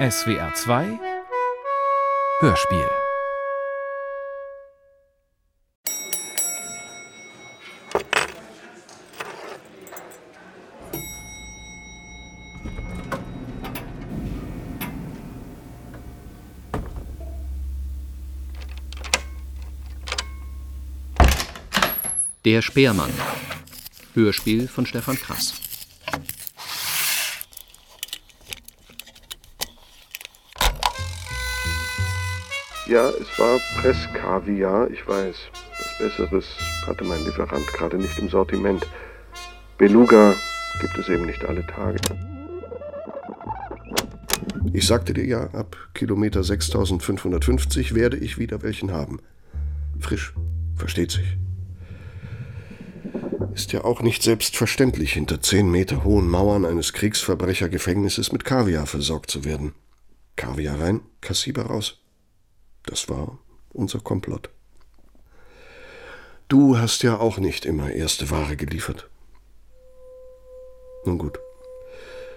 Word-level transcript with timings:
SWR 0.00 0.54
2 0.54 0.98
Hörspiel 2.40 2.88
Der 22.46 22.62
Speermann. 22.62 23.12
Hörspiel 24.14 24.66
von 24.66 24.86
Stefan 24.86 25.16
Krass. 25.16 25.69
Ja, 32.90 33.08
es 33.08 33.38
war 33.38 33.60
Presskaviar, 33.76 34.90
ich 34.90 35.06
weiß. 35.06 35.36
Was 35.78 35.98
Besseres 35.98 36.44
hatte 36.88 37.04
mein 37.04 37.24
Lieferant 37.24 37.64
gerade 37.68 37.96
nicht 37.96 38.18
im 38.18 38.28
Sortiment. 38.28 38.84
Beluga 39.78 40.34
gibt 40.80 40.98
es 40.98 41.08
eben 41.08 41.24
nicht 41.26 41.44
alle 41.44 41.64
Tage. 41.68 42.00
Ich 44.72 44.88
sagte 44.88 45.14
dir 45.14 45.24
ja, 45.24 45.44
ab 45.52 45.76
Kilometer 45.94 46.42
6550 46.42 47.94
werde 47.94 48.16
ich 48.16 48.38
wieder 48.38 48.60
welchen 48.62 48.90
haben. 48.90 49.20
Frisch, 50.00 50.34
versteht 50.74 51.12
sich. 51.12 51.36
Ist 53.54 53.70
ja 53.72 53.84
auch 53.84 54.02
nicht 54.02 54.24
selbstverständlich, 54.24 55.12
hinter 55.12 55.40
zehn 55.40 55.70
Meter 55.70 56.02
hohen 56.02 56.28
Mauern 56.28 56.66
eines 56.66 56.92
Kriegsverbrechergefängnisses 56.92 58.32
mit 58.32 58.44
Kaviar 58.44 58.86
versorgt 58.86 59.30
zu 59.30 59.44
werden. 59.44 59.74
Kaviar 60.34 60.80
rein, 60.80 61.02
Kassiber 61.20 61.66
raus. 61.66 62.00
Das 62.84 63.08
war 63.08 63.38
unser 63.72 64.00
Komplott. 64.00 64.50
Du 66.48 66.78
hast 66.78 67.02
ja 67.02 67.18
auch 67.18 67.38
nicht 67.38 67.64
immer 67.64 67.90
erste 67.92 68.30
Ware 68.30 68.56
geliefert. 68.56 69.08
Nun 71.04 71.18
gut. 71.18 71.38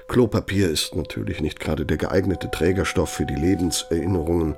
Klopapier 0.07 0.69
ist 0.69 0.95
natürlich 0.95 1.41
nicht 1.41 1.59
gerade 1.59 1.85
der 1.85 1.97
geeignete 1.97 2.51
Trägerstoff 2.51 3.09
für 3.09 3.25
die 3.25 3.35
Lebenserinnerungen 3.35 4.55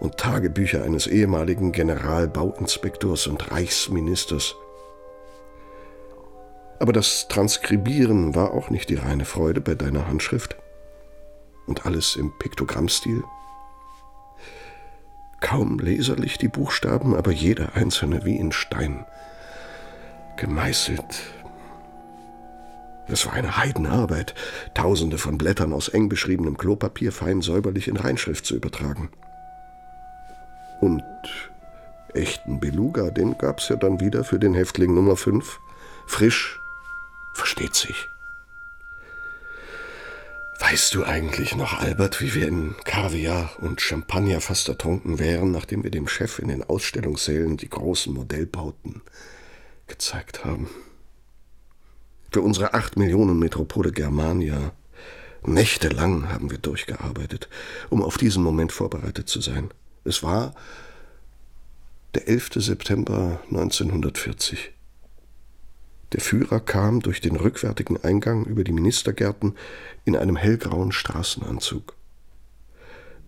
und 0.00 0.16
Tagebücher 0.18 0.84
eines 0.84 1.06
ehemaligen 1.06 1.72
Generalbauinspektors 1.72 3.26
und 3.26 3.50
Reichsministers. 3.50 4.54
Aber 6.78 6.92
das 6.92 7.26
Transkribieren 7.28 8.34
war 8.34 8.52
auch 8.52 8.70
nicht 8.70 8.90
die 8.90 8.96
reine 8.96 9.24
Freude 9.24 9.60
bei 9.60 9.74
deiner 9.74 10.06
Handschrift. 10.06 10.56
Und 11.66 11.86
alles 11.86 12.16
im 12.16 12.32
Piktogrammstil. 12.38 13.22
Kaum 15.40 15.78
leserlich 15.78 16.38
die 16.38 16.48
Buchstaben, 16.48 17.14
aber 17.14 17.30
jeder 17.30 17.74
einzelne 17.74 18.24
wie 18.24 18.36
in 18.36 18.52
Stein. 18.52 19.06
Gemeißelt. 20.36 21.22
Es 23.06 23.24
war 23.24 23.32
eine 23.32 23.56
Heidenarbeit, 23.56 24.34
tausende 24.74 25.16
von 25.16 25.38
Blättern 25.38 25.72
aus 25.72 25.88
eng 25.88 26.08
beschriebenem 26.08 26.58
Klopapier 26.58 27.12
fein 27.12 27.40
säuberlich 27.40 27.88
in 27.88 27.96
Reinschrift 27.96 28.44
zu 28.44 28.54
übertragen. 28.54 29.10
Und 30.80 31.02
echten 32.14 32.60
Beluga, 32.60 33.10
den 33.10 33.38
gab's 33.38 33.68
ja 33.68 33.76
dann 33.76 34.00
wieder 34.00 34.24
für 34.24 34.38
den 34.38 34.54
Häftling 34.54 34.94
Nummer 34.94 35.16
5. 35.16 35.58
Frisch, 36.06 36.60
versteht 37.32 37.74
sich. 37.74 38.08
Weißt 40.70 40.94
du 40.94 41.02
eigentlich 41.02 41.56
noch, 41.56 41.80
Albert, 41.80 42.20
wie 42.20 42.34
wir 42.34 42.46
in 42.46 42.74
Kaviar 42.84 43.50
und 43.62 43.80
Champagner 43.80 44.42
fast 44.42 44.68
ertrunken 44.68 45.18
wären, 45.18 45.50
nachdem 45.50 45.82
wir 45.82 45.90
dem 45.90 46.06
Chef 46.06 46.38
in 46.40 46.48
den 46.48 46.62
Ausstellungssälen 46.62 47.56
die 47.56 47.70
großen 47.70 48.12
Modellbauten 48.12 49.00
gezeigt 49.86 50.44
haben? 50.44 50.68
Für 52.30 52.42
unsere 52.42 52.74
acht 52.74 52.98
Millionen 52.98 53.38
Metropole 53.38 53.92
Germania. 53.92 54.72
Nächtelang 55.42 56.28
haben 56.28 56.50
wir 56.50 56.58
durchgearbeitet, 56.58 57.48
um 57.88 58.02
auf 58.02 58.18
diesen 58.18 58.42
Moment 58.42 58.70
vorbereitet 58.70 59.26
zu 59.26 59.40
sein. 59.40 59.70
Es 60.04 60.22
war 60.22 60.54
der 62.14 62.28
11. 62.28 62.50
September 62.56 63.40
1940. 63.46 64.72
Der 66.12 66.20
Führer 66.20 66.60
kam 66.60 67.00
durch 67.00 67.20
den 67.20 67.36
rückwärtigen 67.36 68.02
Eingang 68.02 68.46
über 68.46 68.64
die 68.64 68.72
Ministergärten 68.72 69.54
in 70.04 70.16
einem 70.16 70.36
hellgrauen 70.36 70.92
Straßenanzug. 70.92 71.94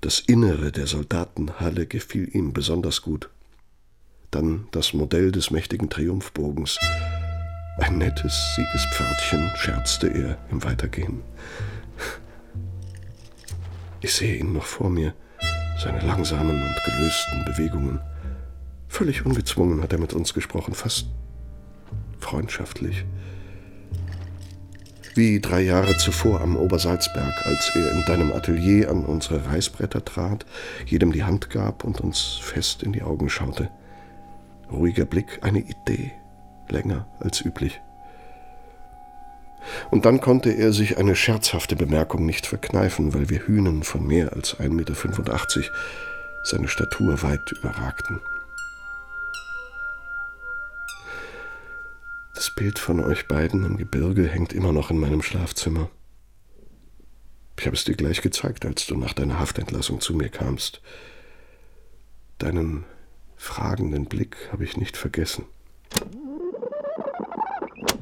Das 0.00 0.18
Innere 0.18 0.72
der 0.72 0.86
Soldatenhalle 0.86 1.86
gefiel 1.86 2.34
ihm 2.34 2.54
besonders 2.54 3.02
gut. 3.02 3.28
Dann 4.30 4.66
das 4.70 4.94
Modell 4.94 5.30
des 5.30 5.50
mächtigen 5.50 5.91
Triumphbogens. 5.91 6.78
Ein 7.78 7.98
nettes 7.98 8.54
Siegespförtchen, 8.56 9.50
scherzte 9.56 10.08
er 10.08 10.38
im 10.50 10.64
Weitergehen. 10.64 11.22
Ich 14.00 14.14
sehe 14.14 14.36
ihn 14.36 14.54
noch 14.54 14.64
vor 14.64 14.88
mir, 14.88 15.12
seine 15.78 16.00
langsamen 16.00 16.62
und 16.62 16.76
gelösten 16.84 17.44
Bewegungen. 17.44 18.00
Völlig 18.88 19.26
ungezwungen 19.26 19.82
hat 19.82 19.92
er 19.92 19.98
mit 19.98 20.14
uns 20.14 20.32
gesprochen, 20.32 20.72
fast 20.72 21.08
freundschaftlich. 22.20 23.04
Wie 25.14 25.41
drei 25.41 25.62
Jahre 25.62 25.97
zuvor 25.97 26.41
am 26.41 26.56
Obersalzberg, 26.56 27.34
als 27.44 27.72
er 27.75 27.91
in 27.91 28.04
deinem 28.06 28.32
Atelier 28.32 28.91
an 28.91 29.04
unsere 29.04 29.44
Reißbretter 29.47 30.04
trat, 30.04 30.47
jedem 30.86 31.12
die 31.12 31.25
Hand 31.25 31.50
gab 31.50 31.84
und 31.84 32.00
uns 32.00 32.38
fest 32.41 32.82
in 32.84 32.92
die 32.92 33.03
Augen 33.03 33.28
schaute. 33.28 33.70
Ruhiger 34.70 35.04
Blick, 35.04 35.41
eine 35.42 35.59
Idee, 35.59 36.12
länger 36.69 37.09
als 37.19 37.44
üblich. 37.44 37.80
Und 39.91 40.04
dann 40.04 40.20
konnte 40.20 40.50
er 40.50 40.72
sich 40.72 40.97
eine 40.98 41.16
scherzhafte 41.16 41.76
Bemerkung 41.76 42.25
nicht 42.25 42.47
verkneifen, 42.47 43.12
weil 43.12 43.28
wir 43.28 43.47
Hühnen 43.47 43.82
von 43.82 44.06
mehr 44.06 44.32
als 44.32 44.59
1,85 44.59 44.69
Meter 44.70 45.70
seine 46.44 46.69
Statur 46.69 47.22
weit 47.22 47.53
überragten. 47.53 48.20
Das 52.41 52.55
Bild 52.55 52.78
von 52.78 53.05
euch 53.05 53.28
beiden 53.28 53.67
im 53.67 53.77
Gebirge 53.77 54.27
hängt 54.27 54.55
immer 54.55 54.73
noch 54.73 54.91
in 54.91 54.99
meinem 54.99 55.21
Schlafzimmer. 55.21 55.91
Ich 57.59 57.67
habe 57.67 57.77
es 57.77 57.84
dir 57.84 57.95
gleich 57.95 58.23
gezeigt, 58.23 58.65
als 58.65 58.87
du 58.87 58.97
nach 58.97 59.12
deiner 59.12 59.39
Haftentlassung 59.39 60.01
zu 60.01 60.15
mir 60.15 60.31
kamst. 60.31 60.81
Deinen 62.39 62.87
fragenden 63.37 64.06
Blick 64.06 64.39
habe 64.51 64.65
ich 64.65 64.78
nicht 64.78 64.97
vergessen. 64.97 65.45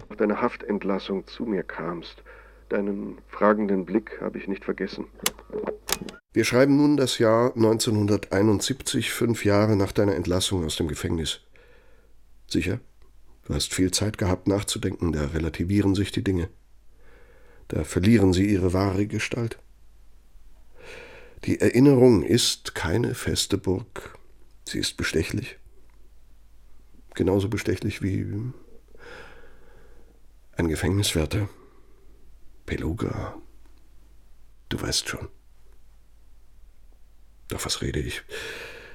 Nach 0.08 0.16
deiner 0.16 0.40
Haftentlassung 0.40 1.26
zu 1.26 1.44
mir 1.44 1.64
kamst. 1.64 2.22
Deinen 2.68 3.18
fragenden 3.26 3.86
Blick 3.86 4.20
habe 4.20 4.38
ich 4.38 4.46
nicht 4.46 4.64
vergessen. 4.64 5.06
Wir 6.32 6.44
schreiben 6.44 6.76
nun 6.76 6.96
das 6.96 7.18
Jahr 7.18 7.56
1971, 7.56 9.10
fünf 9.10 9.44
Jahre 9.44 9.74
nach 9.74 9.90
deiner 9.90 10.14
Entlassung 10.14 10.64
aus 10.64 10.76
dem 10.76 10.86
Gefängnis. 10.86 11.40
Sicher? 12.46 12.78
Du 13.48 13.54
hast 13.54 13.72
viel 13.72 13.90
Zeit 13.90 14.18
gehabt 14.18 14.46
nachzudenken, 14.46 15.12
da 15.12 15.24
relativieren 15.24 15.94
sich 15.94 16.12
die 16.12 16.22
Dinge. 16.22 16.50
Da 17.68 17.82
verlieren 17.82 18.34
sie 18.34 18.46
ihre 18.46 18.74
wahre 18.74 19.06
Gestalt. 19.06 19.58
Die 21.44 21.58
Erinnerung 21.58 22.22
ist 22.22 22.74
keine 22.74 23.14
feste 23.14 23.56
Burg. 23.56 24.18
Sie 24.68 24.78
ist 24.78 24.98
bestechlich. 24.98 25.56
Genauso 27.14 27.48
bestechlich 27.48 28.02
wie 28.02 28.26
ein 30.56 30.68
Gefängniswärter. 30.68 31.48
Beluga. 32.66 33.34
Du 34.68 34.78
weißt 34.78 35.08
schon. 35.08 35.26
Doch 37.48 37.64
was 37.64 37.80
rede 37.80 38.00
ich? 38.00 38.22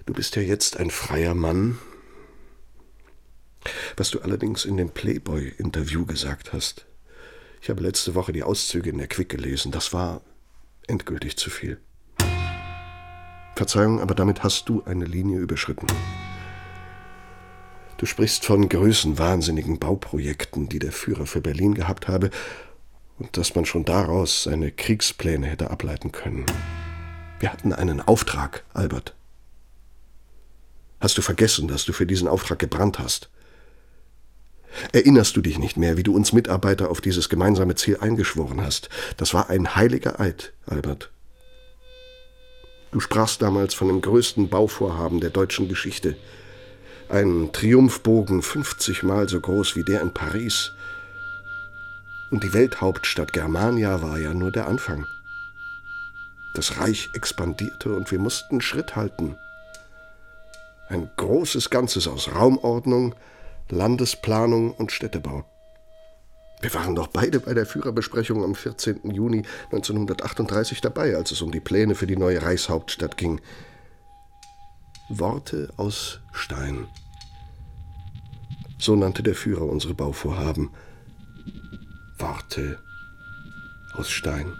Du 0.06 0.14
bist 0.14 0.36
ja 0.36 0.44
jetzt 0.44 0.78
ein 0.78 0.92
freier 0.92 1.34
Mann, 1.34 1.80
was 3.98 4.12
du 4.12 4.20
allerdings 4.22 4.66
in 4.66 4.78
dem 4.78 4.90
Playboy-Interview 4.90 6.06
gesagt 6.06 6.54
hast. 6.54 6.86
Ich 7.62 7.70
habe 7.70 7.82
letzte 7.82 8.16
Woche 8.16 8.34
die 8.34 8.44
Auszüge 8.44 8.90
in 8.90 8.98
der 8.98 9.08
Quick 9.08 9.30
gelesen. 9.30 9.72
Das 9.72 9.94
war 9.94 10.22
endgültig 10.88 11.38
zu 11.38 11.50
viel. 11.50 11.80
Verzeihung, 13.56 14.02
aber 14.02 14.16
damit 14.16 14.44
hast 14.44 14.68
du 14.68 14.84
eine 14.84 15.06
Linie 15.06 15.40
überschritten. 15.40 15.88
Du 17.98 18.06
sprichst 18.06 18.46
von 18.46 18.68
größenwahnsinnigen 18.68 19.80
Bauprojekten, 19.80 20.68
die 20.68 20.80
der 20.80 20.92
Führer 20.92 21.26
für 21.26 21.40
Berlin 21.40 21.74
gehabt 21.74 22.08
habe, 22.08 22.32
und 23.20 23.38
dass 23.38 23.56
man 23.56 23.66
schon 23.66 23.86
daraus 23.86 24.44
seine 24.44 24.72
Kriegspläne 24.72 25.48
hätte 25.48 25.70
ableiten 25.72 26.12
können. 26.12 26.46
Wir 27.40 27.54
hatten 27.54 27.72
einen 27.72 28.02
Auftrag, 28.02 28.64
Albert. 28.74 29.16
Hast 31.00 31.18
du 31.18 31.22
vergessen, 31.22 31.68
dass 31.68 31.86
du 31.86 31.94
für 31.94 32.06
diesen 32.06 32.28
Auftrag 32.28 32.60
gebrannt 32.60 32.98
hast? 32.98 33.30
Erinnerst 34.92 35.36
du 35.36 35.42
dich 35.42 35.60
nicht 35.60 35.78
mehr, 35.78 35.98
wie 35.98 36.04
du 36.04 36.16
uns 36.16 36.34
Mitarbeiter 36.34 36.90
auf 36.90 37.02
dieses 37.02 37.30
gemeinsame 37.30 37.76
Ziel 37.76 37.98
eingeschworen 37.98 38.62
hast? 38.62 38.90
Das 39.18 39.34
war 39.34 39.50
ein 39.50 39.76
heiliger 39.76 40.20
Eid, 40.20 40.54
Albert. 40.66 41.12
Du 42.92 43.00
sprachst 43.00 43.42
damals 43.42 43.74
von 43.74 43.88
dem 43.88 44.02
größten 44.02 44.50
Bauvorhaben 44.50 45.20
der 45.20 45.32
deutschen 45.32 45.68
Geschichte. 45.68 46.16
Ein 47.10 47.50
Triumphbogen 47.52 48.42
50 48.42 49.04
Mal 49.04 49.28
so 49.28 49.40
groß 49.40 49.76
wie 49.76 49.84
der 49.84 50.02
in 50.02 50.14
Paris. 50.14 50.72
Und 52.30 52.44
die 52.44 52.54
Welthauptstadt 52.54 53.34
Germania 53.34 54.02
war 54.02 54.20
ja 54.20 54.34
nur 54.34 54.52
der 54.52 54.68
Anfang. 54.68 55.06
Das 56.54 56.78
Reich 56.80 57.10
expandierte 57.14 57.96
und 57.96 58.12
wir 58.12 58.20
mussten 58.20 58.62
Schritt 58.62 58.96
halten. 58.96 59.38
Ein 60.88 61.10
großes 61.18 61.72
Ganzes 61.72 62.08
aus 62.08 62.36
Raumordnung, 62.36 63.16
Landesplanung 63.74 64.72
und 64.72 64.92
Städtebau. 64.92 65.44
Wir 66.62 66.74
waren 66.74 66.96
doch 66.96 67.08
beide 67.08 67.42
bei 67.42 67.54
der 67.54 67.66
Führerbesprechung 67.66 68.44
am 68.44 68.56
14. 68.56 69.12
Juni 69.12 69.44
1938 69.66 70.80
dabei, 70.80 71.16
als 71.18 71.32
es 71.32 71.42
um 71.42 71.52
die 71.52 71.60
Pläne 71.60 71.94
für 71.94 72.08
die 72.08 72.16
neue 72.16 72.42
Reichshauptstadt 72.42 73.18
ging. 73.18 73.42
Worte 75.10 75.74
aus 75.76 76.22
Stein. 76.32 76.88
So 78.80 78.96
nannte 78.96 79.24
der 79.24 79.36
Führer 79.36 79.64
unsere 79.64 79.94
Bauvorhaben. 79.94 80.70
Worte 82.18 82.80
aus 83.94 84.10
Stein. 84.10 84.54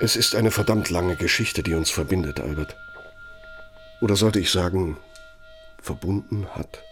Es 0.00 0.16
ist 0.16 0.34
eine 0.34 0.50
verdammt 0.50 0.90
lange 0.90 1.16
Geschichte, 1.16 1.62
die 1.62 1.74
uns 1.74 1.90
verbindet, 1.90 2.38
Albert. 2.38 2.76
Oder 4.00 4.16
sollte 4.16 4.38
ich 4.38 4.50
sagen, 4.50 4.96
verbunden 5.84 6.46
hat. 6.48 6.82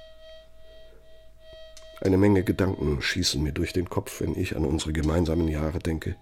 Eine 2.03 2.19
Menge 2.19 2.43
Gedanken 2.43 3.01
schießen 3.01 3.43
mir 3.43 3.53
durch 3.53 3.73
den 3.73 3.89
Kopf, 3.89 4.21
wenn 4.21 4.39
ich 4.39 4.57
an 4.57 4.65
unsere 4.65 4.93
gemeinsamen 4.93 5.49
Jahre 5.49 5.79
denke. 5.79 6.17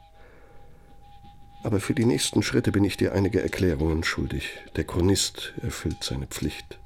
Aber 1.63 1.81
für 1.81 1.95
die 1.95 2.05
nächsten 2.05 2.43
Schritte 2.43 2.71
bin 2.73 2.85
ich 2.85 2.97
dir 2.97 3.13
einige 3.13 3.43
Erklärungen 3.43 4.05
schuldig. 4.05 4.59
Der 4.77 4.85
Chronist 4.85 5.53
erfüllt 5.63 6.03
seine 6.03 6.27
Pflicht. 6.27 6.79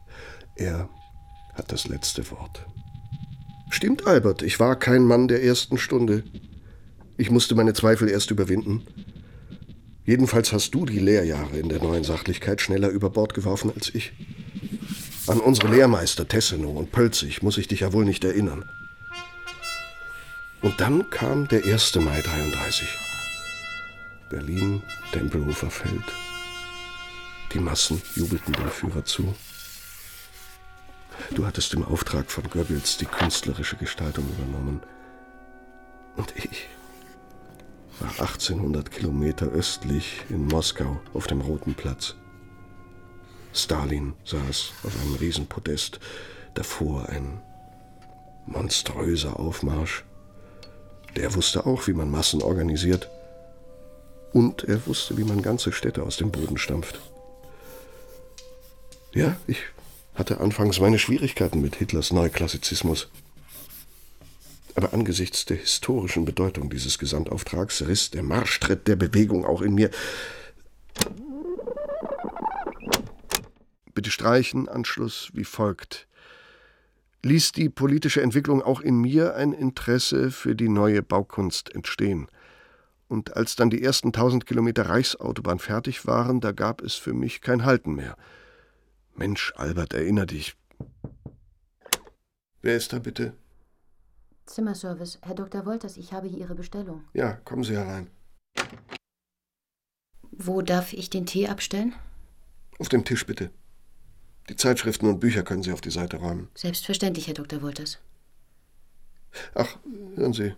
Er 0.56 0.88
hat 1.54 1.70
das 1.70 1.86
letzte 1.86 2.30
Wort. 2.30 2.66
Stimmt, 3.70 4.06
Albert, 4.06 4.42
ich 4.42 4.60
war 4.60 4.76
kein 4.76 5.04
Mann 5.04 5.28
der 5.28 5.42
ersten 5.42 5.78
Stunde. 5.78 6.24
Ich 7.16 7.30
musste 7.30 7.54
meine 7.54 7.74
Zweifel 7.74 8.08
erst 8.08 8.30
überwinden. 8.30 8.82
Jedenfalls 10.04 10.52
hast 10.52 10.74
du 10.74 10.86
die 10.86 10.98
Lehrjahre 10.98 11.58
in 11.58 11.68
der 11.68 11.82
neuen 11.82 12.04
Sachlichkeit 12.04 12.60
schneller 12.60 12.88
über 12.88 13.10
Bord 13.10 13.34
geworfen 13.34 13.72
als 13.74 13.94
ich. 13.94 14.12
An 15.26 15.40
unsere 15.40 15.68
Lehrmeister 15.68 16.28
Tessenow 16.28 16.76
und 16.76 16.92
Pölzig 16.92 17.42
muss 17.42 17.56
ich 17.56 17.66
dich 17.66 17.80
ja 17.80 17.94
wohl 17.94 18.04
nicht 18.04 18.24
erinnern. 18.24 18.66
Und 20.60 20.80
dann 20.80 21.08
kam 21.08 21.48
der 21.48 21.64
1. 21.64 21.94
Mai 21.96 22.20
33. 22.20 22.88
Berlin, 24.28 24.82
Tempelhofer 25.12 25.70
Feld. 25.70 26.04
Die 27.54 27.58
Massen 27.58 28.02
jubelten 28.14 28.52
dem 28.52 28.68
Führer 28.68 29.04
zu. 29.06 29.34
Du 31.30 31.46
hattest 31.46 31.72
im 31.72 31.84
Auftrag 31.84 32.30
von 32.30 32.44
Goebbels 32.50 32.98
die 32.98 33.06
künstlerische 33.06 33.76
Gestaltung 33.76 34.26
übernommen. 34.28 34.82
Und 36.16 36.34
ich 36.36 36.68
war 37.98 38.10
1800 38.10 38.90
Kilometer 38.90 39.46
östlich 39.46 40.20
in 40.28 40.46
Moskau 40.46 41.00
auf 41.14 41.26
dem 41.26 41.40
Roten 41.40 41.74
Platz. 41.74 42.14
Stalin 43.54 44.14
saß 44.24 44.72
auf 44.82 45.00
einem 45.00 45.14
Riesenpodest, 45.14 46.00
davor 46.54 47.08
ein 47.08 47.40
monströser 48.46 49.38
Aufmarsch. 49.38 50.04
Der 51.16 51.34
wusste 51.34 51.64
auch, 51.64 51.86
wie 51.86 51.92
man 51.92 52.10
Massen 52.10 52.42
organisiert. 52.42 53.08
Und 54.32 54.64
er 54.64 54.84
wusste, 54.86 55.16
wie 55.16 55.24
man 55.24 55.42
ganze 55.42 55.72
Städte 55.72 56.02
aus 56.02 56.16
dem 56.16 56.32
Boden 56.32 56.58
stampft. 56.58 57.00
Ja, 59.14 59.36
ich 59.46 59.58
hatte 60.16 60.40
anfangs 60.40 60.80
meine 60.80 60.98
Schwierigkeiten 60.98 61.60
mit 61.60 61.76
Hitlers 61.76 62.12
Neuklassizismus. 62.12 63.08
Aber 64.74 64.92
angesichts 64.92 65.44
der 65.44 65.58
historischen 65.58 66.24
Bedeutung 66.24 66.68
dieses 66.68 66.98
Gesamtauftrags 66.98 67.82
riss 67.86 68.10
der 68.10 68.24
Marschtritt 68.24 68.88
der 68.88 68.96
Bewegung 68.96 69.44
auch 69.44 69.62
in 69.62 69.74
mir. 69.74 69.90
Bitte 73.94 74.10
streichen, 74.10 74.68
Anschluss 74.68 75.30
wie 75.32 75.44
folgt. 75.44 76.08
Ließ 77.22 77.52
die 77.52 77.70
politische 77.70 78.20
Entwicklung 78.20 78.60
auch 78.60 78.80
in 78.80 79.00
mir 79.00 79.34
ein 79.34 79.52
Interesse 79.52 80.30
für 80.30 80.54
die 80.54 80.68
neue 80.68 81.02
Baukunst 81.02 81.74
entstehen. 81.74 82.28
Und 83.08 83.36
als 83.36 83.56
dann 83.56 83.70
die 83.70 83.82
ersten 83.82 84.12
tausend 84.12 84.46
Kilometer 84.46 84.88
Reichsautobahn 84.88 85.58
fertig 85.58 86.06
waren, 86.06 86.40
da 86.40 86.52
gab 86.52 86.82
es 86.82 86.94
für 86.94 87.14
mich 87.14 87.40
kein 87.40 87.64
Halten 87.64 87.94
mehr. 87.94 88.16
Mensch, 89.14 89.52
Albert, 89.56 89.94
erinner 89.94 90.26
dich. 90.26 90.56
Wer 92.60 92.76
ist 92.76 92.92
da 92.92 92.98
bitte? 92.98 93.34
Zimmerservice. 94.46 95.18
Herr 95.22 95.34
Dr. 95.34 95.64
Wolters, 95.64 95.96
ich 95.96 96.12
habe 96.12 96.26
hier 96.26 96.38
Ihre 96.38 96.54
Bestellung. 96.54 97.04
Ja, 97.14 97.34
kommen 97.44 97.64
Sie 97.64 97.76
herein. 97.76 98.10
Wo 100.32 100.62
darf 100.62 100.92
ich 100.92 101.10
den 101.10 101.26
Tee 101.26 101.48
abstellen? 101.48 101.94
Auf 102.78 102.88
dem 102.88 103.04
Tisch 103.04 103.24
bitte. 103.24 103.50
Die 104.48 104.56
Zeitschriften 104.56 105.06
und 105.06 105.20
Bücher 105.20 105.42
können 105.42 105.62
Sie 105.62 105.72
auf 105.72 105.80
die 105.80 105.90
Seite 105.90 106.18
räumen. 106.18 106.48
Selbstverständlich, 106.54 107.26
Herr 107.26 107.34
Dr. 107.34 107.62
Wolters. 107.62 107.98
Ach, 109.54 109.78
hören 110.16 110.32
Sie. 110.32 110.54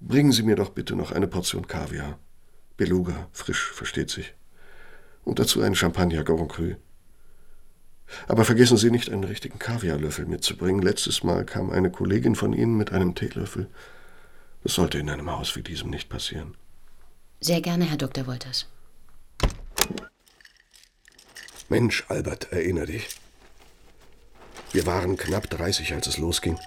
Bringen 0.00 0.32
Sie 0.32 0.42
mir 0.42 0.56
doch 0.56 0.70
bitte 0.70 0.96
noch 0.96 1.12
eine 1.12 1.26
Portion 1.26 1.66
Kaviar. 1.66 2.18
Beluga, 2.76 3.28
frisch, 3.32 3.72
versteht 3.72 4.10
sich. 4.10 4.34
Und 5.24 5.38
dazu 5.38 5.60
einen 5.60 5.74
Champagner 5.74 6.24
Grand 6.24 6.50
Cru. 6.50 6.74
Aber 8.28 8.44
vergessen 8.44 8.76
Sie 8.76 8.90
nicht, 8.90 9.10
einen 9.10 9.24
richtigen 9.24 9.58
Kaviarlöffel 9.58 10.26
mitzubringen. 10.26 10.82
Letztes 10.82 11.22
Mal 11.22 11.44
kam 11.44 11.70
eine 11.70 11.90
Kollegin 11.90 12.34
von 12.34 12.52
Ihnen 12.52 12.76
mit 12.76 12.92
einem 12.92 13.14
Teelöffel. 13.14 13.68
Das 14.62 14.74
sollte 14.74 14.98
in 14.98 15.10
einem 15.10 15.30
Haus 15.30 15.56
wie 15.56 15.62
diesem 15.62 15.90
nicht 15.90 16.08
passieren. 16.08 16.54
Sehr 17.40 17.60
gerne, 17.60 17.84
Herr 17.84 17.96
Dr. 17.96 18.26
Wolters. 18.26 18.68
Mensch, 21.72 22.04
Albert, 22.08 22.52
erinnere 22.52 22.84
dich. 22.84 23.08
Wir 24.72 24.84
waren 24.84 25.16
knapp 25.16 25.48
30, 25.48 25.94
als 25.94 26.06
es 26.06 26.18
losging. 26.18 26.58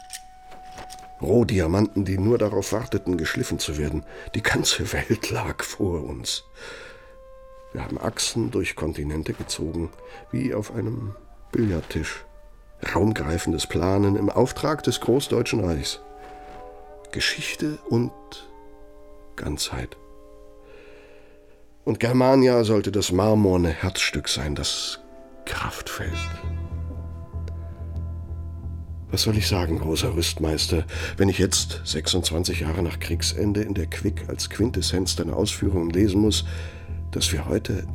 Rohdiamanten, 1.21 2.05
die 2.05 2.17
nur 2.17 2.39
darauf 2.39 2.71
warteten, 2.71 3.15
geschliffen 3.15 3.59
zu 3.59 3.77
werden. 3.77 4.03
Die 4.33 4.41
ganze 4.41 4.91
Welt 4.93 5.29
lag 5.29 5.63
vor 5.63 6.03
uns. 6.03 6.43
Wir 7.71 7.83
haben 7.83 7.99
Achsen 7.99 8.49
durch 8.49 8.75
Kontinente 8.75 9.33
gezogen, 9.33 9.91
wie 10.31 10.55
auf 10.55 10.73
einem 10.73 11.13
Billardtisch. 11.51 12.25
Raumgreifendes 12.95 13.67
Planen 13.67 14.15
im 14.15 14.31
Auftrag 14.31 14.81
des 14.81 15.01
Großdeutschen 15.01 15.63
Reichs. 15.63 15.99
Geschichte 17.11 17.77
und 17.89 18.11
Ganzheit. 19.35 19.97
Und 21.85 21.99
Germania 21.99 22.63
sollte 22.63 22.91
das 22.91 23.11
marmorne 23.11 23.69
Herzstück 23.69 24.27
sein, 24.27 24.55
das 24.55 24.99
Kraftfeld. 25.45 26.11
Was 29.11 29.21
soll 29.21 29.37
ich 29.37 29.47
sagen, 29.47 29.77
großer 29.77 30.15
Rüstmeister, 30.15 30.83
wenn 31.15 31.29
ich 31.29 31.37
jetzt, 31.37 31.81
26 31.85 32.61
Jahre 32.61 32.81
nach 32.81 32.99
Kriegsende, 32.99 33.61
in 33.61 33.75
der 33.75 33.85
Quick 33.85 34.27
als 34.27 34.49
Quintessenz 34.49 35.15
deiner 35.15 35.37
Ausführungen 35.37 35.91
lesen 35.91 36.21
muss, 36.21 36.45
dass 37.11 37.31
wir 37.31 37.45
heute 37.45 37.85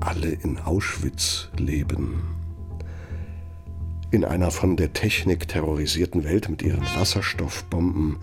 alle 0.00 0.30
in 0.30 0.58
Auschwitz 0.58 1.50
leben. 1.58 2.34
In 4.10 4.24
einer 4.24 4.50
von 4.50 4.78
der 4.78 4.94
Technik 4.94 5.48
terrorisierten 5.48 6.24
Welt 6.24 6.48
mit 6.48 6.62
ihren 6.62 6.86
Wasserstoffbomben, 6.96 8.20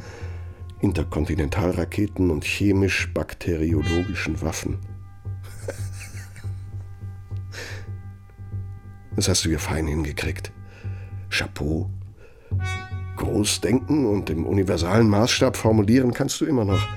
Interkontinentalraketen 0.85 2.29
und 2.29 2.45
chemisch-bakteriologischen 2.45 4.39
Waffen. 4.43 4.77
Das 9.15 9.27
hast 9.27 9.45
du 9.45 9.49
ja 9.49 9.57
fein 9.57 9.87
hingekriegt. 9.87 10.51
Chapeau. 11.31 11.89
Groß 13.17 13.61
denken 13.61 14.05
und 14.05 14.29
im 14.29 14.45
universalen 14.45 15.09
Maßstab 15.09 15.57
formulieren 15.57 16.13
kannst 16.13 16.39
du 16.39 16.45
immer 16.45 16.65
noch. 16.65 16.87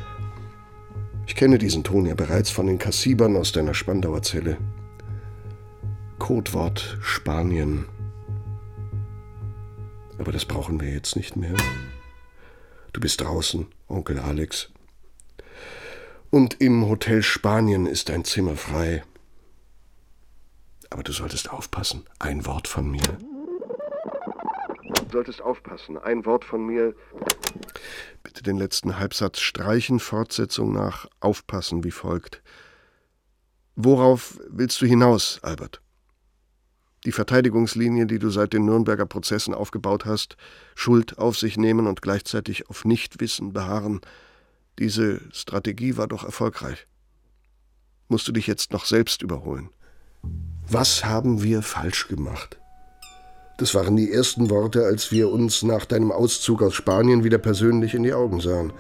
Ich 1.27 1.35
kenne 1.35 1.57
diesen 1.57 1.83
Ton 1.83 2.05
ja 2.05 2.15
bereits 2.15 2.51
von 2.51 2.67
den 2.67 2.79
Kassibern 2.79 3.37
aus 3.37 3.53
deiner 3.53 3.73
Spandauer 3.73 4.23
Zelle. 4.23 4.59
Codewort 6.19 6.99
Spanien. 7.01 7.87
Aber 10.19 10.33
das 10.33 10.45
brauchen 10.45 10.79
wir 10.79 10.93
jetzt 10.93 11.17
nicht 11.17 11.37
mehr. 11.37 11.55
Du 12.93 13.01
bist 13.01 13.21
draußen, 13.21 13.67
Onkel 13.89 14.19
Alex. 14.19 14.71
Und 16.31 16.61
im 16.61 16.89
Hotel 16.89 17.23
Spanien 17.23 17.87
ist 17.87 18.11
ein 18.11 18.25
Zimmer 18.25 18.57
frei. 18.57 19.05
Aber 20.91 21.03
du 21.03 21.13
solltest 21.13 21.51
aufpassen. 21.51 22.05
Ein 22.19 22.47
Wort 22.47 22.69
von 22.69 22.91
mir. 22.91 23.19
Du 24.83 25.13
solltest 25.13 25.41
aufpassen. 25.43 25.99
Ein 25.99 26.25
Wort 26.27 26.45
von 26.45 26.67
mir 26.67 26.95
Bitte 28.23 28.43
den 28.43 28.59
letzten 28.59 28.99
Halbsatz 28.99 29.41
streichen, 29.41 30.01
Fortsetzung 30.01 30.73
nach 30.73 31.07
aufpassen 31.21 31.85
wie 31.85 31.91
folgt. 31.91 32.43
Worauf 33.75 34.39
willst 34.49 34.81
du 34.83 34.87
hinaus, 34.87 35.39
Albert? 35.43 35.81
Die 37.09 37.13
Verteidigungslinie, 37.13 38.05
die 38.05 38.19
du 38.19 38.29
seit 38.29 38.53
den 38.53 38.67
Nürnberger 38.67 39.07
Prozessen 39.07 39.55
aufgebaut 39.55 40.05
hast, 40.05 40.37
Schuld 40.75 41.17
auf 41.17 41.39
sich 41.39 41.57
nehmen 41.57 41.87
und 41.87 42.03
gleichzeitig 42.03 42.69
auf 42.69 42.85
Nichtwissen 42.85 43.55
beharren, 43.55 44.03
diese 44.79 45.23
Strategie 45.33 45.97
war 45.97 46.07
doch 46.07 46.23
erfolgreich. 46.23 46.87
Musst 48.09 48.29
du 48.29 48.33
dich 48.33 48.47
jetzt 48.47 48.75
noch 48.75 48.85
selbst 48.85 49.23
überholen? 49.23 49.71
Was 50.69 51.07
haben 51.07 51.43
wir 51.43 51.63
falsch 51.63 52.09
gemacht? 52.09 52.59
Das 53.57 53.75
waren 53.75 53.97
die 53.97 54.13
ersten 54.13 54.51
Worte, 54.51 54.85
als 54.85 55.11
wir 55.11 55.31
uns 55.31 55.63
nach 55.63 55.87
deinem 55.87 56.13
Auszug 56.13 56.61
aus 56.61 56.75
Spanien 56.75 57.25
wieder 57.25 57.39
persönlich 57.39 57.95
in 57.95 58.03
die 58.03 58.13
Augen 58.13 58.43
sahen. 58.43 58.71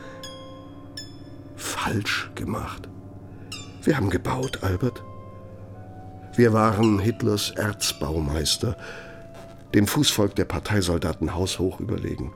Falsch 1.56 2.30
gemacht. 2.34 2.90
Wir 3.84 3.96
haben 3.96 4.10
gebaut, 4.10 4.62
Albert. 4.62 5.02
Wir 6.38 6.52
waren 6.52 7.00
Hitlers 7.00 7.50
Erzbaumeister, 7.50 8.76
dem 9.74 9.88
Fußvolk 9.88 10.36
der 10.36 10.44
Parteisoldaten 10.44 11.34
haushoch 11.34 11.80
überlegen. 11.80 12.32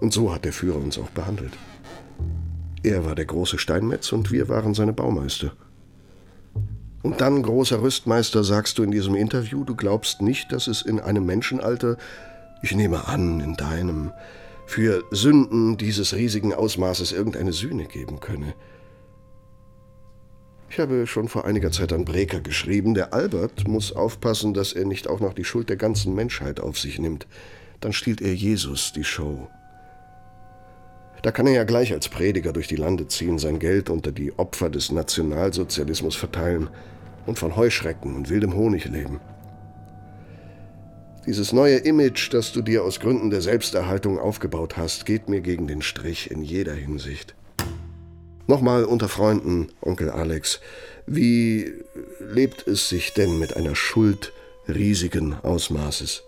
Und 0.00 0.14
so 0.14 0.32
hat 0.32 0.46
der 0.46 0.54
Führer 0.54 0.78
uns 0.78 0.96
auch 0.96 1.10
behandelt. 1.10 1.52
Er 2.82 3.04
war 3.04 3.14
der 3.14 3.26
große 3.26 3.58
Steinmetz 3.58 4.12
und 4.12 4.32
wir 4.32 4.48
waren 4.48 4.72
seine 4.72 4.94
Baumeister. 4.94 5.52
Und 7.02 7.20
dann, 7.20 7.42
großer 7.42 7.82
Rüstmeister, 7.82 8.44
sagst 8.44 8.78
du 8.78 8.82
in 8.82 8.90
diesem 8.90 9.14
Interview, 9.14 9.62
du 9.62 9.76
glaubst 9.76 10.22
nicht, 10.22 10.50
dass 10.50 10.66
es 10.66 10.80
in 10.80 10.98
einem 10.98 11.26
Menschenalter, 11.26 11.98
ich 12.62 12.74
nehme 12.74 13.08
an, 13.08 13.40
in 13.40 13.56
deinem, 13.56 14.10
für 14.64 15.04
Sünden 15.10 15.76
dieses 15.76 16.14
riesigen 16.14 16.54
Ausmaßes 16.54 17.12
irgendeine 17.12 17.52
Sühne 17.52 17.84
geben 17.84 18.20
könne. 18.20 18.54
Ich 20.72 20.78
habe 20.78 21.06
schon 21.06 21.28
vor 21.28 21.44
einiger 21.44 21.70
Zeit 21.70 21.92
an 21.92 22.06
Breker 22.06 22.40
geschrieben, 22.40 22.94
der 22.94 23.12
Albert 23.12 23.68
muss 23.68 23.94
aufpassen, 23.94 24.54
dass 24.54 24.72
er 24.72 24.86
nicht 24.86 25.06
auch 25.06 25.20
noch 25.20 25.34
die 25.34 25.44
Schuld 25.44 25.68
der 25.68 25.76
ganzen 25.76 26.14
Menschheit 26.14 26.60
auf 26.60 26.78
sich 26.78 26.98
nimmt. 26.98 27.26
Dann 27.80 27.92
stiehlt 27.92 28.22
er 28.22 28.32
Jesus 28.32 28.90
die 28.94 29.04
Show. 29.04 29.50
Da 31.20 31.30
kann 31.30 31.46
er 31.46 31.52
ja 31.52 31.64
gleich 31.64 31.92
als 31.92 32.08
Prediger 32.08 32.54
durch 32.54 32.68
die 32.68 32.76
Lande 32.76 33.06
ziehen, 33.06 33.38
sein 33.38 33.58
Geld 33.58 33.90
unter 33.90 34.12
die 34.12 34.32
Opfer 34.38 34.70
des 34.70 34.90
Nationalsozialismus 34.90 36.16
verteilen 36.16 36.70
und 37.26 37.38
von 37.38 37.54
Heuschrecken 37.54 38.16
und 38.16 38.30
wildem 38.30 38.54
Honig 38.54 38.86
leben. 38.86 39.20
Dieses 41.26 41.52
neue 41.52 41.76
Image, 41.76 42.32
das 42.32 42.50
du 42.50 42.62
dir 42.62 42.82
aus 42.82 42.98
Gründen 42.98 43.28
der 43.28 43.42
Selbsterhaltung 43.42 44.18
aufgebaut 44.18 44.78
hast, 44.78 45.04
geht 45.04 45.28
mir 45.28 45.42
gegen 45.42 45.66
den 45.66 45.82
Strich 45.82 46.30
in 46.30 46.40
jeder 46.40 46.72
Hinsicht. 46.72 47.34
Nochmal 48.52 48.84
unter 48.84 49.08
Freunden, 49.08 49.72
Onkel 49.80 50.10
Alex, 50.10 50.60
wie 51.06 51.72
lebt 52.20 52.68
es 52.68 52.86
sich 52.86 53.14
denn 53.14 53.38
mit 53.38 53.56
einer 53.56 53.74
Schuld 53.74 54.34
riesigen 54.68 55.32
Ausmaßes? 55.42 56.24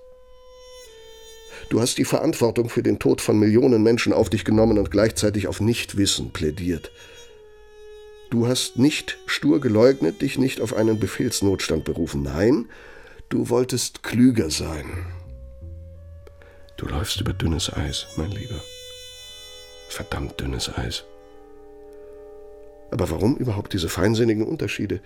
Du 1.69 1.83
hast 1.83 1.99
die 1.99 2.07
Verantwortung 2.07 2.71
für 2.71 2.83
den 2.83 2.99
Tod 2.99 3.21
von 3.21 3.39
Millionen 3.39 3.83
Menschen 3.83 4.15
auf 4.15 4.31
dich 4.31 4.47
genommen 4.47 4.79
und 4.79 4.91
gleichzeitig 4.91 5.49
auf 5.49 5.61
Nichtwissen 5.61 6.33
plädiert. 6.33 6.91
Du 8.31 8.47
hast 8.47 8.79
nicht 8.79 9.19
stur 9.27 9.61
geleugnet, 9.61 10.23
dich 10.23 10.39
nicht 10.39 10.63
auf 10.63 10.73
einen 10.73 10.99
Befehlsnotstand 10.99 11.85
berufen. 11.85 12.23
Nein, 12.23 12.71
du 13.29 13.51
wolltest 13.51 14.03
klüger 14.03 14.49
sein. 14.49 14.87
Du 16.79 16.87
läufst 16.87 17.21
über 17.21 17.35
dünnes 17.35 17.71
Eis, 17.71 18.07
mein 18.17 18.31
Lieber. 18.31 18.63
Verdammt 19.91 20.41
dünnes 20.41 20.75
Eis. 20.75 21.05
Aber 22.91 23.11
warum 23.11 23.37
überhaupt 23.37 23.73
diese 23.73 23.89
feinsinnigen 23.89 24.47
Unterschiede? 24.47 25.01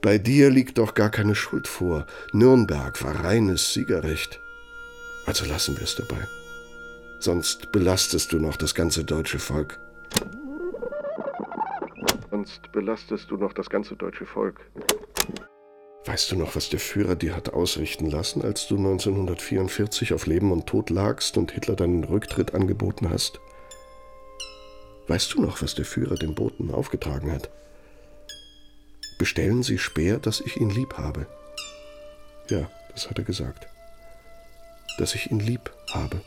Bei 0.00 0.18
dir 0.18 0.50
liegt 0.50 0.78
doch 0.78 0.94
gar 0.94 1.10
keine 1.10 1.34
Schuld 1.34 1.68
vor. 1.68 2.06
Nürnberg 2.32 3.02
war 3.04 3.24
reines 3.24 3.72
Siegerrecht. 3.72 4.40
Also 5.26 5.44
lassen 5.44 5.76
wir 5.76 5.84
es 5.84 5.94
dabei. 5.94 6.26
Sonst 7.20 7.70
belastest 7.70 8.32
du 8.32 8.40
noch 8.40 8.56
das 8.56 8.74
ganze 8.74 9.04
deutsche 9.04 9.38
Volk. 9.38 9.78
Sonst 12.30 12.72
belastest 12.72 13.30
du 13.30 13.36
noch 13.36 13.52
das 13.52 13.70
ganze 13.70 13.94
deutsche 13.94 14.26
Volk. 14.26 14.58
Weißt 16.04 16.32
du 16.32 16.36
noch, 16.36 16.56
was 16.56 16.68
der 16.68 16.80
Führer 16.80 17.14
dir 17.14 17.36
hat 17.36 17.50
ausrichten 17.50 18.10
lassen, 18.10 18.42
als 18.42 18.66
du 18.66 18.76
1944 18.76 20.12
auf 20.14 20.26
Leben 20.26 20.50
und 20.50 20.66
Tod 20.66 20.90
lagst 20.90 21.38
und 21.38 21.52
Hitler 21.52 21.76
deinen 21.76 22.02
Rücktritt 22.02 22.54
angeboten 22.54 23.08
hast? 23.08 23.38
Weißt 25.08 25.34
du 25.34 25.42
noch, 25.42 25.62
was 25.62 25.74
der 25.74 25.84
Führer 25.84 26.16
dem 26.16 26.34
Boten 26.34 26.70
aufgetragen 26.70 27.32
hat? 27.32 27.50
Bestellen 29.18 29.62
Sie 29.62 29.78
Speer, 29.78 30.18
dass 30.18 30.40
ich 30.40 30.56
ihn 30.56 30.70
lieb 30.70 30.94
habe. 30.98 31.26
Ja, 32.48 32.70
das 32.92 33.08
hat 33.08 33.18
er 33.18 33.24
gesagt. 33.24 33.66
Dass 34.98 35.14
ich 35.14 35.30
ihn 35.30 35.40
lieb 35.40 35.72
habe. 35.92 36.20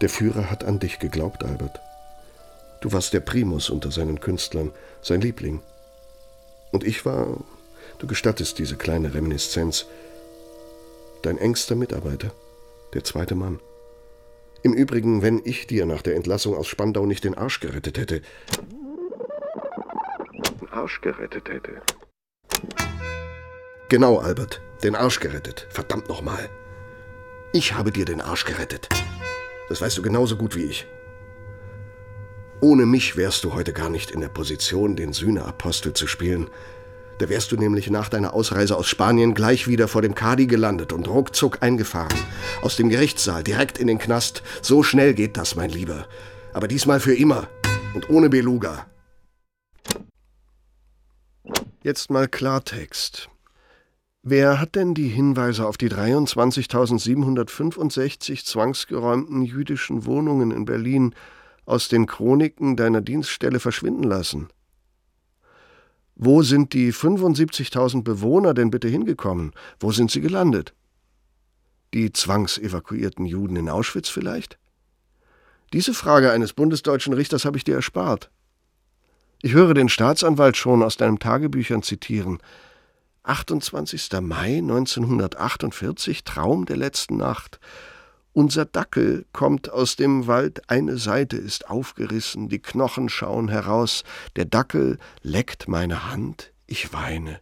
Der 0.00 0.08
Führer 0.08 0.50
hat 0.50 0.64
an 0.64 0.80
dich 0.80 0.98
geglaubt, 0.98 1.44
Albert. 1.44 1.80
Du 2.80 2.92
warst 2.92 3.12
der 3.14 3.20
Primus 3.20 3.70
unter 3.70 3.90
seinen 3.90 4.20
Künstlern, 4.20 4.72
sein 5.00 5.20
Liebling. 5.20 5.62
Und 6.72 6.84
ich 6.84 7.06
war, 7.06 7.38
du 7.98 8.06
gestattest 8.06 8.58
diese 8.58 8.76
kleine 8.76 9.14
Reminiszenz, 9.14 9.86
dein 11.22 11.38
engster 11.38 11.76
Mitarbeiter, 11.76 12.32
der 12.92 13.04
zweite 13.04 13.34
Mann. 13.34 13.60
Im 14.64 14.72
Übrigen, 14.72 15.20
wenn 15.20 15.42
ich 15.44 15.66
dir 15.66 15.84
nach 15.84 16.00
der 16.00 16.16
Entlassung 16.16 16.56
aus 16.56 16.66
Spandau 16.68 17.04
nicht 17.04 17.24
den 17.24 17.34
Arsch 17.34 17.60
gerettet 17.60 17.98
hätte. 17.98 18.22
Den 20.58 20.68
Arsch 20.70 21.02
gerettet 21.02 21.50
hätte. 21.50 21.82
Genau, 23.90 24.16
Albert, 24.16 24.62
den 24.82 24.94
Arsch 24.94 25.20
gerettet. 25.20 25.66
Verdammt 25.68 26.08
nochmal. 26.08 26.48
Ich 27.52 27.74
habe 27.74 27.92
dir 27.92 28.06
den 28.06 28.22
Arsch 28.22 28.46
gerettet. 28.46 28.88
Das 29.68 29.82
weißt 29.82 29.98
du 29.98 30.02
genauso 30.02 30.38
gut 30.38 30.56
wie 30.56 30.64
ich. 30.64 30.86
Ohne 32.62 32.86
mich 32.86 33.18
wärst 33.18 33.44
du 33.44 33.52
heute 33.52 33.74
gar 33.74 33.90
nicht 33.90 34.12
in 34.12 34.22
der 34.22 34.30
Position, 34.30 34.96
den 34.96 35.12
Sühneapostel 35.12 35.92
zu 35.92 36.06
spielen. 36.06 36.48
Da 37.18 37.28
wärst 37.28 37.52
du 37.52 37.56
nämlich 37.56 37.90
nach 37.90 38.08
deiner 38.08 38.34
Ausreise 38.34 38.76
aus 38.76 38.88
Spanien 38.88 39.34
gleich 39.34 39.68
wieder 39.68 39.86
vor 39.86 40.02
dem 40.02 40.14
Kadi 40.14 40.46
gelandet 40.46 40.92
und 40.92 41.08
ruckzuck 41.08 41.62
eingefahren. 41.62 42.18
Aus 42.62 42.76
dem 42.76 42.88
Gerichtssaal 42.88 43.44
direkt 43.44 43.78
in 43.78 43.86
den 43.86 43.98
Knast. 43.98 44.42
So 44.62 44.82
schnell 44.82 45.14
geht 45.14 45.36
das, 45.36 45.54
mein 45.54 45.70
Lieber. 45.70 46.08
Aber 46.52 46.66
diesmal 46.66 46.98
für 47.00 47.14
immer 47.14 47.48
und 47.94 48.10
ohne 48.10 48.28
Beluga. 48.28 48.86
Jetzt 51.82 52.10
mal 52.10 52.28
Klartext. 52.28 53.28
Wer 54.22 54.58
hat 54.58 54.74
denn 54.74 54.94
die 54.94 55.08
Hinweise 55.08 55.66
auf 55.66 55.76
die 55.76 55.90
23.765 55.90 58.46
zwangsgeräumten 58.46 59.42
jüdischen 59.42 60.06
Wohnungen 60.06 60.50
in 60.50 60.64
Berlin 60.64 61.14
aus 61.66 61.88
den 61.88 62.06
Chroniken 62.06 62.76
deiner 62.76 63.02
Dienststelle 63.02 63.60
verschwinden 63.60 64.04
lassen? 64.04 64.48
Wo 66.16 66.42
sind 66.42 66.72
die 66.72 66.92
75.000 66.92 68.02
Bewohner 68.02 68.54
denn 68.54 68.70
bitte 68.70 68.88
hingekommen? 68.88 69.52
Wo 69.80 69.90
sind 69.90 70.10
sie 70.10 70.20
gelandet? 70.20 70.72
Die 71.92 72.12
zwangsevakuierten 72.12 73.26
Juden 73.26 73.56
in 73.56 73.68
Auschwitz 73.68 74.08
vielleicht? 74.08 74.58
Diese 75.72 75.94
Frage 75.94 76.30
eines 76.30 76.52
bundesdeutschen 76.52 77.14
Richters 77.14 77.44
habe 77.44 77.56
ich 77.56 77.64
dir 77.64 77.74
erspart. 77.74 78.30
Ich 79.42 79.52
höre 79.52 79.74
den 79.74 79.88
Staatsanwalt 79.88 80.56
schon 80.56 80.82
aus 80.82 80.96
deinen 80.96 81.18
Tagebüchern 81.18 81.82
zitieren. 81.82 82.38
28. 83.24 84.08
Mai 84.20 84.58
1948, 84.58 86.24
Traum 86.24 86.64
der 86.66 86.76
letzten 86.76 87.16
Nacht. 87.16 87.58
Unser 88.34 88.64
Dackel 88.64 89.26
kommt 89.32 89.70
aus 89.70 89.94
dem 89.94 90.26
Wald, 90.26 90.68
eine 90.68 90.98
Seite 90.98 91.36
ist 91.36 91.70
aufgerissen, 91.70 92.48
die 92.48 92.58
Knochen 92.58 93.08
schauen 93.08 93.46
heraus, 93.46 94.02
der 94.34 94.44
Dackel 94.44 94.98
leckt 95.22 95.68
meine 95.68 96.10
Hand, 96.10 96.52
ich 96.66 96.92
weine. 96.92 97.38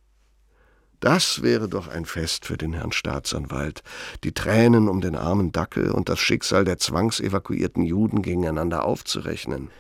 Das 1.01 1.43
wäre 1.43 1.67
doch 1.67 1.89
ein 1.89 2.05
Fest 2.05 2.45
für 2.45 2.59
den 2.59 2.75
Herrn 2.75 2.93
Staatsanwalt. 2.93 3.83
Die 4.23 4.33
Tränen 4.33 4.87
um 4.87 5.01
den 5.01 5.17
armen 5.17 5.51
Dackel 5.51 5.91
und 5.91 6.11
das 6.11 6.21
Schicksal 6.21 6.67
der 6.67 6.77
zwangsevakuierten 6.77 7.85
Juden 7.85 8.21
gegeneinander 8.21 8.85
aufzurechnen. 8.85 9.71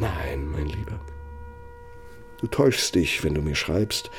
Nein, 0.00 0.50
mein 0.50 0.66
Lieber. 0.66 1.00
Du 2.40 2.48
täuschst 2.48 2.96
dich, 2.96 3.22
wenn 3.22 3.34
du 3.34 3.42
mir 3.42 3.54
schreibst, 3.54 4.10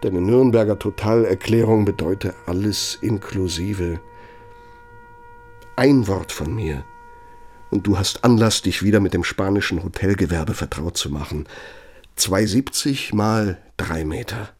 deine 0.00 0.20
Nürnberger 0.20 0.80
Totalerklärung 0.80 1.84
bedeute 1.84 2.34
alles 2.46 2.98
inklusive 3.00 4.00
ein 5.76 6.06
Wort 6.06 6.32
von 6.32 6.54
mir. 6.54 6.84
Und 7.70 7.86
du 7.86 7.98
hast 7.98 8.24
Anlass, 8.24 8.62
dich 8.62 8.82
wieder 8.82 9.00
mit 9.00 9.14
dem 9.14 9.24
spanischen 9.24 9.82
Hotelgewerbe 9.82 10.54
vertraut 10.54 10.96
zu 10.96 11.10
machen. 11.10 11.46
270 12.16 13.14
mal 13.14 13.58
drei 13.76 14.04
Meter. 14.04 14.50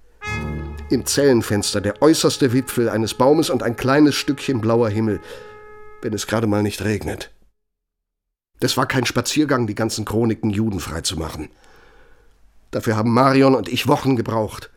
Im 0.90 1.06
Zellenfenster 1.06 1.80
der 1.80 2.00
äußerste 2.00 2.52
Wipfel 2.52 2.88
eines 2.88 3.14
Baumes 3.14 3.50
und 3.50 3.62
ein 3.62 3.76
kleines 3.76 4.14
Stückchen 4.14 4.60
blauer 4.60 4.88
Himmel. 4.88 5.20
wenn 6.00 6.12
es 6.14 6.26
gerade 6.26 6.48
mal 6.48 6.64
nicht 6.64 6.82
regnet. 6.82 7.30
Das 8.58 8.76
war 8.76 8.86
kein 8.86 9.06
Spaziergang, 9.06 9.68
die 9.68 9.76
ganzen 9.76 10.04
Chroniken 10.04 10.50
judenfrei 10.50 11.00
zu 11.02 11.16
machen. 11.16 11.48
Dafür 12.72 12.96
haben 12.96 13.12
Marion 13.12 13.54
und 13.54 13.68
ich 13.68 13.86
Wochen 13.86 14.16
gebraucht. 14.16 14.70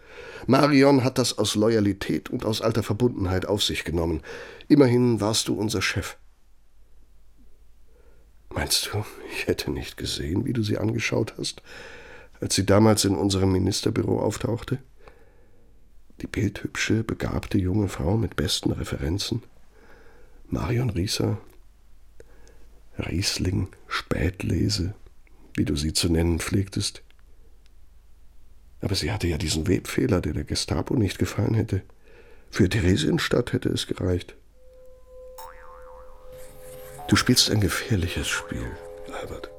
Marion 0.47 1.03
hat 1.03 1.17
das 1.17 1.37
aus 1.37 1.55
Loyalität 1.55 2.29
und 2.29 2.45
aus 2.45 2.61
alter 2.61 2.83
Verbundenheit 2.83 3.47
auf 3.47 3.63
sich 3.63 3.83
genommen. 3.83 4.21
Immerhin 4.67 5.19
warst 5.19 5.47
du 5.47 5.55
unser 5.55 5.81
Chef. 5.81 6.17
Meinst 8.55 8.89
du, 8.93 9.03
ich 9.29 9.47
hätte 9.47 9.69
nicht 9.69 9.97
gesehen, 9.97 10.45
wie 10.45 10.53
du 10.53 10.63
sie 10.63 10.77
angeschaut 10.77 11.35
hast, 11.37 11.61
als 12.39 12.55
sie 12.55 12.65
damals 12.65 13.03
in 13.03 13.13
unserem 13.13 13.51
Ministerbüro 13.51 14.21
auftauchte? 14.21 14.79
Die 16.21 16.27
bildhübsche, 16.27 17.03
begabte 17.03 17.57
junge 17.57 17.89
Frau 17.89 18.15
mit 18.15 18.37
besten 18.37 18.71
Referenzen? 18.71 19.43
Marion 20.47 20.89
Rieser? 20.89 21.37
Riesling, 22.97 23.67
Spätlese, 23.89 24.95
wie 25.55 25.65
du 25.65 25.75
sie 25.75 25.91
zu 25.91 26.07
nennen 26.07 26.39
pflegtest? 26.39 27.03
Aber 28.79 28.95
sie 28.95 29.11
hatte 29.11 29.27
ja 29.27 29.37
diesen 29.37 29.67
Webfehler, 29.67 30.21
der 30.21 30.31
der 30.31 30.45
Gestapo 30.45 30.95
nicht 30.95 31.19
gefallen 31.19 31.55
hätte. 31.55 31.81
Für 32.51 32.69
Theresienstadt 32.69 33.51
hätte 33.51 33.67
es 33.67 33.85
gereicht. 33.85 34.37
Du 37.07 37.15
spielst 37.15 37.51
ein 37.51 37.61
gefährliches 37.61 38.27
Spiel, 38.27 38.65
Albert. 39.21 39.51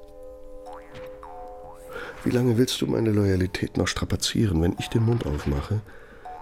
Wie 2.25 2.31
lange 2.31 2.59
willst 2.59 2.81
du 2.81 2.87
meine 2.87 3.11
Loyalität 3.11 3.77
noch 3.77 3.87
strapazieren? 3.87 4.61
Wenn 4.63 4.75
ich 4.81 4.89
den 4.89 5.05
Mund 5.05 5.27
aufmache, 5.27 5.81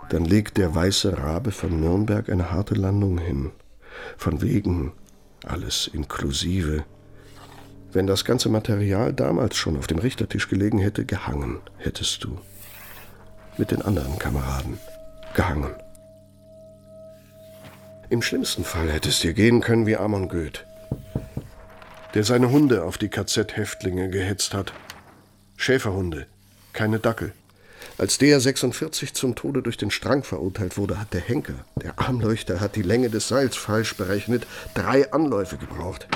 dann 0.08 0.25
legt 0.25 0.56
der 0.56 0.75
weiße 0.75 1.18
Rabe 1.18 1.52
von 1.52 1.78
Nürnberg 1.78 2.30
eine 2.30 2.50
harte 2.50 2.75
Landung 2.75 3.18
hin. 3.18 3.50
Von 4.16 4.40
wegen 4.40 4.92
alles 5.44 5.90
inklusive. 5.92 6.84
Wenn 7.92 8.06
das 8.06 8.25
ganze 8.25 8.49
Material 8.49 9.12
damals 9.12 9.56
schon 9.56 9.76
auf 9.76 9.87
dem 9.87 9.99
Richtertisch 9.99 10.49
gelegen 10.49 10.78
hätte, 10.78 11.04
gehangen 11.04 11.61
hättest 11.76 12.25
du. 12.25 12.38
Mit 13.58 13.73
den 13.73 13.82
anderen 13.82 14.18
Kameraden. 14.18 14.78
Gehangen. 15.34 15.75
Im 18.08 18.23
schlimmsten 18.23 18.64
Fall 18.64 18.90
hätte 18.90 19.11
es 19.11 19.20
dir 19.20 19.34
gehen 19.34 19.61
können 19.61 19.87
wie 19.87 19.96
Amon 19.96 20.30
Goeth 20.30 20.64
der 22.14 22.24
seine 22.24 22.50
Hunde 22.50 22.84
auf 22.84 22.96
die 22.98 23.08
KZ-Häftlinge 23.08 24.08
gehetzt 24.08 24.54
hat. 24.54 24.72
Schäferhunde, 25.56 26.26
keine 26.72 26.98
Dackel. 27.00 27.32
Als 27.98 28.18
der 28.18 28.40
46 28.40 29.14
zum 29.14 29.34
Tode 29.34 29.62
durch 29.62 29.76
den 29.76 29.90
Strang 29.90 30.24
verurteilt 30.24 30.76
wurde, 30.76 30.98
hat 30.98 31.12
der 31.12 31.20
Henker, 31.20 31.64
der 31.76 31.98
Armleuchter, 31.98 32.60
hat 32.60 32.76
die 32.76 32.82
Länge 32.82 33.10
des 33.10 33.28
Seils 33.28 33.56
falsch 33.56 33.96
berechnet, 33.96 34.46
drei 34.74 35.12
Anläufe 35.12 35.56
gebraucht. 35.56 36.08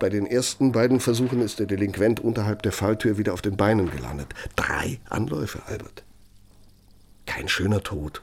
Bei 0.00 0.08
den 0.08 0.26
ersten 0.26 0.72
beiden 0.72 1.00
Versuchen 1.00 1.42
ist 1.42 1.58
der 1.58 1.66
Delinquent 1.66 2.18
unterhalb 2.20 2.62
der 2.62 2.72
Falltür 2.72 3.18
wieder 3.18 3.34
auf 3.34 3.42
den 3.42 3.56
Beinen 3.56 3.90
gelandet. 3.90 4.34
Drei 4.56 4.98
Anläufe, 5.08 5.60
Albert. 5.66 6.02
Kein 7.26 7.48
schöner 7.48 7.82
Tod. 7.82 8.22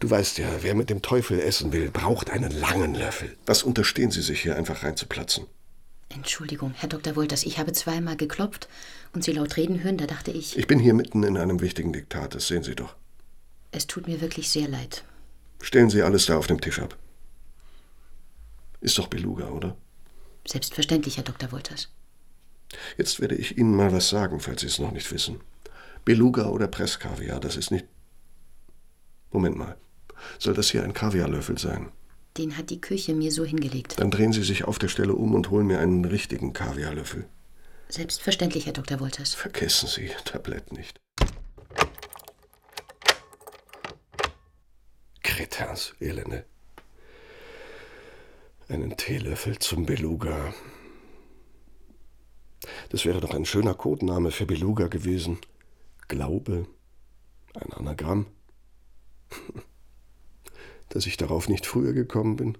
Du 0.00 0.08
weißt 0.08 0.38
ja, 0.38 0.62
wer 0.62 0.74
mit 0.74 0.88
dem 0.88 1.02
Teufel 1.02 1.38
essen 1.38 1.72
will, 1.72 1.90
braucht 1.90 2.30
einen 2.30 2.50
langen 2.50 2.94
Löffel. 2.94 3.36
Was 3.44 3.62
unterstehen 3.62 4.10
Sie 4.10 4.22
sich 4.22 4.40
hier 4.40 4.56
einfach 4.56 4.82
reinzuplatzen? 4.82 5.46
Entschuldigung, 6.08 6.72
Herr 6.74 6.88
Dr. 6.88 7.16
Wolters, 7.16 7.44
ich 7.44 7.58
habe 7.58 7.72
zweimal 7.72 8.16
geklopft 8.16 8.68
und 9.12 9.22
Sie 9.22 9.32
laut 9.32 9.58
reden 9.58 9.84
hören, 9.84 9.98
da 9.98 10.06
dachte 10.06 10.30
ich. 10.30 10.56
Ich 10.56 10.66
bin 10.66 10.78
hier 10.78 10.94
mitten 10.94 11.22
in 11.22 11.36
einem 11.36 11.60
wichtigen 11.60 11.92
Diktat, 11.92 12.34
das 12.34 12.48
sehen 12.48 12.62
Sie 12.62 12.74
doch. 12.74 12.96
Es 13.72 13.86
tut 13.86 14.08
mir 14.08 14.22
wirklich 14.22 14.48
sehr 14.48 14.68
leid. 14.68 15.04
Stellen 15.60 15.90
Sie 15.90 16.02
alles 16.02 16.26
da 16.26 16.38
auf 16.38 16.46
dem 16.46 16.62
Tisch 16.62 16.80
ab. 16.80 16.96
Ist 18.80 18.96
doch 18.96 19.06
Beluga, 19.06 19.48
oder? 19.50 19.76
Selbstverständlich, 20.48 21.18
Herr 21.18 21.24
Dr. 21.24 21.52
Wolters. 21.52 21.90
Jetzt 22.96 23.20
werde 23.20 23.34
ich 23.34 23.58
Ihnen 23.58 23.76
mal 23.76 23.92
was 23.92 24.08
sagen, 24.08 24.40
falls 24.40 24.62
Sie 24.62 24.66
es 24.66 24.78
noch 24.78 24.92
nicht 24.92 25.12
wissen. 25.12 25.40
Beluga 26.06 26.48
oder 26.48 26.68
Presskaviar, 26.68 27.38
das 27.38 27.56
ist 27.56 27.70
nicht. 27.70 27.84
Moment 29.30 29.56
mal. 29.56 29.76
Soll 30.38 30.54
das 30.54 30.70
hier 30.70 30.82
ein 30.82 30.94
Kaviarlöffel 30.94 31.58
sein? 31.58 31.90
Den 32.36 32.56
hat 32.56 32.70
die 32.70 32.80
Küche 32.80 33.14
mir 33.14 33.32
so 33.32 33.44
hingelegt. 33.44 33.98
Dann 33.98 34.10
drehen 34.10 34.32
Sie 34.32 34.44
sich 34.44 34.64
auf 34.64 34.78
der 34.78 34.88
Stelle 34.88 35.14
um 35.14 35.34
und 35.34 35.50
holen 35.50 35.66
mir 35.66 35.80
einen 35.80 36.04
richtigen 36.04 36.52
Kaviarlöffel. 36.52 37.26
Selbstverständlich, 37.88 38.66
Herr 38.66 38.72
Dr. 38.72 39.00
Wolters. 39.00 39.34
Vergessen 39.34 39.88
Sie 39.88 40.10
Tablett 40.24 40.72
nicht. 40.72 41.00
Kretans, 45.22 45.94
Elende. 46.00 46.44
Einen 48.68 48.96
Teelöffel 48.96 49.58
zum 49.58 49.86
Beluga. 49.86 50.54
Das 52.90 53.04
wäre 53.04 53.20
doch 53.20 53.34
ein 53.34 53.44
schöner 53.44 53.74
Codename 53.74 54.30
für 54.30 54.46
Beluga 54.46 54.86
gewesen. 54.86 55.38
Glaube. 56.06 56.66
Ein 57.54 57.72
Anagramm 57.72 58.26
dass 60.90 61.06
ich 61.06 61.16
darauf 61.16 61.48
nicht 61.48 61.66
früher 61.66 61.92
gekommen 61.92 62.36
bin. 62.36 62.58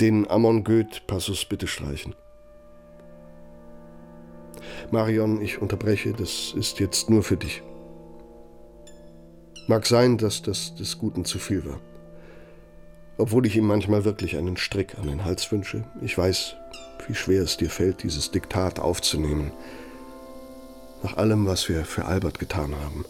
Den 0.00 0.28
Amon 0.28 0.64
Goeth-Passus 0.64 1.44
bitte 1.46 1.66
streichen. 1.66 2.14
Marion, 4.90 5.40
ich 5.40 5.62
unterbreche, 5.62 6.12
das 6.12 6.52
ist 6.54 6.78
jetzt 6.80 7.08
nur 7.08 7.22
für 7.22 7.36
dich. 7.36 7.62
Mag 9.68 9.86
sein, 9.86 10.18
dass 10.18 10.42
das 10.42 10.74
des 10.74 10.98
Guten 10.98 11.24
zu 11.24 11.38
viel 11.38 11.64
war. 11.64 11.80
Obwohl 13.16 13.46
ich 13.46 13.56
ihm 13.56 13.66
manchmal 13.66 14.04
wirklich 14.04 14.36
einen 14.36 14.56
Strick 14.56 14.98
an 14.98 15.06
den 15.06 15.24
Hals 15.24 15.50
wünsche. 15.52 15.84
Ich 16.02 16.18
weiß, 16.18 16.56
wie 17.06 17.14
schwer 17.14 17.42
es 17.42 17.56
dir 17.56 17.70
fällt, 17.70 18.02
dieses 18.02 18.32
Diktat 18.32 18.80
aufzunehmen. 18.80 19.52
Nach 21.02 21.16
allem, 21.16 21.46
was 21.46 21.68
wir 21.68 21.84
für 21.84 22.04
Albert 22.04 22.38
getan 22.38 22.74
haben. 22.74 23.04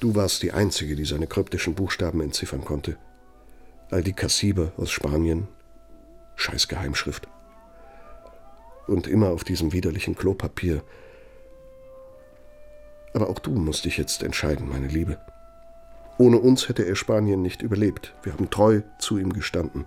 Du 0.00 0.14
warst 0.14 0.44
die 0.44 0.52
Einzige, 0.52 0.94
die 0.94 1.04
seine 1.04 1.26
kryptischen 1.26 1.74
Buchstaben 1.74 2.20
entziffern 2.20 2.64
konnte. 2.64 2.96
All 3.90 4.02
die 4.02 4.12
Kassiber 4.12 4.72
aus 4.76 4.92
Spanien, 4.92 5.48
scheiß 6.36 6.68
Geheimschrift. 6.68 7.26
Und 8.86 9.08
immer 9.08 9.30
auf 9.30 9.42
diesem 9.42 9.72
widerlichen 9.72 10.14
Klopapier. 10.14 10.84
Aber 13.12 13.28
auch 13.28 13.40
du 13.40 13.50
musst 13.50 13.86
dich 13.86 13.96
jetzt 13.96 14.22
entscheiden, 14.22 14.68
meine 14.68 14.86
Liebe. 14.86 15.18
Ohne 16.16 16.38
uns 16.38 16.68
hätte 16.68 16.84
er 16.84 16.94
Spanien 16.94 17.42
nicht 17.42 17.62
überlebt. 17.62 18.14
Wir 18.22 18.34
haben 18.34 18.50
treu 18.50 18.82
zu 19.00 19.18
ihm 19.18 19.32
gestanden. 19.32 19.86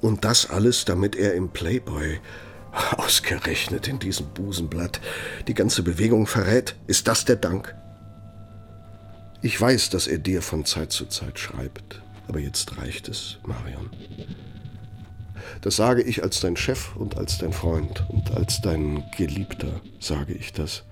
Und 0.00 0.24
das 0.24 0.48
alles, 0.48 0.86
damit 0.86 1.16
er 1.16 1.34
im 1.34 1.50
Playboy, 1.50 2.18
ausgerechnet 2.96 3.88
in 3.88 3.98
diesem 3.98 4.26
Busenblatt, 4.28 5.00
die 5.48 5.54
ganze 5.54 5.82
Bewegung 5.82 6.26
verrät. 6.26 6.76
Ist 6.86 7.08
das 7.08 7.26
der 7.26 7.36
Dank? 7.36 7.74
Ich 9.44 9.60
weiß, 9.60 9.90
dass 9.90 10.06
er 10.06 10.16
dir 10.16 10.40
von 10.40 10.64
Zeit 10.64 10.90
zu 10.90 11.04
Zeit 11.04 11.38
schreibt, 11.38 12.00
aber 12.28 12.40
jetzt 12.40 12.78
reicht 12.78 13.10
es, 13.10 13.36
Marion. 13.44 13.90
Das 15.60 15.76
sage 15.76 16.00
ich 16.00 16.22
als 16.22 16.40
dein 16.40 16.56
Chef 16.56 16.96
und 16.96 17.18
als 17.18 17.36
dein 17.36 17.52
Freund 17.52 18.06
und 18.08 18.30
als 18.30 18.62
dein 18.62 19.04
Geliebter 19.18 19.82
sage 20.00 20.32
ich 20.32 20.54
das. 20.54 20.84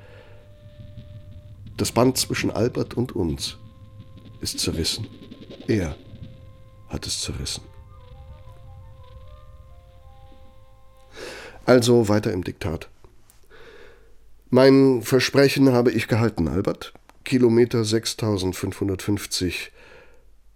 Das 1.79 1.93
Band 1.93 2.19
zwischen 2.19 2.51
Albert 2.51 2.93
und 2.93 3.17
uns 3.17 3.57
ist 4.43 4.61
zerrissen. 4.61 5.07
Er 5.67 5.97
hat 6.91 7.07
es 7.07 7.23
zerrissen. 7.23 7.63
Also 11.65 12.11
weiter 12.11 12.35
im 12.35 12.45
Diktat. 12.45 12.91
Mein 14.51 15.01
Versprechen 15.01 15.73
habe 15.73 15.91
ich 15.91 16.07
gehalten, 16.07 16.49
Albert. 16.49 16.93
Kilometer 17.25 17.85
6550. 17.85 19.73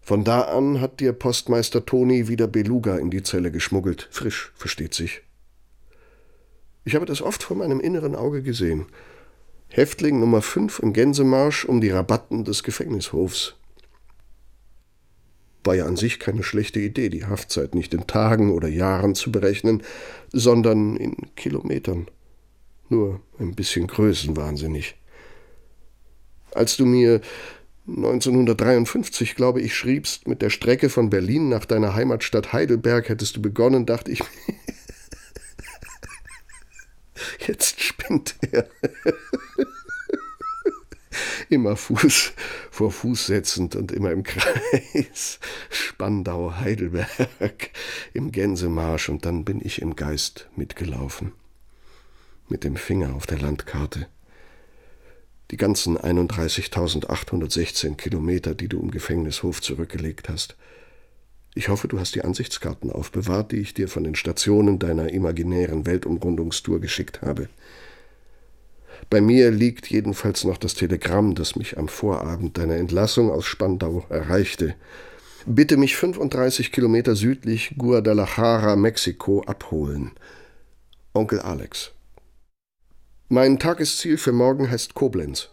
Von 0.01 0.25
da 0.25 0.43
an 0.43 0.81
hat 0.81 1.01
dir 1.01 1.13
Postmeister 1.13 1.85
Toni 1.85 2.29
wieder 2.29 2.47
Beluga 2.47 2.97
in 2.97 3.11
die 3.11 3.23
Zelle 3.23 3.51
geschmuggelt. 3.51 4.09
Frisch, 4.11 4.53
versteht 4.55 4.95
sich. 4.95 5.23
Ich 6.85 6.95
habe 6.95 7.07
das 7.07 7.23
oft 7.23 7.43
vor 7.43 7.57
meinem 7.57 7.81
inneren 7.81 8.15
Auge 8.15 8.43
gesehen. 8.43 8.87
Häftling 9.69 10.21
Nummer 10.21 10.43
5 10.43 10.79
im 10.79 10.93
Gänsemarsch 10.93 11.65
um 11.65 11.81
die 11.81 11.91
Rabatten 11.91 12.45
des 12.45 12.63
Gefängnishofs. 12.63 13.57
War 15.65 15.75
ja 15.75 15.87
an 15.87 15.97
sich 15.97 16.21
keine 16.21 16.45
schlechte 16.45 16.79
Idee, 16.79 17.09
die 17.09 17.27
Haftzeit 17.27 17.75
nicht 17.75 17.93
in 17.93 18.07
Tagen 18.07 18.53
oder 18.53 18.69
Jahren 18.69 19.17
zu 19.17 19.33
berechnen, 19.33 19.83
sondern 20.33 20.97
in 20.97 21.17
Kilometern. 21.35 22.07
Nur 22.89 23.21
ein 23.41 23.57
bisschen 23.57 23.89
größenwahnsinnig 23.89 24.95
als 26.57 26.77
du 26.77 26.87
mir 26.87 27.21
1953, 27.89 29.37
glaube 29.37 29.61
ich, 29.61 29.77
schriebst, 29.77 30.27
mit 30.27 30.43
der 30.43 30.51
Strecke 30.51 30.89
von 30.89 31.09
Berlin 31.09 31.49
nach 31.49 31.65
deiner 31.65 31.95
Heimatstadt 31.95 32.53
Heidelberg 32.53 33.09
hättest 33.09 33.37
du 33.37 33.43
begonnen, 33.43 33.87
dachte 33.87 34.11
ich, 34.11 34.23
jetzt 37.47 37.81
spinnt 37.81 38.35
er. 38.51 38.69
immer 41.49 41.77
Fuß 41.77 42.33
vor 42.71 42.91
Fuß 42.91 43.27
setzend 43.27 43.77
und 43.77 43.93
immer 43.93 44.11
im 44.11 44.23
Kreis. 44.23 45.39
Spandau, 45.71 46.57
Heidelberg, 46.57 47.71
im 48.13 48.33
Gänsemarsch 48.33 49.09
und 49.09 49.25
dann 49.25 49.45
bin 49.45 49.61
ich 49.65 49.81
im 49.81 49.97
Geist 49.97 50.49
mitgelaufen. 50.57 51.33
Mit 52.49 52.65
dem 52.65 52.77
Finger 52.77 53.15
auf 53.15 53.27
der 53.27 53.39
Landkarte. 53.39 54.09
Die 55.51 55.57
ganzen 55.57 55.97
31.816 55.97 57.95
Kilometer, 57.95 58.55
die 58.55 58.69
du 58.69 58.81
im 58.81 58.91
Gefängnishof 58.91 59.63
zurückgelegt 59.63 60.29
hast. 60.29 60.57
Ich 61.55 61.69
hoffe, 61.69 61.89
du 61.89 61.99
hast 61.99 62.15
die 62.15 62.23
Ansichtskarten 62.23 62.91
aufbewahrt, 62.93 63.53
die 63.53 63.61
ich 63.61 63.73
dir 63.73 63.89
von 63.89 64.05
den 64.05 64.15
Stationen 64.15 64.79
deiner 64.79 65.11
imaginären 65.11 65.87
Weltumrundungstour 65.87 66.81
geschickt 66.81 67.23
habe. 67.23 67.49
Bei 69.09 69.21
mir 69.21 69.51
liegt 69.51 69.89
jedenfalls 69.89 70.45
noch 70.45 70.59
das 70.59 70.75
Telegramm, 70.75 71.35
das 71.35 71.57
mich 71.57 71.79
am 71.79 71.89
Vorabend 71.89 72.59
deiner 72.59 72.77
Entlassung 72.77 73.31
aus 73.31 73.47
Spandau 73.47 74.05
erreichte. 74.09 74.75
Bitte 75.47 75.77
mich 75.77 75.97
35 75.97 76.73
Kilometer 76.73 77.15
südlich 77.15 77.75
Guadalajara, 77.79 78.77
Mexiko, 78.77 79.43
abholen. 79.43 80.11
Onkel 81.15 81.41
Alex. 81.41 81.96
Mein 83.29 83.59
Tagesziel 83.59 84.19
für 84.19 84.31
morgen 84.31 84.71
heißt 84.71 84.95
Koblenz. 84.95 85.51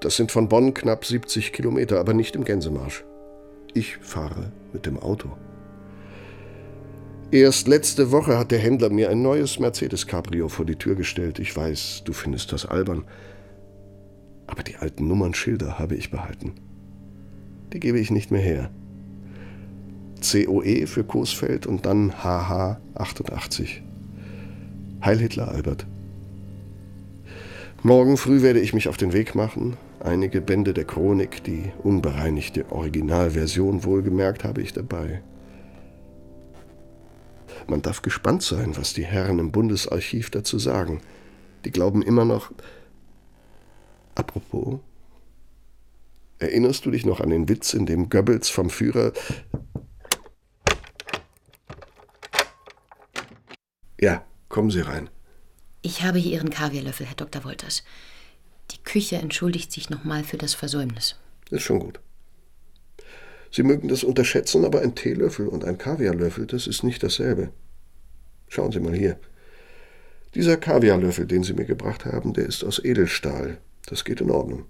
Das 0.00 0.16
sind 0.16 0.32
von 0.32 0.48
Bonn 0.48 0.72
knapp 0.72 1.04
70 1.04 1.52
Kilometer, 1.52 2.00
aber 2.00 2.14
nicht 2.14 2.34
im 2.36 2.44
Gänsemarsch. 2.44 3.04
Ich 3.74 3.98
fahre 3.98 4.50
mit 4.72 4.86
dem 4.86 4.98
Auto. 4.98 5.36
Erst 7.30 7.68
letzte 7.68 8.12
Woche 8.12 8.38
hat 8.38 8.50
der 8.50 8.60
Händler 8.60 8.88
mir 8.88 9.10
ein 9.10 9.20
neues 9.20 9.58
Mercedes 9.58 10.06
Cabrio 10.06 10.48
vor 10.48 10.64
die 10.64 10.76
Tür 10.76 10.94
gestellt. 10.94 11.38
Ich 11.38 11.54
weiß, 11.54 12.00
du 12.06 12.14
findest 12.14 12.50
das 12.50 12.64
albern. 12.64 13.04
Aber 14.46 14.62
die 14.62 14.76
alten 14.76 15.06
Nummernschilder 15.06 15.78
habe 15.78 15.96
ich 15.96 16.10
behalten. 16.10 16.54
Die 17.74 17.80
gebe 17.80 17.98
ich 17.98 18.10
nicht 18.10 18.30
mehr 18.30 18.40
her. 18.40 18.70
COE 20.22 20.86
für 20.86 21.04
Coesfeld 21.04 21.66
und 21.66 21.84
dann 21.84 22.24
HH 22.24 22.80
88. 22.94 23.82
Heil 25.04 25.18
Hitler, 25.18 25.48
Albert. 25.48 25.86
Morgen 27.82 28.16
früh 28.16 28.42
werde 28.42 28.60
ich 28.60 28.72
mich 28.72 28.88
auf 28.88 28.96
den 28.96 29.12
Weg 29.12 29.34
machen, 29.34 29.76
Einige 30.04 30.40
Bände 30.40 30.74
der 30.74 30.84
Chronik, 30.84 31.44
die 31.44 31.70
unbereinigte 31.80 32.72
Originalversion 32.72 33.84
wohlgemerkt, 33.84 34.42
habe 34.42 34.60
ich 34.60 34.72
dabei. 34.72 35.22
Man 37.68 37.82
darf 37.82 38.02
gespannt 38.02 38.42
sein, 38.42 38.76
was 38.76 38.94
die 38.94 39.04
Herren 39.04 39.38
im 39.38 39.52
Bundesarchiv 39.52 40.30
dazu 40.30 40.58
sagen. 40.58 41.00
Die 41.64 41.70
glauben 41.70 42.02
immer 42.02 42.24
noch. 42.24 42.50
Apropos, 44.16 44.80
erinnerst 46.40 46.84
du 46.84 46.90
dich 46.90 47.06
noch 47.06 47.20
an 47.20 47.30
den 47.30 47.48
Witz, 47.48 47.74
in 47.74 47.86
dem 47.86 48.08
Goebbels 48.08 48.48
vom 48.48 48.68
Führer. 48.68 49.12
Ja, 54.00 54.24
kommen 54.48 54.70
Sie 54.70 54.80
rein. 54.80 55.11
Ich 55.84 56.02
habe 56.04 56.18
hier 56.18 56.34
Ihren 56.34 56.50
Kaviarlöffel, 56.50 57.06
Herr 57.06 57.16
Dr. 57.16 57.42
Wolters. 57.42 57.82
Die 58.70 58.82
Küche 58.84 59.16
entschuldigt 59.16 59.72
sich 59.72 59.90
nochmal 59.90 60.22
für 60.22 60.38
das 60.38 60.54
Versäumnis. 60.54 61.16
Ist 61.50 61.62
schon 61.62 61.80
gut. 61.80 61.98
Sie 63.50 63.64
mögen 63.64 63.88
das 63.88 64.04
unterschätzen, 64.04 64.64
aber 64.64 64.80
ein 64.80 64.94
Teelöffel 64.94 65.48
und 65.48 65.64
ein 65.64 65.78
Kaviarlöffel, 65.78 66.46
das 66.46 66.68
ist 66.68 66.84
nicht 66.84 67.02
dasselbe. 67.02 67.50
Schauen 68.48 68.70
Sie 68.70 68.78
mal 68.78 68.94
hier. 68.94 69.18
Dieser 70.36 70.56
Kaviarlöffel, 70.56 71.26
den 71.26 71.42
Sie 71.42 71.52
mir 71.52 71.66
gebracht 71.66 72.06
haben, 72.06 72.32
der 72.32 72.46
ist 72.46 72.64
aus 72.64 72.82
Edelstahl. 72.82 73.58
Das 73.86 74.04
geht 74.04 74.20
in 74.20 74.30
Ordnung. 74.30 74.66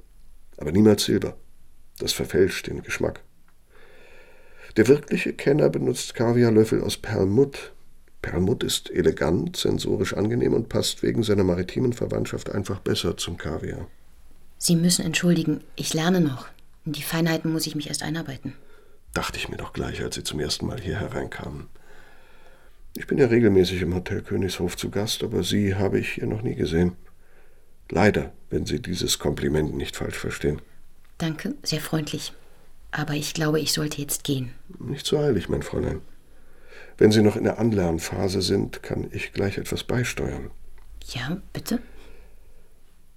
Aber 0.57 0.73
niemals 0.73 1.05
Silber. 1.05 1.37
Das 1.99 2.13
verfälscht 2.13 2.67
den 2.67 2.83
Geschmack. 2.83 3.21
Der 4.79 4.89
wirkliche 4.89 5.35
Kenner 5.35 5.69
benutzt 5.69 6.15
Kaviarlöffel 6.15 6.83
aus 6.83 6.97
Perlmutt. 6.97 7.73
Perlmutt 8.23 8.63
ist 8.63 8.89
elegant, 8.91 9.57
sensorisch 9.57 10.15
angenehm 10.15 10.55
und 10.55 10.69
passt 10.69 11.03
wegen 11.03 11.25
seiner 11.25 11.45
maritimen 11.45 11.93
Verwandtschaft 11.93 12.51
einfach 12.51 12.79
besser 12.79 13.17
zum 13.17 13.37
Kaviar. 13.37 13.89
Sie 14.59 14.77
müssen 14.77 15.05
entschuldigen, 15.05 15.63
ich 15.75 15.93
lerne 15.93 16.21
noch. 16.21 16.47
In 16.87 16.93
die 16.93 17.03
Feinheiten 17.03 17.53
muss 17.53 17.67
ich 17.67 17.75
mich 17.75 17.89
erst 17.89 18.05
einarbeiten. 18.05 18.55
Dachte 19.13 19.39
ich 19.39 19.49
mir 19.49 19.57
doch 19.57 19.73
gleich, 19.73 20.03
als 20.03 20.15
Sie 20.15 20.23
zum 20.23 20.41
ersten 20.41 20.67
Mal 20.67 20.81
hier 20.81 20.99
hereinkamen. 20.99 21.67
Ich 22.95 23.07
bin 23.07 23.19
ja 23.19 23.27
regelmäßig 23.27 23.83
im 23.83 23.95
Hotel 23.95 24.23
Königshof 24.23 24.77
zu 24.77 24.91
Gast, 24.91 25.23
aber 25.25 25.43
Sie 25.43 25.75
habe 25.75 25.99
ich 25.99 26.13
hier 26.13 26.27
noch 26.27 26.43
nie 26.43 26.55
gesehen. 26.55 26.93
Leider, 27.91 28.33
wenn 28.51 28.67
Sie 28.67 28.81
dieses 28.81 29.19
Kompliment 29.19 29.75
nicht 29.75 29.97
falsch 29.97 30.19
verstehen. 30.19 30.63
Danke, 31.19 31.55
sehr 31.63 31.81
freundlich. 31.81 32.33
Aber 32.91 33.15
ich 33.15 33.35
glaube, 33.35 33.61
ich 33.61 33.73
sollte 33.73 34.01
jetzt 34.01 34.23
gehen. 34.25 34.53
Nicht 34.79 35.07
so 35.07 35.19
eilig, 35.19 35.49
mein 35.49 35.63
Fräulein. 35.63 36.03
Wenn 37.03 37.11
Sie 37.11 37.23
noch 37.23 37.35
in 37.35 37.43
der 37.43 37.59
Anlernphase 37.59 38.43
sind, 38.43 38.85
kann 38.85 39.09
ich 39.11 39.33
gleich 39.33 39.59
etwas 39.59 39.83
beisteuern. 39.83 40.53
Ja, 41.09 41.43
bitte? 41.53 41.81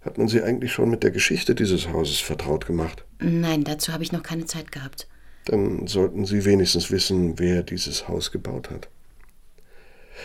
Hat 0.02 0.18
man 0.18 0.28
Sie 0.28 0.42
eigentlich 0.42 0.74
schon 0.74 0.90
mit 0.90 1.04
der 1.04 1.12
Geschichte 1.12 1.54
dieses 1.54 1.90
Hauses 1.90 2.20
vertraut 2.20 2.66
gemacht? 2.66 3.06
Nein, 3.20 3.64
dazu 3.64 3.94
habe 3.94 4.02
ich 4.02 4.12
noch 4.12 4.24
keine 4.24 4.48
Zeit 4.48 4.72
gehabt. 4.72 5.08
Dann 5.46 5.86
sollten 5.86 6.26
Sie 6.26 6.46
wenigstens 6.46 6.90
wissen, 6.90 7.38
wer 7.38 7.62
dieses 7.62 8.08
Haus 8.08 8.32
gebaut 8.32 8.72
hat. 8.72 8.88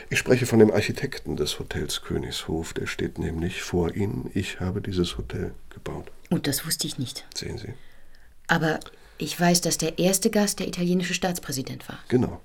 Ich 0.09 0.18
spreche 0.18 0.46
von 0.46 0.59
dem 0.59 0.70
Architekten 0.70 1.37
des 1.37 1.59
Hotels 1.59 2.01
Königshof, 2.01 2.73
der 2.73 2.87
steht 2.87 3.18
nämlich 3.18 3.61
vor 3.61 3.94
Ihnen. 3.94 4.31
Ich 4.33 4.61
habe 4.61 4.81
dieses 4.81 5.18
Hotel 5.18 5.53
gebaut. 5.68 6.11
Und 6.31 6.46
das 6.46 6.64
wusste 6.64 6.87
ich 6.87 6.96
nicht. 6.96 7.27
Sehen 7.35 7.59
Sie. 7.59 7.75
Aber 8.46 8.81
ich 9.18 9.38
weiß, 9.38 9.61
dass 9.61 9.77
der 9.77 9.99
erste 9.99 10.31
Gast 10.31 10.61
der 10.61 10.66
italienische 10.68 11.12
Staatspräsident 11.12 11.87
war. 11.90 11.99
Genau. 12.09 12.40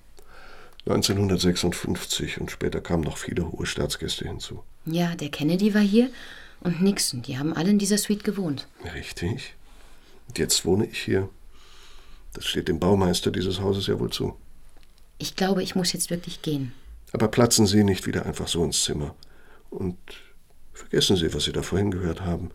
1956 0.86 2.39
und 2.39 2.52
später 2.52 2.80
kamen 2.80 3.04
noch 3.04 3.17
viele 3.17 3.52
hohe 3.52 3.65
Staatsgäste 3.65 4.28
hinzu. 4.28 4.63
Ja, 4.86 5.15
der 5.15 5.30
Kennedy 5.30 5.74
war 5.74 5.82
hier 5.82 6.10
und 6.62 6.82
Nixon. 6.82 7.24
Die 7.24 7.39
haben 7.39 7.54
alle 7.54 7.71
in 7.71 7.80
dieser 7.80 7.98
Suite 7.98 8.24
gewohnt. 8.24 8.67
Richtig. 8.93 9.56
Und 10.28 10.38
jetzt 10.38 10.63
wohne 10.65 10.86
ich 10.86 11.02
hier. 11.02 11.30
Das 12.34 12.45
steht 12.45 12.67
dem 12.67 12.80
Baumeister 12.80 13.32
dieses 13.32 13.60
Hauses 13.60 13.88
ja 13.88 14.00
wohl 14.00 14.12
zu. 14.12 14.36
Ich 15.17 15.36
glaube, 15.36 15.63
ich 15.63 15.76
muss 15.76 15.93
jetzt 15.93 16.10
wirklich 16.10 16.41
gehen. 16.41 16.74
Aber 17.13 17.30
platzen 17.30 17.65
Sie 17.65 17.84
nicht 17.84 18.06
wieder 18.06 18.26
einfach 18.26 18.48
so 18.48 18.63
ins 18.63 18.84
Zimmer. 18.84 19.15
Und 19.69 19.98
vergessen 20.74 21.15
Sie, 21.15 21.34
was 21.34 21.45
Sie 21.45 21.52
da 21.52 21.62
vorhin 21.62 21.91
gehört 21.91 22.21
haben. 22.21 22.52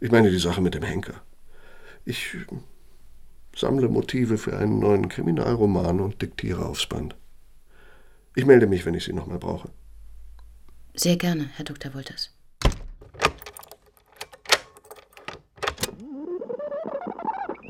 Ich 0.00 0.10
meine 0.10 0.30
die 0.30 0.38
Sache 0.38 0.60
mit 0.60 0.74
dem 0.74 0.82
Henker. 0.82 1.22
Ich 2.04 2.36
sammle 3.56 3.88
Motive 3.88 4.36
für 4.36 4.58
einen 4.58 4.80
neuen 4.80 5.08
Kriminalroman 5.08 6.00
und 6.00 6.20
diktiere 6.20 6.66
aufs 6.66 6.86
Band. 6.86 7.14
Ich 8.36 8.46
melde 8.46 8.66
mich, 8.66 8.84
wenn 8.84 8.94
ich 8.94 9.04
Sie 9.04 9.12
nochmal 9.12 9.38
brauche. 9.38 9.70
Sehr 10.94 11.16
gerne, 11.16 11.50
Herr 11.54 11.64
Dr. 11.64 11.94
Wolters. 11.94 12.30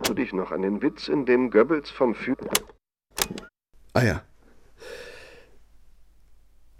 Du 0.04 0.14
dich 0.14 0.32
noch 0.32 0.52
an 0.52 0.62
den 0.62 0.82
Witz, 0.82 1.08
in 1.08 1.26
dem 1.26 1.50
Goebbels 1.50 1.90
vom 1.90 2.14
Führer. 2.14 2.50
Ah 3.92 4.02
ja. 4.02 4.22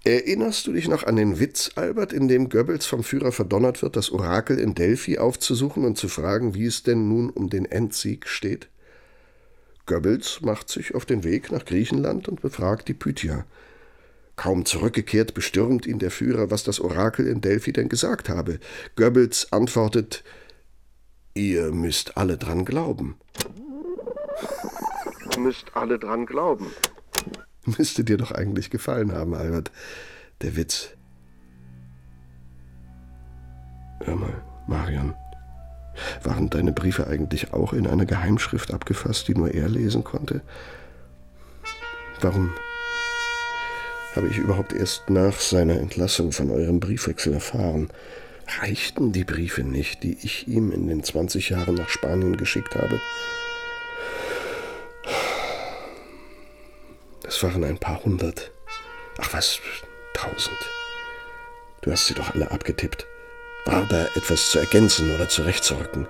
Erinnerst 0.05 0.67
du 0.67 0.73
dich 0.73 0.87
noch 0.89 1.05
an 1.05 1.17
den 1.17 1.39
Witz, 1.41 1.71
Albert, 1.77 2.13
in 2.13 2.29
dem 2.29 2.51
Goebbels 2.51 2.85
vom 2.85 3.03
Führer 3.03 3.33
verdonnert 3.33 3.81
wird, 3.81 3.97
das 3.97 4.11
Orakel 4.11 4.59
in 4.59 4.75
Delphi 4.75 5.19
aufzusuchen 5.19 5.85
und 5.87 5.97
zu 5.97 6.09
fragen, 6.09 6.55
wie 6.55 6.67
es 6.67 6.83
denn 6.83 7.09
nun 7.09 7.31
um 7.31 7.49
den 7.49 7.65
Endsieg 7.65 8.29
steht? 8.29 8.69
Goebbels 9.87 10.43
macht 10.43 10.69
sich 10.69 10.95
auf 10.95 11.07
den 11.07 11.25
Weg 11.25 11.51
nach 11.51 11.65
Griechenland 11.65 12.29
und 12.29 12.43
befragt 12.43 12.89
die 12.89 12.95
Pythia. 12.95 13.47
Kaum 14.37 14.65
zurückgekehrt 14.65 15.35
bestürmt 15.35 15.87
ihn 15.87 15.99
der 15.99 16.11
Führer, 16.11 16.51
was 16.51 16.65
das 16.65 16.81
Orakel 16.81 17.27
in 17.27 17.41
Delphi 17.41 17.73
denn 17.73 17.89
gesagt 17.89 18.29
habe. 18.29 18.59
Goebbels 18.97 19.53
antwortet 19.53 20.25
Ihr 21.35 21.73
müsst 21.73 22.17
alle 22.17 22.37
dran 22.37 22.65
glauben. 22.65 23.17
müsst 25.39 25.77
alle 25.77 25.99
dran 25.99 26.27
glauben. 26.27 26.67
Müsste 27.65 28.05
dir 28.05 28.17
doch 28.17 28.31
eigentlich 28.31 28.71
gefallen 28.71 29.13
haben, 29.13 29.35
Albert. 29.35 29.73
Der 30.43 30.57
Witz. 30.57 30.91
Hör 34.05 34.17
mal, 34.17 34.43
Marion. 34.69 35.15
Waren 36.23 36.51
deine 36.51 36.73
Briefe 36.73 37.07
eigentlich 37.07 37.53
auch 37.53 37.73
in 37.73 37.87
einer 37.87 38.05
Geheimschrift 38.05 38.73
abgefasst, 38.73 39.29
die 39.29 39.35
nur 39.35 39.53
er 39.53 39.69
lesen 39.69 40.05
konnte? 40.05 40.43
Warum 42.21 42.53
habe 44.15 44.29
ich 44.29 44.39
überhaupt 44.39 44.73
erst 44.73 45.11
nach 45.11 45.41
seiner 45.41 45.79
Entlassung 45.79 46.33
von 46.33 46.51
eurem 46.51 46.81
Briefwechsel 46.81 47.35
erfahren. 47.35 47.89
Reichten 48.61 49.13
die 49.13 49.25
Briefe 49.25 49.63
nicht, 49.63 50.03
die 50.03 50.19
ich 50.23 50.47
ihm 50.47 50.71
in 50.71 50.87
den 50.87 51.03
20 51.03 51.51
Jahren 51.51 51.75
nach 51.75 51.89
Spanien 51.89 52.37
geschickt 52.37 52.75
habe? 52.75 53.01
Es 57.27 57.43
waren 57.43 57.65
ein 57.65 57.79
paar 57.79 58.05
hundert. 58.05 58.53
Ach 59.19 59.33
was, 59.33 59.59
tausend. 60.15 60.59
Du 61.81 61.91
hast 61.91 62.07
sie 62.07 62.15
doch 62.15 62.35
alle 62.35 62.51
abgetippt. 62.51 63.07
War 63.65 63.87
da 63.89 64.05
etwas 64.15 64.51
zu 64.51 64.59
ergänzen 64.59 65.15
oder 65.15 65.29
zurechtzurücken? 65.29 66.07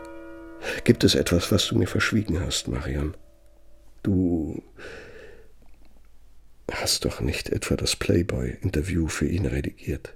Gibt 0.83 1.05
es 1.05 1.15
etwas, 1.15 1.53
was 1.53 1.67
du 1.69 1.77
mir 1.77 1.87
verschwiegen 1.87 2.41
hast, 2.41 2.69
Marion? 2.69 3.15
Du 4.03 4.63
hast 6.71 7.05
doch 7.05 7.21
nicht 7.21 7.51
etwa 7.51 7.77
das 7.77 7.97
Playboy-Interview 7.97 9.09
für 9.09 9.27
ihn 9.27 9.47
redigiert. 9.47 10.15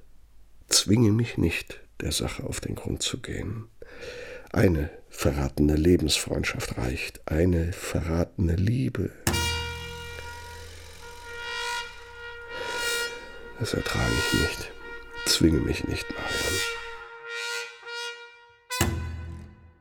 Zwinge 0.69 1.13
mich 1.13 1.39
nicht, 1.39 1.81
der 2.01 2.13
Sache 2.13 2.45
auf 2.45 2.61
den 2.61 2.75
Grund 2.75 3.03
zu 3.03 3.21
gehen. 3.21 3.65
Eine 4.53 4.91
verratene 5.09 5.77
Lebensfreundschaft 5.77 6.79
reicht, 6.79 7.27
eine 7.27 7.73
verratene 7.73 8.57
Liebe. 8.57 9.11
Das 13.59 13.75
ertrage 13.75 14.13
ich 14.13 14.41
nicht. 14.41 14.73
Zwinge 15.27 15.61
mich 15.61 15.85
nicht, 15.85 16.07
Marion. 16.11 16.88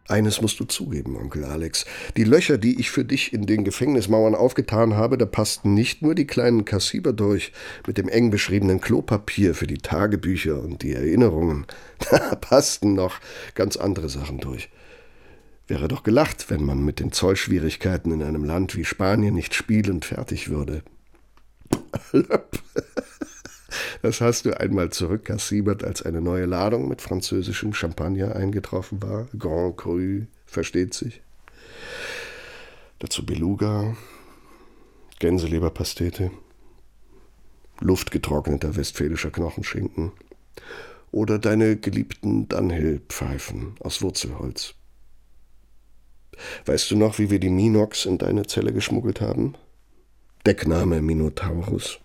Eines 0.08 0.42
musst 0.42 0.60
du 0.60 0.64
zugeben, 0.64 1.18
Onkel 1.18 1.44
Alex. 1.44 1.86
Die 2.16 2.24
Löcher, 2.24 2.58
die 2.58 2.80
ich 2.80 2.90
für 2.90 3.04
dich 3.04 3.34
in 3.34 3.46
den 3.46 3.66
Gefängnismauern 3.66 4.36
aufgetan 4.36 4.96
habe, 4.96 5.18
da 5.18 5.26
passten 5.26 5.74
nicht 5.74 6.02
nur 6.02 6.16
die 6.16 6.28
kleinen 6.28 6.64
Kassiber 6.64 7.12
durch 7.12 7.52
mit 7.86 7.98
dem 7.98 8.08
eng 8.08 8.30
beschriebenen 8.30 8.80
Klopapier 8.80 9.54
für 9.54 9.68
die 9.68 9.80
Tagebücher 9.80 10.62
und 10.62 10.82
die 10.84 10.94
Erinnerungen. 10.94 11.66
Da 12.10 12.36
passten 12.36 12.94
noch 12.94 13.20
ganz 13.54 13.76
andere 13.76 14.08
Sachen 14.08 14.38
durch. 14.40 14.70
Wäre 15.68 15.90
doch 15.90 16.04
gelacht, 16.04 16.50
wenn 16.50 16.64
man 16.64 16.86
mit 16.86 17.00
den 17.00 17.12
Zollschwierigkeiten 17.12 18.12
in 18.14 18.24
einem 18.24 18.46
Land 18.46 18.78
wie 18.78 18.86
Spanien 18.86 19.34
nicht 19.34 19.54
spielend 19.54 20.06
fertig 20.06 20.50
würde. 20.50 20.84
Das 24.02 24.22
hast 24.22 24.46
du 24.46 24.60
einmal 24.60 24.92
zurückkassiert, 24.92 25.84
als 25.84 26.04
eine 26.04 26.22
neue 26.22 26.46
Ladung 26.46 26.88
mit 26.88 27.02
französischem 27.02 27.74
Champagner 27.74 28.36
eingetroffen 28.36 29.02
war. 29.02 29.28
Grand 29.38 29.78
Cru, 29.78 30.22
versteht 30.46 30.94
sich. 30.94 31.22
Dazu 33.00 33.26
Beluga, 33.26 33.96
Gänseleberpastete, 35.20 36.32
luftgetrockneter 37.80 38.76
westfälischer 38.76 39.32
Knochenschinken 39.32 40.12
oder 41.12 41.40
deine 41.40 41.78
geliebten 41.78 42.48
Dunhill-Pfeifen 42.48 43.76
aus 43.80 44.02
Wurzelholz. 44.02 44.74
Weißt 46.66 46.92
du 46.92 46.98
noch, 46.98 47.18
wie 47.18 47.30
wir 47.32 47.40
die 47.40 47.50
Minox 47.50 48.06
in 48.06 48.18
deine 48.18 48.46
Zelle 48.46 48.74
geschmuggelt 48.74 49.22
haben? 49.22 49.56
Deckname 50.46 51.02
Minotaurus. 51.02 52.00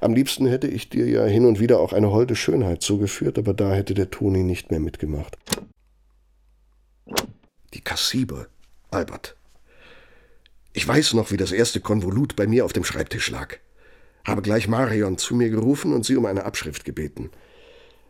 Am 0.00 0.14
liebsten 0.14 0.46
hätte 0.46 0.68
ich 0.68 0.88
dir 0.88 1.06
ja 1.06 1.24
hin 1.24 1.44
und 1.44 1.60
wieder 1.60 1.80
auch 1.80 1.92
eine 1.92 2.10
holde 2.10 2.36
Schönheit 2.36 2.82
zugeführt, 2.82 3.38
aber 3.38 3.54
da 3.54 3.72
hätte 3.72 3.94
der 3.94 4.10
Toni 4.10 4.42
nicht 4.42 4.70
mehr 4.70 4.80
mitgemacht. 4.80 5.36
Die 7.74 7.80
Kassibe, 7.80 8.48
Albert. 8.90 9.36
Ich 10.72 10.86
weiß 10.86 11.14
noch, 11.14 11.30
wie 11.30 11.36
das 11.36 11.52
erste 11.52 11.80
Konvolut 11.80 12.36
bei 12.36 12.46
mir 12.46 12.64
auf 12.64 12.72
dem 12.72 12.84
Schreibtisch 12.84 13.30
lag. 13.30 13.56
Habe 14.24 14.42
gleich 14.42 14.68
Marion 14.68 15.18
zu 15.18 15.34
mir 15.34 15.50
gerufen 15.50 15.92
und 15.92 16.04
sie 16.04 16.16
um 16.16 16.26
eine 16.26 16.44
Abschrift 16.44 16.84
gebeten. 16.84 17.30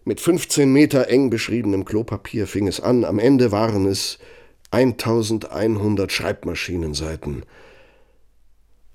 Mit 0.04 0.20
15 0.20 0.72
Meter 0.72 1.08
eng 1.08 1.30
beschriebenem 1.30 1.84
Klopapier 1.84 2.46
fing 2.46 2.66
es 2.66 2.80
an. 2.80 3.04
Am 3.04 3.18
Ende 3.18 3.52
waren 3.52 3.86
es 3.86 4.18
1100 4.70 6.10
Schreibmaschinenseiten. 6.10 7.44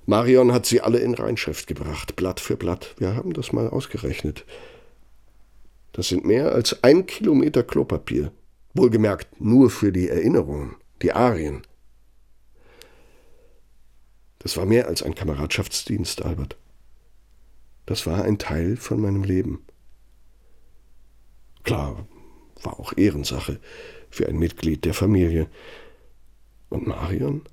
Marion 0.06 0.52
hat 0.52 0.66
sie 0.66 0.82
alle 0.82 1.00
in 1.00 1.14
Reinschrift 1.14 1.68
gebracht, 1.68 2.16
Blatt 2.16 2.40
für 2.40 2.58
Blatt. 2.58 2.96
Wir 2.98 3.16
haben 3.16 3.34
das 3.34 3.54
mal 3.54 3.70
ausgerechnet. 3.70 4.46
Das 5.94 6.10
sind 6.10 6.26
mehr 6.26 6.52
als 6.52 6.84
ein 6.84 7.06
Kilometer 7.06 7.64
Klopapier. 7.64 8.32
Wohlgemerkt 8.74 9.40
nur 9.40 9.70
für 9.70 9.92
die 9.92 10.10
Erinnerungen, 10.10 10.76
die 11.02 11.14
Arien. 11.14 11.62
Das 14.40 14.58
war 14.58 14.66
mehr 14.66 14.88
als 14.88 15.04
ein 15.04 15.16
Kameradschaftsdienst, 15.16 16.26
Albert. 16.26 16.58
Das 17.86 18.06
war 18.06 18.24
ein 18.24 18.40
Teil 18.40 18.76
von 18.76 19.00
meinem 19.00 19.24
Leben. 19.24 19.64
Klar, 21.64 22.08
war 22.62 22.80
auch 22.80 22.98
Ehrensache 22.98 23.60
für 24.10 24.28
ein 24.28 24.38
Mitglied 24.38 24.84
der 24.84 24.94
Familie. 24.94 25.48
Und 26.70 26.88
Marion? 26.88 27.44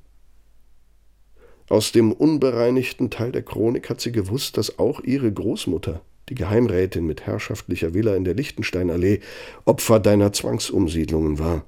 Aus 1.70 1.92
dem 1.92 2.10
unbereinigten 2.10 3.10
Teil 3.10 3.30
der 3.30 3.42
Chronik 3.42 3.90
hat 3.90 4.00
sie 4.00 4.10
gewusst, 4.10 4.56
dass 4.56 4.80
auch 4.80 5.04
ihre 5.04 5.32
Großmutter, 5.32 6.02
die 6.28 6.34
Geheimrätin 6.34 7.06
mit 7.06 7.26
herrschaftlicher 7.26 7.94
Villa 7.94 8.16
in 8.16 8.24
der 8.24 8.34
Lichtensteinallee, 8.34 9.20
Opfer 9.66 10.00
deiner 10.00 10.32
Zwangsumsiedlungen 10.32 11.38
war. 11.38 11.64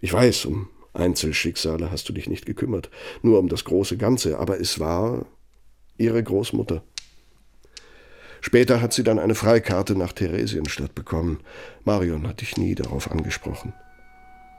Ich 0.00 0.12
weiß, 0.12 0.46
um 0.46 0.68
Einzelschicksale 0.92 1.92
hast 1.92 2.08
du 2.08 2.12
dich 2.12 2.28
nicht 2.28 2.46
gekümmert, 2.46 2.90
nur 3.22 3.38
um 3.38 3.48
das 3.48 3.64
große 3.64 3.96
Ganze, 3.96 4.40
aber 4.40 4.60
es 4.60 4.80
war 4.80 5.24
ihre 5.96 6.20
Großmutter. 6.20 6.82
Später 8.40 8.80
hat 8.80 8.92
sie 8.92 9.04
dann 9.04 9.20
eine 9.20 9.36
Freikarte 9.36 9.94
nach 9.94 10.12
Theresienstadt 10.12 10.96
bekommen. 10.96 11.38
Marion 11.84 12.26
hat 12.26 12.40
dich 12.40 12.56
nie 12.56 12.74
darauf 12.74 13.08
angesprochen. 13.08 13.72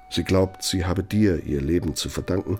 Sie 0.09 0.23
glaubt, 0.23 0.63
sie 0.63 0.85
habe 0.85 1.03
dir 1.03 1.43
ihr 1.43 1.59
Leben 1.59 1.95
zu 1.95 2.07
verdanken, 2.07 2.59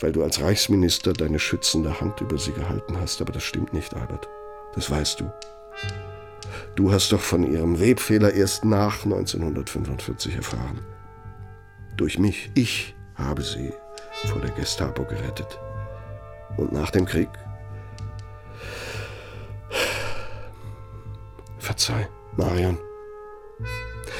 weil 0.00 0.12
du 0.12 0.22
als 0.22 0.40
Reichsminister 0.40 1.12
deine 1.12 1.38
schützende 1.38 2.00
Hand 2.00 2.20
über 2.20 2.38
sie 2.38 2.52
gehalten 2.52 2.98
hast. 3.00 3.20
Aber 3.20 3.32
das 3.32 3.42
stimmt 3.42 3.72
nicht, 3.72 3.94
Albert. 3.94 4.28
Das 4.74 4.90
weißt 4.90 5.20
du. 5.20 5.30
Du 6.74 6.92
hast 6.92 7.12
doch 7.12 7.20
von 7.20 7.44
ihrem 7.50 7.80
Webfehler 7.80 8.32
erst 8.32 8.64
nach 8.64 9.04
1945 9.04 10.36
erfahren. 10.36 10.80
Durch 11.96 12.18
mich, 12.18 12.50
ich 12.54 12.94
habe 13.14 13.42
sie 13.42 13.72
vor 14.26 14.40
der 14.40 14.50
Gestapo 14.50 15.04
gerettet. 15.04 15.58
Und 16.56 16.72
nach 16.72 16.90
dem 16.90 17.06
Krieg? 17.06 17.28
Verzeih, 21.58 22.08
Marion. 22.36 22.78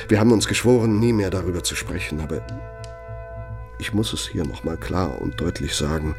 Wir 0.08 0.20
haben 0.20 0.32
uns 0.32 0.46
geschworen, 0.46 0.98
nie 0.98 1.12
mehr 1.12 1.30
darüber 1.30 1.62
zu 1.62 1.74
sprechen, 1.74 2.20
aber 2.20 2.46
ich 3.78 3.92
muss 3.92 4.12
es 4.12 4.26
hier 4.26 4.44
nochmal 4.44 4.76
klar 4.76 5.20
und 5.20 5.40
deutlich 5.40 5.74
sagen. 5.74 6.14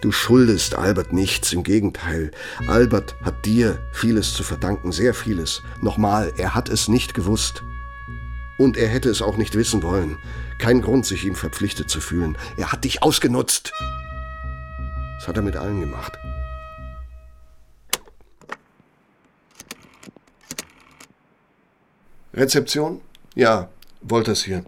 Du 0.00 0.12
schuldest 0.12 0.74
Albert 0.74 1.12
nichts, 1.12 1.52
im 1.52 1.62
Gegenteil. 1.62 2.30
Albert 2.66 3.16
hat 3.22 3.44
dir 3.44 3.78
vieles 3.92 4.34
zu 4.34 4.42
verdanken, 4.42 4.92
sehr 4.92 5.14
vieles. 5.14 5.62
Nochmal, 5.80 6.32
er 6.36 6.54
hat 6.54 6.68
es 6.68 6.88
nicht 6.88 7.14
gewusst. 7.14 7.62
Und 8.58 8.76
er 8.76 8.88
hätte 8.88 9.08
es 9.08 9.22
auch 9.22 9.36
nicht 9.36 9.54
wissen 9.54 9.82
wollen. 9.82 10.18
Kein 10.58 10.82
Grund, 10.82 11.06
sich 11.06 11.24
ihm 11.24 11.34
verpflichtet 11.34 11.88
zu 11.88 12.00
fühlen. 12.00 12.36
Er 12.56 12.72
hat 12.72 12.84
dich 12.84 13.02
ausgenutzt. 13.02 13.72
Das 15.18 15.28
hat 15.28 15.36
er 15.36 15.42
mit 15.42 15.56
allen 15.56 15.80
gemacht. 15.80 16.12
Rezeption? 22.34 23.00
Ja, 23.34 23.68
Wolters 24.02 24.44
hier. 24.44 24.64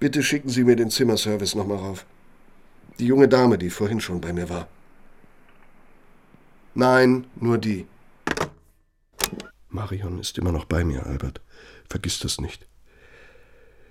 Bitte 0.00 0.22
schicken 0.22 0.48
Sie 0.48 0.64
mir 0.64 0.76
den 0.76 0.88
Zimmerservice 0.88 1.54
nochmal 1.54 1.76
rauf. 1.76 2.06
Die 2.98 3.06
junge 3.06 3.28
Dame, 3.28 3.58
die 3.58 3.68
vorhin 3.68 4.00
schon 4.00 4.22
bei 4.22 4.32
mir 4.32 4.48
war. 4.48 4.66
Nein, 6.74 7.26
nur 7.36 7.58
die. 7.58 7.86
Marion 9.68 10.18
ist 10.18 10.38
immer 10.38 10.52
noch 10.52 10.64
bei 10.64 10.84
mir, 10.84 11.04
Albert. 11.04 11.42
Vergiss 11.88 12.18
das 12.18 12.40
nicht. 12.40 12.66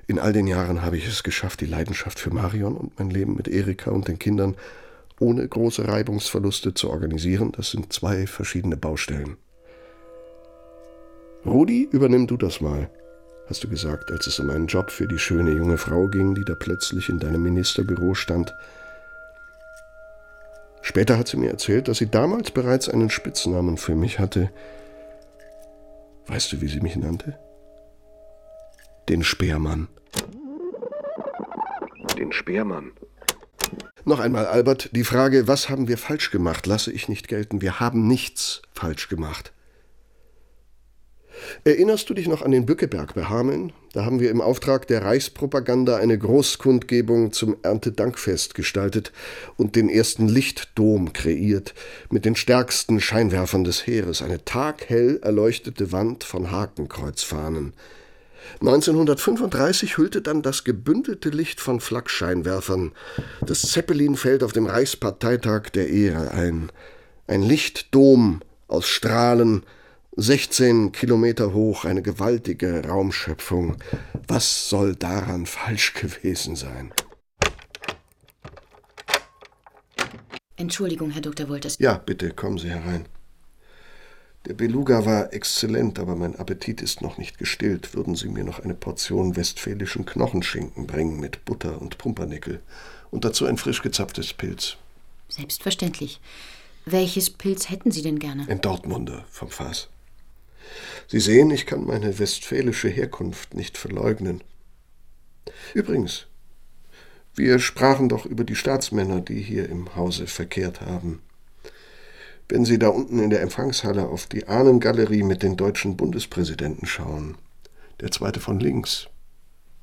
In 0.08 0.18
all 0.18 0.34
den 0.34 0.48
Jahren 0.48 0.82
habe 0.82 0.98
ich 0.98 1.08
es 1.08 1.22
geschafft, 1.22 1.62
die 1.62 1.68
Leidenschaft 1.68 2.18
für 2.18 2.34
Marion 2.34 2.76
und 2.76 2.98
mein 2.98 3.12
Leben 3.12 3.36
mit 3.36 3.48
Erika 3.48 3.92
und 3.92 4.08
den 4.08 4.18
Kindern 4.18 4.56
ohne 5.20 5.48
große 5.48 5.88
Reibungsverluste 5.88 6.74
zu 6.74 6.90
organisieren. 6.90 7.52
Das 7.52 7.70
sind 7.70 7.94
zwei 7.94 8.26
verschiedene 8.26 8.78
Baustellen. 8.78 9.38
Rudi, 11.46 11.88
übernimm 11.92 12.26
du 12.26 12.36
das 12.36 12.62
mal 12.62 12.90
hast 13.50 13.64
du 13.64 13.68
gesagt, 13.68 14.12
als 14.12 14.28
es 14.28 14.40
um 14.40 14.50
einen 14.52 14.68
Job 14.68 14.92
für 14.92 15.08
die 15.08 15.18
schöne 15.18 15.52
junge 15.52 15.78
Frau 15.78 16.08
ging, 16.08 16.36
die 16.36 16.46
da 16.46 16.54
plötzlich 16.54 17.10
in 17.10 17.20
deinem 17.20 17.42
Ministerbüro 17.42 18.14
stand. 18.14 18.54
Später 20.82 21.18
hat 21.18 21.28
sie 21.28 21.38
mir 21.38 21.50
erzählt, 21.50 21.88
dass 21.88 21.98
sie 21.98 22.10
damals 22.10 22.52
bereits 22.52 22.90
einen 22.90 23.10
Spitznamen 23.10 23.78
für 23.78 23.96
mich 23.96 24.20
hatte. 24.20 24.52
Weißt 26.28 26.54
du, 26.54 26.62
wie 26.62 26.68
sie 26.68 26.80
mich 26.80 26.96
nannte? 26.96 27.38
Den 29.10 29.24
Speermann. 29.24 29.88
Den 32.18 32.32
Speermann. 32.32 32.92
Noch 34.06 34.20
einmal, 34.20 34.46
Albert, 34.46 34.96
die 34.96 35.04
Frage, 35.04 35.48
was 35.48 35.70
haben 35.70 35.88
wir 35.88 35.98
falsch 35.98 36.32
gemacht, 36.32 36.68
lasse 36.68 36.92
ich 36.92 37.10
nicht 37.10 37.28
gelten. 37.28 37.62
Wir 37.62 37.80
haben 37.80 38.08
nichts 38.08 38.62
falsch 38.74 39.10
gemacht. 39.10 39.54
Erinnerst 41.64 42.10
du 42.10 42.14
dich 42.14 42.28
noch 42.28 42.42
an 42.42 42.52
den 42.52 42.66
Bückeberg 42.66 43.14
bei 43.14 43.24
Hameln? 43.24 43.74
Da 43.94 44.06
haben 44.06 44.20
wir 44.20 44.30
im 44.30 44.42
Auftrag 44.42 44.88
der 44.88 45.04
Reichspropaganda 45.04 45.98
eine 45.98 46.18
Großkundgebung 46.18 47.32
zum 47.32 47.58
Erntedankfest 47.64 48.54
gestaltet 48.54 49.12
und 49.58 49.76
den 49.76 49.90
ersten 49.90 50.28
Lichtdom 50.28 51.12
kreiert, 51.14 51.74
mit 52.10 52.26
den 52.26 52.36
stärksten 52.36 53.02
Scheinwerfern 53.02 53.64
des 53.64 53.88
Heeres, 53.88 54.22
eine 54.22 54.46
taghell 54.46 55.20
erleuchtete 55.24 55.92
Wand 55.92 56.24
von 56.24 56.52
Hakenkreuzfahnen. 56.52 57.74
1935 58.62 59.98
hüllte 59.98 60.22
dann 60.22 60.42
das 60.42 60.64
gebündelte 60.64 61.30
Licht 61.30 61.60
von 61.60 61.80
Flakscheinwerfern 61.80 62.92
das 63.46 63.62
Zeppelinfeld 63.64 64.44
auf 64.44 64.54
dem 64.54 64.66
Reichsparteitag 64.66 65.70
der 65.70 65.90
Ehre 65.90 66.32
ein. 66.32 66.72
Ein 67.28 67.44
Lichtdom 67.44 68.42
aus 68.68 68.88
Strahlen, 68.88 69.64
16 70.22 70.92
Kilometer 70.92 71.54
hoch, 71.54 71.86
eine 71.86 72.02
gewaltige 72.02 72.86
Raumschöpfung. 72.86 73.78
Was 74.28 74.68
soll 74.68 74.96
daran 74.96 75.46
falsch 75.46 75.94
gewesen 75.94 76.58
sein? 76.58 76.92
Entschuldigung, 80.58 81.12
Herr 81.12 81.22
Dr. 81.22 81.48
Wolters. 81.48 81.78
Ja, 81.80 81.98
bitte, 81.98 82.32
kommen 82.32 82.58
Sie 82.58 82.70
herein. 82.70 83.06
Der 84.46 84.56
Beluga 84.56 85.06
war 85.06 85.32
exzellent, 85.34 86.00
aber 86.00 86.16
mein 86.16 86.36
Appetit 86.36 86.82
ist 86.82 87.02
noch 87.02 87.18
nicht 87.18 87.38
gestillt. 87.38 87.94
Würden 87.94 88.16
Sie 88.16 88.28
mir 88.28 88.44
noch 88.44 88.60
eine 88.60 88.74
Portion 88.74 89.38
westfälischen 89.38 90.06
Knochenschinken 90.06 90.86
bringen 90.86 91.20
mit 91.22 91.46
Butter 91.46 91.82
und 91.82 91.98
Pumpernickel 91.98 92.62
und 93.10 93.24
dazu 93.24 93.46
ein 93.46 93.58
frisch 93.58 93.82
gezapftes 93.82 94.34
Pilz? 94.34 94.76
Selbstverständlich. 95.30 96.20
Welches 96.86 97.30
Pilz 97.30 97.70
hätten 97.70 97.92
Sie 97.92 98.02
denn 98.02 98.20
gerne? 98.20 98.46
Ein 98.50 98.60
Dortmunder 98.60 99.24
vom 99.30 99.50
Fass. 99.50 99.88
Sie 101.08 101.20
sehen, 101.20 101.52
ich 101.52 101.66
kann 101.66 101.86
meine 101.86 102.20
westfälische 102.20 102.90
Herkunft 102.90 103.54
nicht 103.54 103.78
verleugnen. 103.78 104.44
Übrigens, 105.74 106.28
wir 107.36 107.60
sprachen 107.60 108.10
doch 108.10 108.26
über 108.26 108.44
die 108.44 108.56
Staatsmänner, 108.56 109.22
die 109.22 109.42
hier 109.42 109.70
im 109.70 109.96
Hause 109.96 110.28
verkehrt 110.28 110.82
haben. 110.82 111.22
Wenn 112.48 112.66
Sie 112.66 112.80
da 112.80 112.90
unten 112.90 113.20
in 113.20 113.30
der 113.30 113.42
Empfangshalle 113.42 114.08
auf 114.08 114.26
die 114.26 114.48
Ahnengalerie 114.48 115.24
mit 115.24 115.44
den 115.44 115.56
deutschen 115.56 115.96
Bundespräsidenten 115.96 116.88
schauen, 116.88 117.38
der 118.02 118.12
zweite 118.12 118.40
von 118.40 118.60
links, 118.60 119.08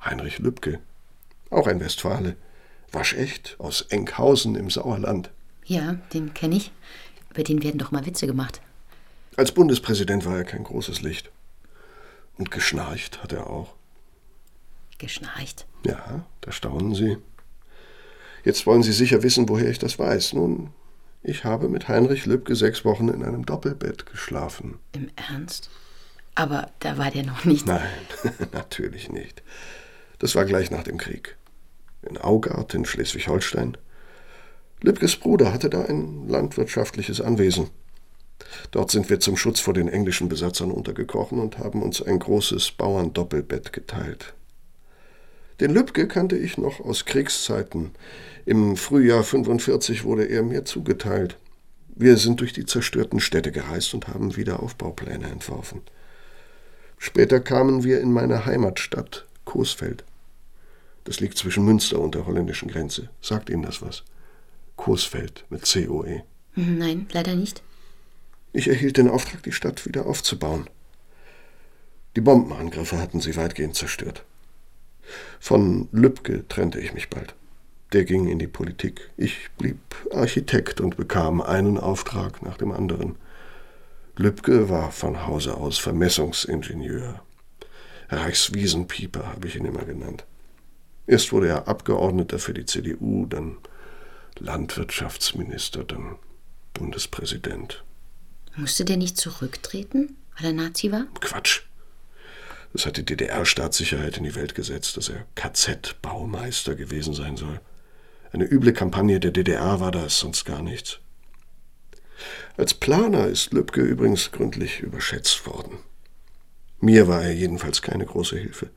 Heinrich 0.05 0.39
Lübke, 0.39 0.81
auch 1.51 1.67
ein 1.67 1.81
Westfale, 1.81 2.37
waschecht 2.93 3.57
aus 3.59 3.83
Enkhausen 3.83 4.57
im 4.57 4.69
Sauerland. 4.69 5.31
Ja, 5.65 5.95
den 6.13 6.35
kenne 6.35 6.57
ich. 6.57 6.73
Über 7.31 7.45
den 7.45 7.63
werden 7.63 7.79
doch 7.79 7.93
mal 7.93 8.05
Witze 8.05 8.27
gemacht. 8.27 8.61
Als 9.37 9.53
Bundespräsident 9.53 10.25
war 10.25 10.39
er 10.39 10.45
kein 10.45 10.65
großes 10.65 11.03
Licht. 11.03 11.31
Und 12.39 12.51
geschnarcht 12.51 13.23
hat 13.23 13.33
er 13.33 13.49
auch. 13.51 13.75
Geschnarcht? 14.99 15.67
Ja, 15.85 16.25
da 16.41 16.53
staunen 16.53 16.95
Sie. 16.95 17.19
Jetzt 18.45 18.67
wollen 18.67 18.83
Sie 18.83 18.93
sicher 18.93 19.23
wissen, 19.23 19.49
woher 19.49 19.69
ich 19.69 19.79
das 19.79 19.99
weiß. 19.99 20.33
Nun, 20.33 20.71
ich 21.23 21.45
habe 21.45 21.69
mit 21.69 21.89
Heinrich 21.89 22.25
Lübke 22.25 22.57
sechs 22.57 22.85
Wochen 22.85 23.09
in 23.09 23.23
einem 23.23 23.45
Doppelbett 23.45 24.07
geschlafen. 24.07 24.79
Im 24.93 25.11
Ernst? 25.17 25.69
Aber 26.35 26.71
da 26.81 26.97
war 26.97 27.11
der 27.11 27.25
noch 27.25 27.45
nicht. 27.45 27.67
Nein, 27.67 27.83
natürlich 28.53 29.11
nicht. 29.11 29.43
Das 30.19 30.35
war 30.35 30.45
gleich 30.45 30.71
nach 30.71 30.85
dem 30.85 30.99
Krieg. 30.99 31.37
In 32.03 32.19
Augard 32.19 32.73
in 32.75 32.85
Schleswig-Holstein. 32.85 33.77
Lübkes 34.83 35.17
Bruder 35.17 35.53
hatte 35.53 35.69
da 35.69 35.85
ein 35.85 36.29
landwirtschaftliches 36.29 37.21
Anwesen. 37.21 37.71
Dort 38.71 38.91
sind 38.91 39.09
wir 39.11 39.21
zum 39.21 39.37
Schutz 39.37 39.61
vor 39.61 39.75
den 39.75 39.89
englischen 39.89 40.29
Besatzern 40.29 40.71
untergekrochen 40.71 41.39
und 41.39 41.59
haben 41.59 41.83
uns 41.83 42.03
ein 42.03 42.19
großes 42.19 42.73
Bauerndoppelbett 42.73 43.73
geteilt. 43.73 44.35
Den 45.61 45.73
Lübke 45.73 46.07
kannte 46.07 46.37
ich 46.37 46.59
noch 46.59 46.81
aus 46.81 47.07
Kriegszeiten. 47.07 47.93
Im 48.45 48.77
Frühjahr 48.77 49.23
45 49.23 50.05
wurde 50.05 50.25
er 50.25 50.43
mir 50.43 50.65
zugeteilt. 50.65 51.39
Wir 51.95 52.19
sind 52.19 52.41
durch 52.41 52.53
die 52.53 52.67
zerstörten 52.67 53.21
Städte 53.21 53.53
gereist 53.53 53.95
und 53.95 54.09
haben 54.09 54.37
wieder 54.37 54.63
Aufbaupläne 54.63 55.29
entworfen. 55.29 55.81
Später 56.99 57.41
kamen 57.41 57.85
wir 57.85 58.01
in 58.01 58.13
meine 58.13 58.45
Heimatstadt, 58.45 59.27
Coesfeld. 59.47 60.05
Das 61.05 61.21
liegt 61.21 61.39
zwischen 61.39 61.65
Münster 61.65 62.01
und 62.01 62.15
der 62.15 62.27
holländischen 62.27 62.69
Grenze. 62.69 63.09
Sagt 63.23 63.49
Ihnen 63.49 63.63
das 63.63 63.81
was? 63.81 64.03
Coesfeld 64.77 65.45
mit 65.49 65.63
COE. 65.63 66.23
Nein, 66.55 67.07
leider 67.13 67.35
nicht. 67.35 67.63
Ich 68.53 68.69
erhielt 68.69 68.97
den 68.97 69.11
Auftrag, 69.11 69.43
die 69.43 69.53
Stadt 69.53 69.85
wieder 69.87 70.07
aufzubauen. 70.07 70.69
Die 72.17 72.21
Bombenangriffe 72.21 72.99
hatten 72.99 73.21
sie 73.21 73.37
weitgehend 73.37 73.75
zerstört. 73.75 74.25
Von 75.39 75.89
Lübke 75.93 76.49
trennte 76.49 76.81
ich 76.81 76.95
mich 76.95 77.11
bald. 77.11 77.35
Der 77.93 78.05
ging 78.05 78.27
in 78.27 78.39
die 78.39 78.49
Politik. 78.49 79.11
Ich 79.17 79.51
blieb 79.59 79.79
Architekt 80.13 80.81
und 80.81 80.97
bekam 80.97 81.41
einen 81.41 81.79
Auftrag 81.79 82.43
nach 82.43 82.57
dem 82.57 82.73
anderen. 82.73 83.17
Lübke 84.17 84.69
war 84.69 84.93
von 84.93 85.27
Hause 85.27 85.57
aus 85.57 85.79
Vermessungsingenieur. 85.79 87.23
Reichswiesenpieper 88.09 89.27
habe 89.27 89.47
ich 89.47 89.57
ihn 89.57 89.67
immer 89.67 89.85
genannt. 89.85 90.25
Erst 91.07 91.33
wurde 91.33 91.49
er 91.49 91.69
Abgeordneter 91.69 92.39
für 92.39 92.55
die 92.55 92.65
CDU, 92.65 93.27
dann 93.27 93.59
Landwirtschaftsminister, 94.39 95.85
dann 95.85 96.17
Bundespräsident. 96.75 97.85
Musste 98.57 98.85
der 98.85 98.97
nicht 98.97 99.19
zurücktreten, 99.19 100.17
weil 100.37 100.47
er 100.47 100.53
Nazi 100.53 100.91
war? 100.91 101.07
Quatsch. 101.21 101.63
Das 102.73 102.87
hat 102.87 102.97
die 102.97 103.05
DDR-Staatssicherheit 103.05 104.17
in 104.17 104.25
die 104.25 104.35
Welt 104.35 104.55
gesetzt, 104.55 104.97
dass 104.97 105.09
er 105.09 105.27
KZ-Baumeister 105.35 106.75
gewesen 106.75 107.15
sein 107.15 107.37
soll. 107.37 107.61
Eine 108.33 108.45
üble 108.45 108.73
Kampagne 108.73 109.21
der 109.21 109.31
DDR 109.31 109.81
war 109.81 109.91
das, 109.91 110.19
sonst 110.19 110.45
gar 110.45 110.63
nichts. 110.63 110.99
Als 112.57 112.75
Planer 112.75 113.27
ist 113.27 113.53
Lübcke 113.53 113.83
übrigens 113.83 114.33
gründlich 114.33 114.81
überschätzt 114.81 115.47
worden. 115.47 115.79
Mir 116.81 117.09
war 117.09 117.23
er 117.23 117.33
jedenfalls 117.33 117.83
keine 117.83 118.07
große 118.07 118.39
Hilfe. 118.39 118.71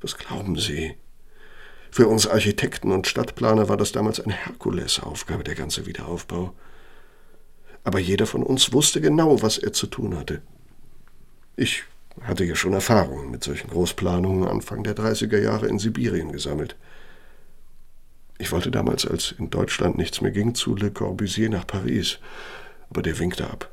Was 0.00 0.16
glauben 0.16 0.58
Sie? 0.58 0.96
Für 1.90 2.08
uns 2.08 2.26
Architekten 2.26 2.90
und 2.90 3.06
Stadtplaner 3.06 3.68
war 3.68 3.76
das 3.76 3.92
damals 3.92 4.20
eine 4.20 4.34
Herkulesaufgabe, 4.34 5.44
der 5.44 5.54
ganze 5.54 5.86
Wiederaufbau. 5.86 6.54
Aber 7.84 7.98
jeder 7.98 8.26
von 8.26 8.42
uns 8.42 8.72
wusste 8.72 9.00
genau, 9.00 9.42
was 9.42 9.58
er 9.58 9.72
zu 9.72 9.86
tun 9.86 10.16
hatte. 10.16 10.42
Ich 11.56 11.84
hatte 12.22 12.44
ja 12.44 12.54
schon 12.54 12.72
Erfahrungen 12.72 13.30
mit 13.30 13.44
solchen 13.44 13.68
Großplanungen 13.68 14.48
Anfang 14.48 14.82
der 14.82 14.96
30er 14.96 15.38
Jahre 15.38 15.66
in 15.68 15.78
Sibirien 15.78 16.32
gesammelt. 16.32 16.76
Ich 18.38 18.50
wollte 18.50 18.70
damals, 18.70 19.06
als 19.06 19.34
in 19.38 19.50
Deutschland 19.50 19.96
nichts 19.96 20.20
mehr 20.20 20.32
ging, 20.32 20.54
zu 20.54 20.74
Le 20.74 20.90
Corbusier 20.90 21.50
nach 21.50 21.66
Paris, 21.66 22.18
aber 22.90 23.02
der 23.02 23.18
winkte 23.18 23.48
ab. 23.48 23.70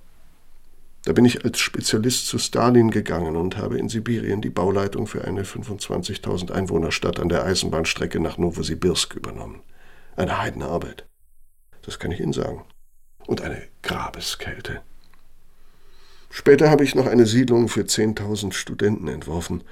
Da 1.04 1.14
bin 1.14 1.26
ich 1.26 1.44
als 1.44 1.60
Spezialist 1.60 2.28
zu 2.28 2.38
Stalin 2.38 2.92
gegangen 2.92 3.36
und 3.36 3.58
habe 3.58 3.80
in 3.80 3.90
Sibirien 3.90 4.42
die 4.42 4.52
Bauleitung 4.52 5.08
für 5.08 5.26
eine 5.26 5.44
25.000 5.44 6.52
Einwohnerstadt 6.52 7.20
an 7.20 7.30
der 7.30 7.44
Eisenbahnstrecke 7.44 8.20
nach 8.20 8.38
Novosibirsk 8.38 9.16
übernommen. 9.16 9.62
Eine 10.16 10.40
Heidenarbeit. 10.40 11.08
Das 11.82 11.98
kann 11.98 12.12
ich 12.12 12.20
Ihnen 12.20 12.34
sagen. 12.34 12.66
Und 13.28 13.42
eine 13.42 13.62
Grabeskälte. 13.82 14.82
Später 16.30 16.70
habe 16.70 16.84
ich 16.84 16.96
noch 16.96 17.08
eine 17.08 17.26
Siedlung 17.26 17.68
für 17.68 17.82
10.000 17.82 18.54
Studenten 18.54 19.08
entworfen. 19.08 19.64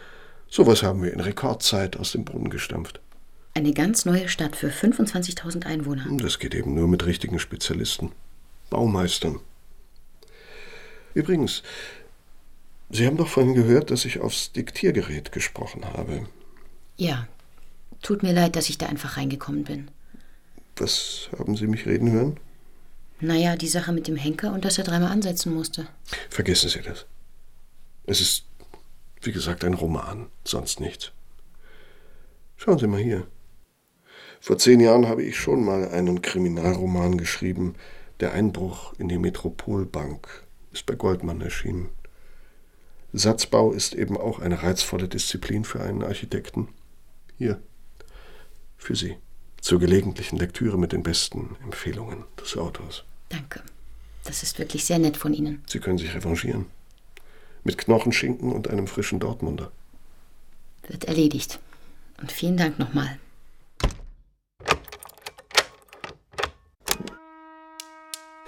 Sowas 0.50 0.84
haben 0.84 1.02
wir 1.02 1.14
in 1.14 1.20
Rekordzeit 1.20 1.98
aus 1.98 2.12
dem 2.12 2.26
Brunnen 2.26 2.50
gestampft. 2.50 3.00
Eine 3.54 3.74
ganz 3.74 4.06
neue 4.06 4.28
Stadt 4.30 4.56
für 4.56 4.70
25.000 4.70 5.66
Einwohner. 5.66 6.06
Das 6.18 6.40
geht 6.40 6.54
eben 6.54 6.76
nur 6.76 6.88
mit 6.88 7.06
richtigen 7.06 7.40
Spezialisten. 7.40 8.12
Baumeistern. 8.70 9.40
Übrigens, 11.14 11.64
Sie 12.92 13.06
haben 13.06 13.18
doch 13.18 13.28
vorhin 13.28 13.54
gehört, 13.54 13.92
dass 13.92 14.06
ich 14.06 14.20
aufs 14.20 14.52
Diktiergerät 14.52 15.32
gesprochen 15.32 15.86
habe. 15.86 16.28
Ja. 16.98 17.28
Tut 18.02 18.24
mir 18.24 18.34
leid, 18.34 18.56
dass 18.56 18.70
ich 18.70 18.78
da 18.78 18.88
einfach 18.88 19.18
reingekommen 19.18 19.64
bin. 19.64 19.92
Was 20.78 21.30
haben 21.38 21.56
Sie 21.56 21.68
mich 21.68 21.86
reden 21.86 22.12
hören? 22.12 22.40
Naja, 23.22 23.56
die 23.56 23.68
Sache 23.68 23.92
mit 23.92 24.08
dem 24.08 24.16
Henker 24.16 24.54
und 24.54 24.64
dass 24.66 24.78
er 24.78 24.86
dreimal 24.86 25.12
ansetzen 25.12 25.54
musste. 25.54 25.88
Vergessen 26.30 26.70
Sie 26.70 26.82
das. 26.82 27.06
Es 28.06 28.22
ist, 28.22 28.46
wie 29.22 29.32
gesagt, 29.32 29.64
ein 29.64 29.74
Roman, 29.74 30.28
sonst 30.46 30.80
nichts. 30.80 31.12
Schauen 32.56 32.80
Sie 32.80 32.88
mal 32.88 33.02
hier. 33.02 33.28
Vor 34.42 34.58
zehn 34.58 34.80
Jahren 34.80 35.08
habe 35.08 35.24
ich 35.24 35.38
schon 35.38 35.66
mal 35.66 35.90
einen 35.90 36.22
Kriminalroman 36.22 37.18
geschrieben. 37.18 37.76
Der 38.22 38.34
Einbruch 38.34 38.94
in 38.98 39.10
die 39.10 39.18
Metropolbank 39.18 40.28
ist 40.72 40.86
bei 40.86 40.96
Goldmann 40.96 41.42
erschienen. 41.42 41.90
Satzbau 43.12 43.72
ist 43.74 43.96
eben 43.96 44.18
auch 44.18 44.40
eine 44.40 44.62
reizvolle 44.64 45.08
Disziplin 45.08 45.66
für 45.66 45.82
einen 45.82 46.04
Architekten. 46.04 46.70
Hier, 47.38 47.60
für 48.78 48.96
Sie, 48.96 49.18
zur 49.62 49.80
gelegentlichen 49.80 50.38
Lektüre 50.38 50.78
mit 50.78 50.94
den 50.94 51.04
besten 51.04 51.56
Empfehlungen 51.64 52.24
des 52.40 52.56
Autors. 52.56 53.04
Danke. 53.30 53.62
Das 54.26 54.44
ist 54.44 54.60
wirklich 54.60 54.86
sehr 54.86 55.00
nett 55.00 55.18
von 55.18 55.34
Ihnen. 55.34 55.64
Sie 55.68 55.80
können 55.80 55.98
sich 55.98 56.14
revanchieren. 56.14 56.66
Mit 57.64 57.78
Knochenschinken 57.78 58.52
und 58.52 58.68
einem 58.68 58.88
frischen 58.88 59.20
Dortmunder. 59.20 59.72
Wird 60.88 61.06
erledigt. 61.06 61.60
Und 62.20 62.32
vielen 62.32 62.58
Dank 62.58 62.80
nochmal. 62.80 63.18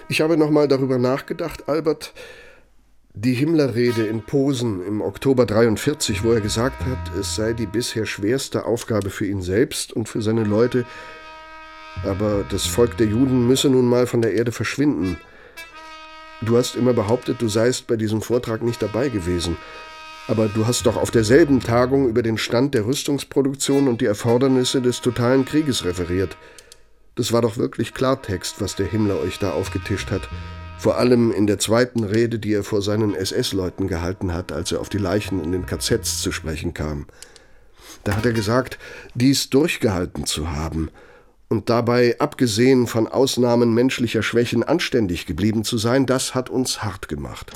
Ich 0.08 0.20
habe 0.20 0.36
nochmal 0.36 0.68
darüber 0.68 0.98
nachgedacht, 0.98 1.68
Albert. 1.68 2.12
Die 3.14 3.34
Himmler-Rede 3.34 4.06
in 4.06 4.22
Posen 4.22 4.84
im 4.86 5.00
Oktober 5.00 5.46
43, 5.46 6.24
wo 6.24 6.32
er 6.32 6.40
gesagt 6.40 6.84
hat, 6.84 7.14
es 7.18 7.34
sei 7.34 7.52
die 7.52 7.66
bisher 7.66 8.06
schwerste 8.06 8.64
Aufgabe 8.64 9.10
für 9.10 9.26
ihn 9.26 9.42
selbst 9.42 9.92
und 9.92 10.08
für 10.08 10.22
seine 10.22 10.44
Leute, 10.44 10.86
aber 12.04 12.44
das 12.48 12.66
Volk 12.66 12.96
der 12.96 13.06
Juden 13.06 13.46
müsse 13.46 13.68
nun 13.68 13.86
mal 13.86 14.06
von 14.06 14.22
der 14.22 14.34
Erde 14.34 14.52
verschwinden. 14.52 15.16
Du 16.40 16.56
hast 16.56 16.74
immer 16.74 16.92
behauptet, 16.92 17.40
du 17.40 17.48
seist 17.48 17.86
bei 17.86 17.96
diesem 17.96 18.20
Vortrag 18.20 18.62
nicht 18.62 18.82
dabei 18.82 19.08
gewesen. 19.08 19.56
Aber 20.28 20.48
du 20.48 20.66
hast 20.66 20.86
doch 20.86 20.96
auf 20.96 21.10
derselben 21.10 21.60
Tagung 21.60 22.08
über 22.08 22.22
den 22.22 22.38
Stand 22.38 22.74
der 22.74 22.86
Rüstungsproduktion 22.86 23.88
und 23.88 24.00
die 24.00 24.06
Erfordernisse 24.06 24.80
des 24.80 25.00
totalen 25.00 25.44
Krieges 25.44 25.84
referiert. 25.84 26.36
Das 27.14 27.32
war 27.32 27.42
doch 27.42 27.58
wirklich 27.58 27.94
Klartext, 27.94 28.60
was 28.60 28.74
der 28.74 28.86
Himmler 28.86 29.20
euch 29.20 29.38
da 29.38 29.52
aufgetischt 29.52 30.10
hat. 30.10 30.28
Vor 30.78 30.96
allem 30.96 31.30
in 31.30 31.46
der 31.46 31.58
zweiten 31.58 32.02
Rede, 32.02 32.38
die 32.38 32.54
er 32.54 32.64
vor 32.64 32.82
seinen 32.82 33.14
SS-Leuten 33.14 33.86
gehalten 33.86 34.32
hat, 34.32 34.50
als 34.50 34.72
er 34.72 34.80
auf 34.80 34.88
die 34.88 34.98
Leichen 34.98 35.42
in 35.42 35.52
den 35.52 35.66
KZs 35.66 36.22
zu 36.22 36.32
sprechen 36.32 36.74
kam. 36.74 37.06
Da 38.02 38.16
hat 38.16 38.26
er 38.26 38.32
gesagt, 38.32 38.78
dies 39.14 39.50
durchgehalten 39.50 40.26
zu 40.26 40.50
haben 40.50 40.90
und 41.52 41.68
dabei, 41.68 42.18
abgesehen 42.18 42.86
von 42.86 43.06
Ausnahmen 43.06 43.74
menschlicher 43.74 44.22
Schwächen, 44.22 44.62
anständig 44.62 45.26
geblieben 45.26 45.64
zu 45.64 45.76
sein, 45.76 46.06
das 46.06 46.34
hat 46.34 46.48
uns 46.48 46.82
hart 46.82 47.08
gemacht. 47.08 47.52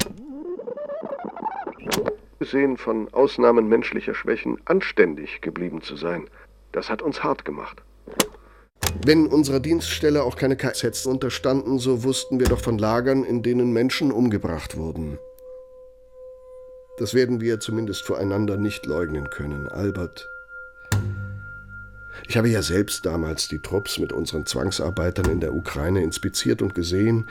Abgesehen 2.35 2.77
von 2.77 3.13
Ausnahmen 3.15 3.71
menschlicher 3.71 4.15
Schwächen, 4.15 4.59
anständig 4.67 5.41
geblieben 5.41 5.81
zu 5.81 5.97
sein, 5.97 6.29
das 6.73 6.91
hat 6.91 7.01
uns 7.01 7.25
hart 7.25 7.47
gemacht. 7.47 7.83
Wenn 9.03 9.29
unserer 9.29 9.61
Dienststelle 9.61 10.25
auch 10.25 10.37
keine 10.37 10.59
KZs 10.59 11.07
unterstanden, 11.07 11.79
so 11.79 12.05
wussten 12.05 12.39
wir 12.39 12.49
doch 12.49 12.61
von 12.61 12.77
Lagern, 12.77 13.25
in 13.25 13.43
denen 13.43 13.73
Menschen 13.73 14.13
umgebracht 14.13 14.77
wurden. 14.77 15.19
Das 16.99 17.15
werden 17.15 17.41
wir 17.41 17.61
zumindest 17.61 18.03
voreinander 18.03 18.59
nicht 18.59 18.85
leugnen 18.85 19.31
können, 19.31 19.69
Albert. 19.69 20.29
Ich 22.27 22.37
habe 22.37 22.49
ja 22.49 22.63
selbst 22.63 23.07
damals 23.07 23.49
die 23.49 23.61
Trupps 23.61 23.99
mit 23.99 24.13
unseren 24.13 24.47
Zwangsarbeitern 24.47 25.31
in 25.31 25.41
der 25.41 25.55
Ukraine 25.55 26.03
inspiziert 26.03 26.63
und 26.63 26.75
gesehen, 26.75 27.29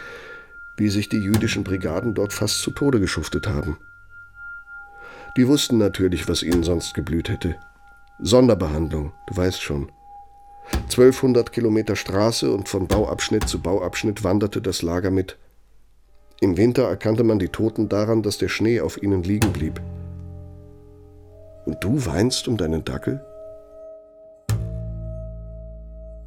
wie 0.78 0.90
sich 0.90 1.10
die 1.10 1.20
jüdischen 1.20 1.64
Brigaden 1.64 2.14
dort 2.14 2.34
fast 2.34 2.62
zu 2.62 2.72
Tode 2.72 3.00
geschuftet 3.00 3.48
haben. 3.48 3.78
Die 5.38 5.48
wussten 5.48 5.78
natürlich, 5.78 6.30
was 6.30 6.44
ihnen 6.44 6.64
sonst 6.64 6.94
geblüht 6.94 7.30
hätte. 7.30 7.56
Sonderbehandlung, 8.20 9.12
du 9.28 9.36
weißt 9.36 9.62
schon. 9.62 9.92
1200 10.72 11.52
Kilometer 11.52 11.96
Straße 11.96 12.52
und 12.52 12.70
von 12.70 12.88
Bauabschnitt 12.88 13.48
zu 13.48 13.62
Bauabschnitt 13.62 14.24
wanderte 14.24 14.62
das 14.62 14.82
Lager 14.82 15.12
mit. 15.12 15.38
Im 16.42 16.58
Winter 16.58 16.84
erkannte 16.84 17.24
man 17.24 17.40
die 17.40 17.50
Toten 17.50 17.90
daran, 17.90 18.24
dass 18.24 18.38
der 18.38 18.50
Schnee 18.50 18.82
auf 18.82 19.02
ihnen 19.02 19.24
liegen 19.24 19.52
blieb. 19.52 19.82
Und 21.66 21.84
du 21.84 22.06
weinst 22.06 22.48
um 22.48 22.58
deinen 22.58 22.86
Dackel? 22.86 23.24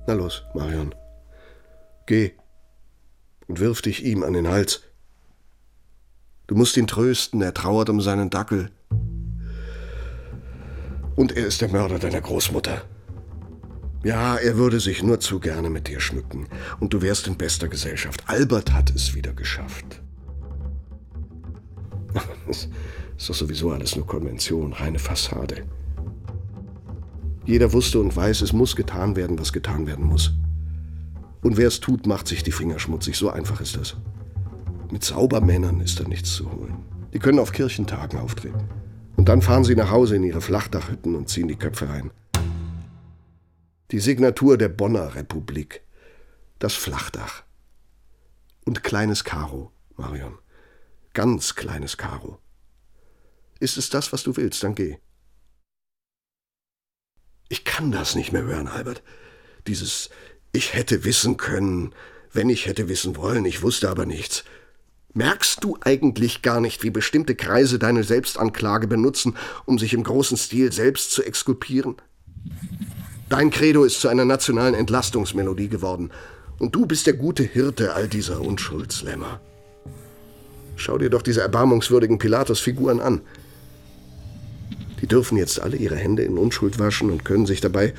Na 0.09 0.15
los, 0.15 0.43
Marion. 0.55 0.95
Geh 2.07 2.33
und 3.47 3.61
wirf 3.61 3.83
dich 3.83 4.03
ihm 4.07 4.23
an 4.23 4.33
den 4.33 4.49
Hals. 4.49 4.83
Du 6.47 6.55
musst 6.55 6.79
ihn 6.79 6.87
trösten, 6.87 7.43
er 7.43 7.53
trauert 7.53 7.91
um 7.91 8.01
seinen 8.01 8.31
Dackel. 8.31 8.71
Und 11.15 11.37
er 11.37 11.47
ist 11.47 11.61
der 11.61 11.69
Mörder 11.69 11.99
deiner 11.99 12.23
Großmutter. 12.23 12.85
Ja, 14.03 14.37
er 14.37 14.57
würde 14.57 14.81
sich 14.81 15.03
nur 15.03 15.21
zu 15.21 15.41
gerne 15.41 15.69
mit 15.69 15.89
dir 15.89 16.01
schmücken. 16.01 16.49
Und 16.81 16.95
du 16.95 17.03
wärst 17.03 17.27
in 17.27 17.37
bester 17.37 17.69
Gesellschaft. 17.69 18.23
Albert 18.29 18.73
hat 18.73 18.91
es 18.95 19.15
wieder 19.15 19.35
geschafft. 19.35 20.01
Ist 22.49 22.71
doch 23.29 23.35
sowieso 23.35 23.73
alles 23.73 23.95
nur 23.95 24.07
Konvention, 24.07 24.73
reine 24.73 24.99
Fassade. 24.99 25.65
Jeder 27.49 27.73
wusste 27.73 27.99
und 27.99 28.15
weiß, 28.15 28.43
es 28.43 28.53
muss 28.53 28.77
getan 28.77 29.17
werden, 29.17 29.39
was 29.39 29.55
getan 29.55 29.87
werden 29.87 30.05
muss. 30.05 30.35
Und 31.41 31.57
wer 31.57 31.69
es 31.69 31.81
tut, 31.81 32.07
macht 32.07 32.29
sich 32.29 32.43
die 32.43 32.53
Finger 32.53 32.79
schmutzig. 32.79 33.17
So 33.17 33.31
einfach 33.31 33.63
ist 33.63 33.75
das. 33.75 33.97
Mit 34.91 35.03
Saubermännern 35.03 35.81
ist 35.81 35.99
da 35.99 36.05
nichts 36.07 36.35
zu 36.35 36.53
holen. 36.53 36.85
Die 37.15 37.19
können 37.19 37.39
auf 37.39 37.53
Kirchentagen 37.53 38.19
auftreten. 38.19 38.69
Und 39.17 39.31
dann 39.31 39.41
fahren 39.41 39.65
sie 39.65 39.77
nach 39.77 39.91
Hause 39.91 40.17
in 40.17 40.25
ihre 40.25 40.43
Flachdachhütten 40.43 41.15
und 41.15 41.31
ziehen 41.31 41.49
die 41.49 41.57
Köpfe 41.57 41.89
ein. 41.89 42.11
Die 43.93 44.01
Signatur 44.01 44.59
der 44.59 44.69
Bonner 44.69 45.15
Republik. 45.15 45.81
Das 46.59 46.75
Flachdach. 46.75 47.45
Und 48.67 48.85
kleines 48.85 49.25
Karo, 49.25 49.73
Marion. 49.97 50.37
Ganz 51.15 51.55
kleines 51.55 51.97
Karo. 51.97 52.41
Ist 53.59 53.79
es 53.79 53.89
das, 53.89 54.13
was 54.13 54.23
du 54.23 54.37
willst, 54.37 54.63
dann 54.63 54.75
geh. 54.75 54.99
Ich 57.49 57.65
kann 57.65 57.91
das 57.93 58.15
nicht 58.15 58.33
mehr 58.33 58.43
hören, 58.43 58.69
Albert. 58.69 59.03
Dieses 59.67 60.11
Ich 60.53 60.75
hätte 60.75 61.05
wissen 61.05 61.37
können, 61.37 61.95
wenn 62.33 62.51
ich 62.51 62.67
hätte 62.67 62.89
wissen 62.89 63.17
wollen, 63.17 63.45
ich 63.45 63.63
wusste 63.63 63.89
aber 63.89 64.07
nichts. 64.07 64.45
Merkst 65.15 65.65
du 65.65 65.79
eigentlich 65.81 66.43
gar 66.43 66.61
nicht, 66.61 66.83
wie 66.83 66.91
bestimmte 66.91 67.35
Kreise 67.35 67.79
deine 67.79 68.05
Selbstanklage 68.05 68.87
benutzen, 68.87 69.37
um 69.65 69.79
sich 69.79 69.95
im 69.95 70.05
großen 70.05 70.37
Stil 70.37 70.73
selbst 70.73 71.13
zu 71.13 71.23
exkulpieren? 71.23 71.97
Dein 73.29 73.51
Credo 73.51 73.85
ist 73.85 74.01
zu 74.01 74.09
einer 74.09 74.25
nationalen 74.25 74.75
Entlastungsmelodie 74.75 75.69
geworden. 75.69 76.11
Und 76.59 76.75
du 76.75 76.87
bist 76.87 77.07
der 77.07 77.15
gute 77.15 77.43
Hirte 77.43 77.95
all 77.95 78.09
dieser 78.09 78.41
Unschuldslämmer. 78.41 79.41
Schau 80.77 80.99
dir 80.99 81.11
doch 81.11 81.23
diese 81.23 81.41
erbarmungswürdigen 81.41 82.19
Pilatus-Figuren 82.19 83.01
an. 83.01 83.23
Die 85.01 85.07
dürfen 85.07 85.39
jetzt 85.39 85.61
alle 85.61 85.77
ihre 85.77 85.97
Hände 85.97 86.23
in 86.23 86.39
Unschuld 86.39 86.79
waschen 86.79 87.11
und 87.11 87.25
können 87.25 87.47
sich 87.47 87.61
dabei 87.61 87.95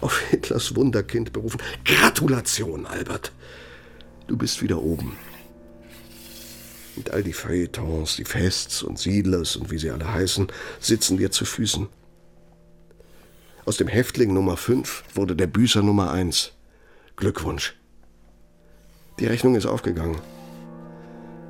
auf 0.00 0.20
Hitlers 0.30 0.74
Wunderkind 0.76 1.32
berufen. 1.32 1.60
Gratulation, 1.84 2.86
Albert. 2.86 3.32
Du 4.26 4.36
bist 4.36 4.62
wieder 4.62 4.82
oben. 4.82 5.16
Und 6.96 7.10
all 7.10 7.22
die 7.22 7.32
Feuilletons, 7.32 8.16
die 8.16 8.24
Fests 8.24 8.82
und 8.82 8.98
Siedlers 8.98 9.56
und 9.56 9.70
wie 9.70 9.78
sie 9.78 9.90
alle 9.90 10.12
heißen, 10.12 10.48
sitzen 10.80 11.16
dir 11.16 11.30
zu 11.30 11.44
Füßen. 11.44 11.88
Aus 13.64 13.76
dem 13.76 13.88
Häftling 13.88 14.34
Nummer 14.34 14.56
5 14.56 15.04
wurde 15.14 15.36
der 15.36 15.46
Büßer 15.46 15.82
Nummer 15.82 16.10
1. 16.10 16.52
Glückwunsch. 17.16 17.76
Die 19.18 19.26
Rechnung 19.26 19.54
ist 19.54 19.66
aufgegangen. 19.66 20.20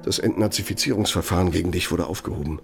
Das 0.04 0.18
Entnazifizierungsverfahren 0.18 1.50
gegen 1.50 1.72
dich 1.72 1.90
wurde 1.90 2.06
aufgehoben. 2.06 2.60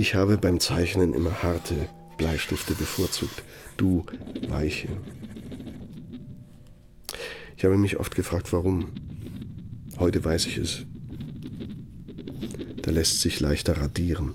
Ich 0.00 0.14
habe 0.14 0.38
beim 0.38 0.60
Zeichnen 0.60 1.12
immer 1.12 1.42
harte 1.42 1.74
Bleistifte 2.16 2.74
bevorzugt, 2.74 3.42
du 3.76 4.06
weiche. 4.48 4.88
Ich 7.54 7.66
habe 7.66 7.76
mich 7.76 7.98
oft 7.98 8.14
gefragt, 8.14 8.50
warum. 8.54 8.92
Heute 9.98 10.24
weiß 10.24 10.46
ich 10.46 10.56
es. 10.56 10.86
Da 12.80 12.90
lässt 12.92 13.20
sich 13.20 13.40
leichter 13.40 13.76
radieren. 13.76 14.34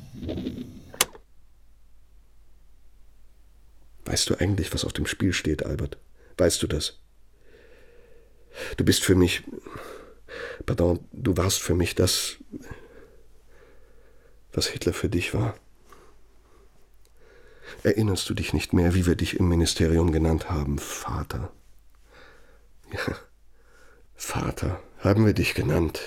Weißt 4.05 4.29
du 4.29 4.35
eigentlich, 4.35 4.71
was 4.71 4.85
auf 4.85 4.93
dem 4.93 5.07
Spiel 5.07 5.33
steht, 5.33 5.65
Albert? 5.65 5.97
Weißt 6.37 6.61
du 6.61 6.67
das? 6.67 6.99
Du 8.77 8.85
bist 8.85 9.03
für 9.03 9.15
mich. 9.15 9.41
Pardon, 10.67 10.99
du 11.11 11.35
warst 11.37 11.59
für 11.59 11.73
mich 11.73 11.95
das, 11.95 12.37
was 14.55 14.67
Hitler 14.67 14.93
für 14.93 15.09
dich 15.09 15.33
war. 15.33 15.55
Erinnerst 17.83 18.29
du 18.29 18.33
dich 18.33 18.53
nicht 18.53 18.73
mehr, 18.73 18.93
wie 18.95 19.05
wir 19.05 19.15
dich 19.15 19.39
im 19.39 19.49
Ministerium 19.49 20.11
genannt 20.11 20.49
haben, 20.49 20.79
Vater? 20.79 21.51
Ja, 22.91 23.15
Vater 24.15 24.81
haben 24.99 25.25
wir 25.25 25.33
dich 25.33 25.53
genannt. 25.53 25.99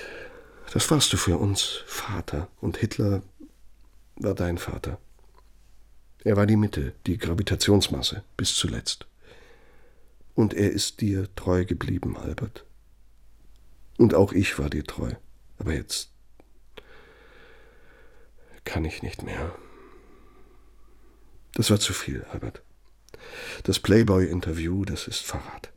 Das 0.72 0.90
warst 0.90 1.12
du 1.12 1.16
für 1.16 1.38
uns, 1.38 1.82
Vater. 1.86 2.48
Und 2.60 2.78
Hitler 2.78 3.22
war 4.16 4.34
dein 4.34 4.58
Vater. 4.58 4.98
Er 6.24 6.36
war 6.36 6.46
die 6.46 6.56
Mitte, 6.56 6.94
die 7.06 7.18
Gravitationsmasse, 7.18 8.24
bis 8.36 8.54
zuletzt. 8.54 9.06
Und 10.34 10.54
er 10.54 10.70
ist 10.70 11.00
dir 11.00 11.32
treu 11.34 11.64
geblieben, 11.64 12.16
Albert. 12.16 12.64
Und 13.98 14.14
auch 14.14 14.32
ich 14.32 14.58
war 14.58 14.70
dir 14.70 14.84
treu. 14.84 15.12
Aber 15.58 15.74
jetzt 15.74 16.10
kann 18.68 18.84
ich 18.84 19.02
nicht 19.02 19.22
mehr. 19.22 19.54
Das 21.54 21.70
war 21.70 21.80
zu 21.80 21.94
viel, 21.94 22.24
Albert. 22.32 22.62
Das 23.64 23.80
Playboy-Interview, 23.80 24.84
das 24.84 25.08
ist 25.08 25.20
Verrat. 25.20 25.72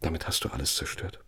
Damit 0.00 0.26
hast 0.26 0.44
du 0.44 0.48
alles 0.48 0.74
zerstört. 0.74 1.20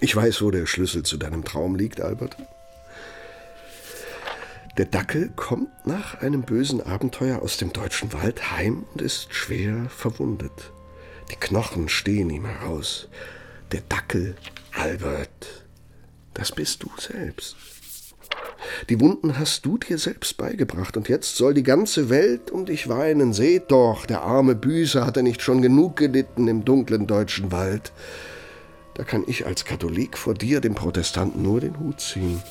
Ich 0.00 0.14
weiß, 0.14 0.42
wo 0.42 0.50
der 0.50 0.66
Schlüssel 0.66 1.04
zu 1.04 1.16
deinem 1.16 1.44
Traum 1.44 1.76
liegt, 1.76 2.00
Albert. 2.00 2.36
Der 4.76 4.86
Dackel 4.86 5.30
kommt 5.36 5.86
nach 5.86 6.20
einem 6.20 6.42
bösen 6.42 6.80
Abenteuer 6.80 7.42
aus 7.42 7.58
dem 7.58 7.72
deutschen 7.72 8.12
Wald 8.12 8.50
heim 8.50 8.84
und 8.92 9.02
ist 9.02 9.32
schwer 9.32 9.88
verwundet. 9.88 10.72
Die 11.30 11.36
Knochen 11.36 11.88
stehen 11.88 12.28
ihm 12.28 12.44
heraus. 12.44 13.08
Der 13.70 13.82
Dackel, 13.82 14.34
Albert, 14.72 15.64
Das 16.34 16.50
bist 16.50 16.82
du 16.82 16.90
selbst. 16.98 17.73
Die 18.88 19.00
Wunden 19.00 19.38
hast 19.38 19.64
du 19.66 19.78
dir 19.78 19.98
selbst 19.98 20.36
beigebracht, 20.36 20.96
und 20.96 21.08
jetzt 21.08 21.36
soll 21.36 21.54
die 21.54 21.62
ganze 21.62 22.08
Welt 22.08 22.50
um 22.50 22.66
dich 22.66 22.88
weinen. 22.88 23.32
Seht 23.32 23.70
doch, 23.70 24.06
der 24.06 24.22
arme 24.22 24.54
Büßer 24.54 25.06
hat 25.06 25.16
er 25.16 25.22
nicht 25.22 25.42
schon 25.42 25.62
genug 25.62 25.96
gelitten 25.96 26.48
im 26.48 26.64
dunklen 26.64 27.06
deutschen 27.06 27.52
Wald. 27.52 27.92
Da 28.94 29.04
kann 29.04 29.24
ich 29.26 29.46
als 29.46 29.64
Katholik 29.64 30.16
vor 30.16 30.34
dir, 30.34 30.60
dem 30.60 30.74
Protestanten, 30.74 31.42
nur 31.42 31.60
den 31.60 31.78
Hut 31.80 32.00
ziehen. 32.00 32.42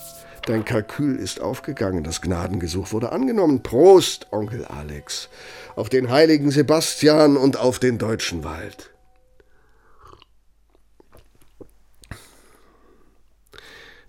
Dein 0.46 0.66
Kalkül 0.66 1.16
ist 1.16 1.40
aufgegangen, 1.40 2.04
das 2.04 2.22
Gnadengesuch 2.22 2.92
wurde 2.92 3.14
angenommen. 3.14 3.64
Prost, 3.64 4.28
Onkel 4.32 4.66
Alex, 4.66 5.30
auf 5.78 5.88
den 5.88 6.10
heiligen 6.10 6.52
Sebastian 6.52 7.38
und 7.38 7.58
auf 7.58 7.80
den 7.80 7.98
deutschen 7.98 8.44
Wald. 8.44 8.93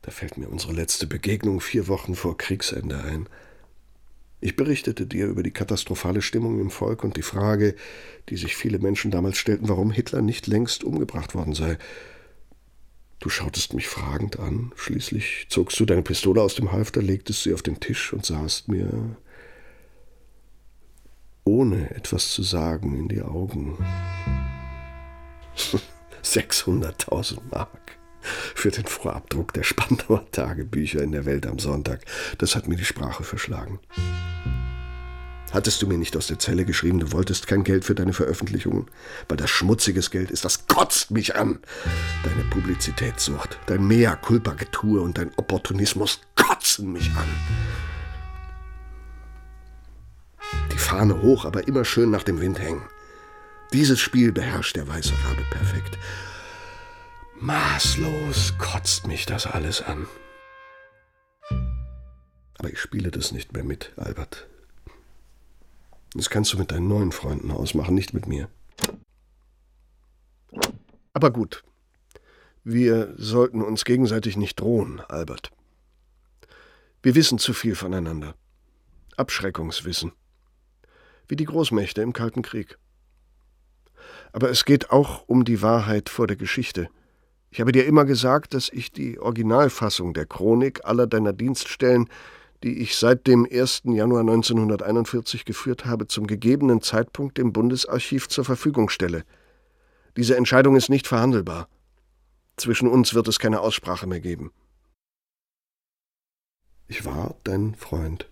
Da 0.04 0.10
fällt 0.10 0.36
mir 0.36 0.50
unsere 0.50 0.74
letzte 0.74 1.06
Begegnung 1.06 1.62
vier 1.62 1.88
Wochen 1.88 2.14
vor 2.14 2.36
Kriegsende 2.36 3.02
ein. 3.02 3.26
Ich 4.42 4.54
berichtete 4.54 5.06
dir 5.06 5.26
über 5.26 5.42
die 5.42 5.50
katastrophale 5.50 6.20
Stimmung 6.20 6.60
im 6.60 6.70
Volk 6.70 7.04
und 7.04 7.16
die 7.16 7.22
Frage, 7.22 7.74
die 8.28 8.36
sich 8.36 8.54
viele 8.54 8.78
Menschen 8.78 9.10
damals 9.10 9.38
stellten, 9.38 9.70
warum 9.70 9.90
Hitler 9.90 10.20
nicht 10.20 10.46
längst 10.46 10.84
umgebracht 10.84 11.34
worden 11.34 11.54
sei. 11.54 11.78
Du 13.18 13.30
schautest 13.30 13.72
mich 13.72 13.88
fragend 13.88 14.38
an, 14.38 14.72
schließlich 14.76 15.46
zogst 15.48 15.80
du 15.80 15.86
deine 15.86 16.02
Pistole 16.02 16.42
aus 16.42 16.54
dem 16.54 16.72
Halfter, 16.72 17.00
legtest 17.00 17.44
sie 17.44 17.54
auf 17.54 17.62
den 17.62 17.80
Tisch 17.80 18.12
und 18.12 18.26
sahst 18.26 18.68
mir 18.68 19.16
ohne 21.44 21.88
etwas 21.94 22.30
zu 22.30 22.42
sagen 22.42 22.94
in 22.98 23.08
die 23.08 23.22
Augen. 23.22 23.78
600.000 26.22 27.38
Mark 27.50 27.83
für 28.54 28.70
den 28.70 28.86
Vorabdruck 28.86 29.52
der 29.52 29.62
Spandauer 29.62 30.24
Tagebücher 30.32 31.02
in 31.02 31.12
der 31.12 31.24
Welt 31.24 31.46
am 31.46 31.58
Sonntag. 31.58 32.00
Das 32.38 32.56
hat 32.56 32.68
mir 32.68 32.76
die 32.76 32.84
Sprache 32.84 33.24
verschlagen. 33.24 33.80
Hattest 35.54 35.80
du 35.82 35.86
mir 35.86 35.98
nicht 35.98 36.16
aus 36.16 36.26
der 36.26 36.40
Zelle 36.40 36.64
geschrieben, 36.64 36.98
du 36.98 37.12
wolltest 37.12 37.46
kein 37.46 37.62
Geld 37.62 37.84
für 37.84 37.94
deine 37.94 38.12
Veröffentlichungen? 38.12 38.86
Weil 39.28 39.36
das 39.36 39.50
schmutziges 39.50 40.10
Geld 40.10 40.32
ist, 40.32 40.44
das 40.44 40.66
kotzt 40.66 41.12
mich 41.12 41.36
an. 41.36 41.60
Deine 42.24 42.42
Publizitätssucht, 42.50 43.56
dein 43.66 43.86
Mea 43.86 44.16
culpa 44.16 44.54
Getue 44.54 45.00
und 45.00 45.16
dein 45.16 45.30
Opportunismus 45.36 46.22
kotzen 46.34 46.92
mich 46.92 47.08
an. 47.12 47.28
Die 50.72 50.78
Fahne 50.78 51.22
hoch, 51.22 51.44
aber 51.44 51.68
immer 51.68 51.84
schön 51.84 52.10
nach 52.10 52.24
dem 52.24 52.40
Wind 52.40 52.58
hängen. 52.58 52.82
Dieses 53.72 54.00
Spiel 54.00 54.32
beherrscht 54.32 54.74
der 54.74 54.88
weiße 54.88 55.12
Rabe 55.24 55.42
perfekt. 55.50 55.98
Maßlos 57.40 58.54
kotzt 58.58 59.08
mich 59.08 59.26
das 59.26 59.46
alles 59.46 59.82
an. 59.82 60.06
Aber 62.58 62.70
ich 62.70 62.78
spiele 62.78 63.10
das 63.10 63.32
nicht 63.32 63.52
mehr 63.52 63.64
mit, 63.64 63.92
Albert. 63.96 64.46
Das 66.14 66.30
kannst 66.30 66.52
du 66.52 66.58
mit 66.58 66.70
deinen 66.70 66.86
neuen 66.86 67.10
Freunden 67.10 67.50
ausmachen, 67.50 67.94
nicht 67.94 68.14
mit 68.14 68.28
mir. 68.28 68.48
Aber 71.12 71.32
gut. 71.32 71.64
Wir 72.62 73.12
sollten 73.18 73.62
uns 73.62 73.84
gegenseitig 73.84 74.36
nicht 74.36 74.60
drohen, 74.60 75.00
Albert. 75.00 75.50
Wir 77.02 77.16
wissen 77.16 77.38
zu 77.38 77.52
viel 77.52 77.74
voneinander. 77.74 78.36
Abschreckungswissen. 79.16 80.12
Wie 81.28 81.36
die 81.36 81.44
Großmächte 81.44 82.00
im 82.00 82.12
Kalten 82.12 82.42
Krieg. 82.42 82.78
Aber 84.32 84.50
es 84.50 84.64
geht 84.64 84.90
auch 84.90 85.24
um 85.26 85.44
die 85.44 85.62
Wahrheit 85.62 86.08
vor 86.08 86.28
der 86.28 86.36
Geschichte– 86.36 86.88
ich 87.54 87.60
habe 87.60 87.70
dir 87.70 87.86
immer 87.86 88.04
gesagt, 88.04 88.52
dass 88.52 88.68
ich 88.68 88.90
die 88.90 89.20
Originalfassung 89.20 90.12
der 90.12 90.26
Chronik 90.26 90.84
aller 90.84 91.06
deiner 91.06 91.32
Dienststellen, 91.32 92.08
die 92.64 92.80
ich 92.80 92.96
seit 92.96 93.28
dem 93.28 93.46
1. 93.48 93.82
Januar 93.84 94.22
1941 94.22 95.44
geführt 95.44 95.86
habe, 95.86 96.08
zum 96.08 96.26
gegebenen 96.26 96.82
Zeitpunkt 96.82 97.38
dem 97.38 97.52
Bundesarchiv 97.52 98.28
zur 98.28 98.44
Verfügung 98.44 98.88
stelle. 98.88 99.24
Diese 100.16 100.36
Entscheidung 100.36 100.74
ist 100.74 100.88
nicht 100.88 101.06
verhandelbar. 101.06 101.68
Zwischen 102.56 102.88
uns 102.88 103.14
wird 103.14 103.28
es 103.28 103.38
keine 103.38 103.60
Aussprache 103.60 104.08
mehr 104.08 104.20
geben. 104.20 104.50
Ich 106.88 107.04
war 107.04 107.36
dein 107.44 107.76
Freund. 107.76 108.28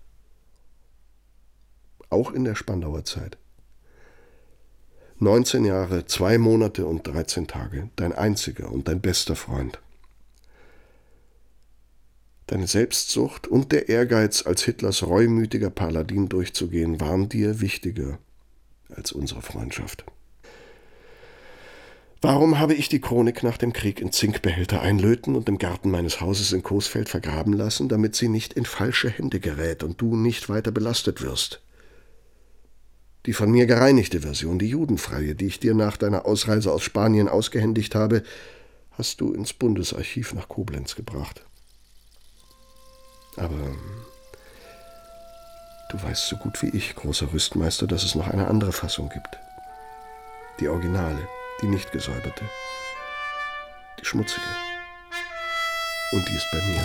Auch 2.11 2.33
in 2.33 2.43
der 2.43 2.57
Spandauer 2.57 3.05
Zeit. 3.05 3.39
19 5.23 5.65
Jahre, 5.65 6.05
zwei 6.07 6.37
Monate 6.37 6.85
und 6.85 7.07
13 7.07 7.47
Tage, 7.47 7.89
dein 7.95 8.13
einziger 8.13 8.73
und 8.73 8.89
dein 8.89 9.01
bester 9.01 9.37
Freund. 9.37 9.79
Deine 12.49 12.67
Selbstsucht 12.67 13.47
und 13.47 13.71
der 13.71 13.89
Ehrgeiz, 13.89 14.45
als 14.45 14.65
Hitlers 14.65 15.07
reumütiger 15.07 15.71
Paladin 15.71 16.29
durchzugehen, 16.29 17.01
waren 17.01 17.29
dir 17.29 17.61
wichtiger 17.61 18.19
als 18.89 19.13
unsere 19.13 19.43
Freundschaft. 19.43 20.05
Warum 22.21 22.59
habe 22.59 22.75
ich 22.75 22.89
die 22.89 23.01
Chronik 23.01 23.45
nach 23.45 23.59
dem 23.59 23.73
Krieg 23.73 24.01
in 24.01 24.11
Zinkbehälter 24.11 24.83
einlöten 24.83 25.37
und 25.37 25.49
im 25.49 25.59
Garten 25.59 25.93
meines 25.93 26.21
Hauses 26.21 26.53
in 26.53 26.65
Coesfeld 26.65 27.09
vergraben 27.09 27.53
lassen, 27.53 27.89
damit 27.89 28.17
sie 28.17 28.29
nicht 28.29 28.55
in 28.55 28.65
falsche 28.65 29.09
Hände 29.09 29.39
gerät 29.39 29.85
und 29.85 30.01
du 30.01 30.17
nicht 30.17 30.49
weiter 30.49 30.73
belastet 30.73 31.23
wirst? 31.23 31.63
Die 33.27 33.33
von 33.33 33.51
mir 33.51 33.67
gereinigte 33.67 34.21
Version, 34.21 34.59
die 34.59 34.69
judenfreie, 34.69 35.35
die 35.35 35.47
ich 35.47 35.61
dir 35.61 35.75
nach 35.75 35.97
deiner 35.97 36.27
Ausreise 36.27 36.73
aus 36.73 36.83
Spanien 36.83 37.29
ausgehändigt 37.29 37.95
habe, 37.95 38.25
hast 38.99 39.21
du 39.21 39.33
ins 39.33 39.53
Bundesarchiv 39.53 40.35
nach 40.35 40.49
Koblenz 40.49 40.97
gebracht. 40.97 41.45
Aber 43.37 43.77
du 45.91 46.03
weißt 46.03 46.29
so 46.29 46.37
gut 46.37 46.61
wie 46.63 46.77
ich, 46.77 46.97
großer 46.97 47.33
Rüstmeister, 47.33 47.87
dass 47.87 48.03
es 48.03 48.15
noch 48.15 48.29
eine 48.29 48.49
andere 48.49 48.73
Fassung 48.73 49.09
gibt. 49.09 49.39
Die 50.61 50.69
originale, 50.69 51.29
die 51.63 51.69
nicht 51.69 51.93
gesäuberte. 51.93 52.45
Die 54.01 54.05
schmutzige. 54.05 54.43
Und 56.13 56.29
die 56.29 56.35
ist 56.35 56.49
bei 56.51 56.61
mir. 56.67 56.85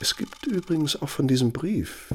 Es 0.00 0.16
gibt 0.16 0.46
übrigens 0.46 1.00
auch 1.02 1.08
von 1.08 1.26
diesem 1.26 1.52
Brief, 1.52 2.14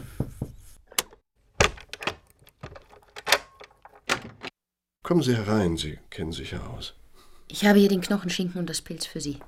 Kommen 5.04 5.22
Sie 5.22 5.36
herein, 5.36 5.76
Sie 5.76 5.99
kennen 6.10 6.32
sich 6.32 6.51
ja 6.51 6.66
aus. 6.68 6.93
Ich 7.49 7.66
habe 7.66 7.78
hier 7.78 7.89
den 7.89 8.01
Knochenschinken 8.01 8.60
und 8.60 8.70
das 8.70 8.82
Pilz 8.82 9.06
für 9.06 9.20
Sie. 9.20 9.39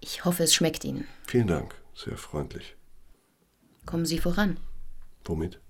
Ich 0.00 0.24
hoffe, 0.24 0.42
es 0.42 0.52
schmeckt 0.52 0.84
Ihnen. 0.84 1.06
Vielen 1.26 1.46
Dank, 1.46 1.76
sehr 1.94 2.16
freundlich. 2.16 2.74
Kommen 3.86 4.04
Sie 4.04 4.18
voran. 4.18 4.58
Womit? 5.24 5.60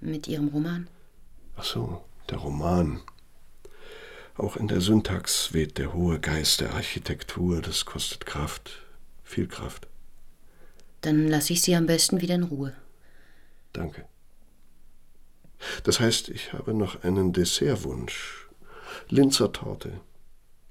Mit 0.00 0.28
Ihrem 0.28 0.48
Roman. 0.48 0.88
Ach 1.56 1.64
so, 1.64 2.04
der 2.30 2.38
Roman. 2.38 3.00
Auch 4.36 4.56
in 4.56 4.68
der 4.68 4.80
Syntax 4.80 5.52
weht 5.52 5.76
der 5.76 5.92
hohe 5.92 6.20
Geist 6.20 6.60
der 6.60 6.72
Architektur, 6.72 7.60
das 7.60 7.84
kostet 7.84 8.24
Kraft, 8.24 8.70
viel 9.24 9.48
Kraft. 9.48 9.88
Dann 11.00 11.26
lasse 11.26 11.52
ich 11.52 11.62
Sie 11.62 11.74
am 11.74 11.86
besten 11.86 12.20
wieder 12.20 12.36
in 12.36 12.44
Ruhe. 12.44 12.74
Danke. 13.72 14.04
Das 15.82 15.98
heißt, 15.98 16.28
ich 16.28 16.52
habe 16.52 16.72
noch 16.72 17.02
einen 17.02 17.32
Dessertwunsch. 17.32 18.49
Linzer 19.08 19.52
Torte. 19.52 20.00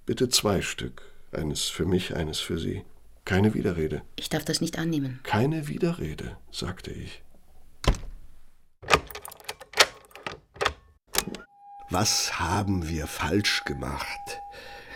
Bitte 0.06 0.30
zwei 0.30 0.62
Stück. 0.62 1.02
Eines 1.32 1.66
für 1.66 1.86
mich, 1.86 2.16
eines 2.16 2.40
für 2.40 2.58
Sie. 2.58 2.84
Keine 3.26 3.54
Widerrede. 3.54 4.02
Ich 4.16 4.30
darf 4.30 4.46
das 4.46 4.62
nicht 4.62 4.80
annehmen. 4.80 5.20
Keine 5.24 5.68
Widerrede, 5.68 6.38
sagte 6.52 6.92
ich. 6.92 7.22
Was 11.92 12.40
haben 12.40 12.88
wir 12.88 13.08
falsch 13.08 13.64
gemacht? 13.66 14.42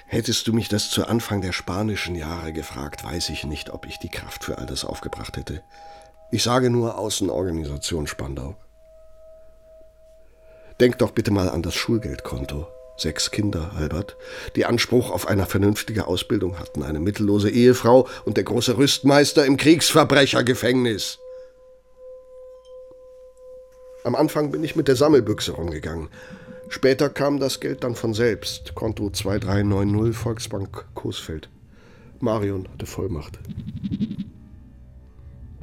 Hättest 0.08 0.48
du 0.48 0.54
mich 0.54 0.70
das 0.70 0.90
zu 0.90 1.08
Anfang 1.08 1.42
der 1.42 1.52
spanischen 1.52 2.16
Jahre 2.16 2.54
gefragt, 2.54 3.04
weiß 3.04 3.30
ich 3.30 3.44
nicht, 3.44 3.72
ob 3.72 3.88
ich 3.88 3.98
die 4.00 4.10
Kraft 4.10 4.44
für 4.44 4.60
all 4.60 4.68
das 4.68 4.86
aufgebracht 4.86 5.38
hätte. 5.38 5.64
Ich 6.32 6.44
sage 6.44 6.70
nur 6.70 6.98
Außenorganisation 6.98 8.08
Spandau. 8.08 8.56
Denk 10.80 11.00
doch 11.00 11.12
bitte 11.12 11.32
mal 11.32 11.50
an 11.50 11.62
das 11.64 11.76
Schulgeldkonto 11.76 12.68
sechs 12.98 13.32
Kinder, 13.32 13.72
Albert, 13.76 14.16
die 14.56 14.66
Anspruch 14.66 15.12
auf 15.12 15.28
eine 15.28 15.46
vernünftige 15.46 16.08
Ausbildung 16.08 16.60
hatten, 16.60 16.84
eine 16.84 17.00
mittellose 17.00 17.50
Ehefrau 17.50 18.08
und 18.26 18.38
der 18.38 18.44
große 18.44 18.78
Rüstmeister 18.78 19.46
im 19.46 19.58
Kriegsverbrechergefängnis. 19.58 21.20
Am 24.04 24.16
Anfang 24.16 24.52
bin 24.52 24.64
ich 24.64 24.76
mit 24.76 24.88
der 24.88 24.96
Sammelbüchse 24.96 25.54
rumgegangen. 25.54 26.10
Später 26.70 27.10
kam 27.10 27.40
das 27.40 27.60
Geld 27.60 27.84
dann 27.84 27.96
von 27.96 28.14
selbst. 28.14 28.76
Konto 28.76 29.10
2390 29.10 30.18
Volksbank 30.18 30.86
Coesfeld. 30.94 31.50
Marion 32.20 32.68
hatte 32.68 32.86
Vollmacht. 32.86 33.40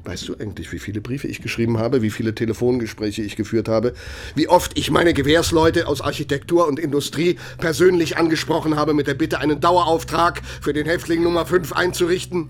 Weißt 0.05 0.29
du 0.29 0.37
eigentlich, 0.37 0.73
wie 0.73 0.79
viele 0.79 1.01
Briefe 1.01 1.29
ich 1.29 1.43
geschrieben 1.43 1.79
habe, 1.79 2.01
wie 2.01 2.11
viele 2.11 2.35
Telefongespräche 2.35 3.23
ich 3.23 3.37
geführt 3.37 3.69
habe, 3.69 3.93
wie 4.35 4.49
oft 4.49 4.79
ich 4.79 4.91
meine 4.91 5.13
Gewährsleute 5.13 5.87
aus 5.87 6.01
Architektur 6.01 6.67
und 6.67 6.79
Industrie 6.79 7.37
persönlich 7.59 8.17
angesprochen 8.17 8.77
habe 8.77 8.95
mit 8.95 9.07
der 9.07 9.15
Bitte, 9.15 9.39
einen 9.39 9.61
Dauerauftrag 9.61 10.41
für 10.61 10.73
den 10.73 10.87
Häftling 10.87 11.23
Nummer 11.23 11.45
5 11.45 11.73
einzurichten? 11.73 12.49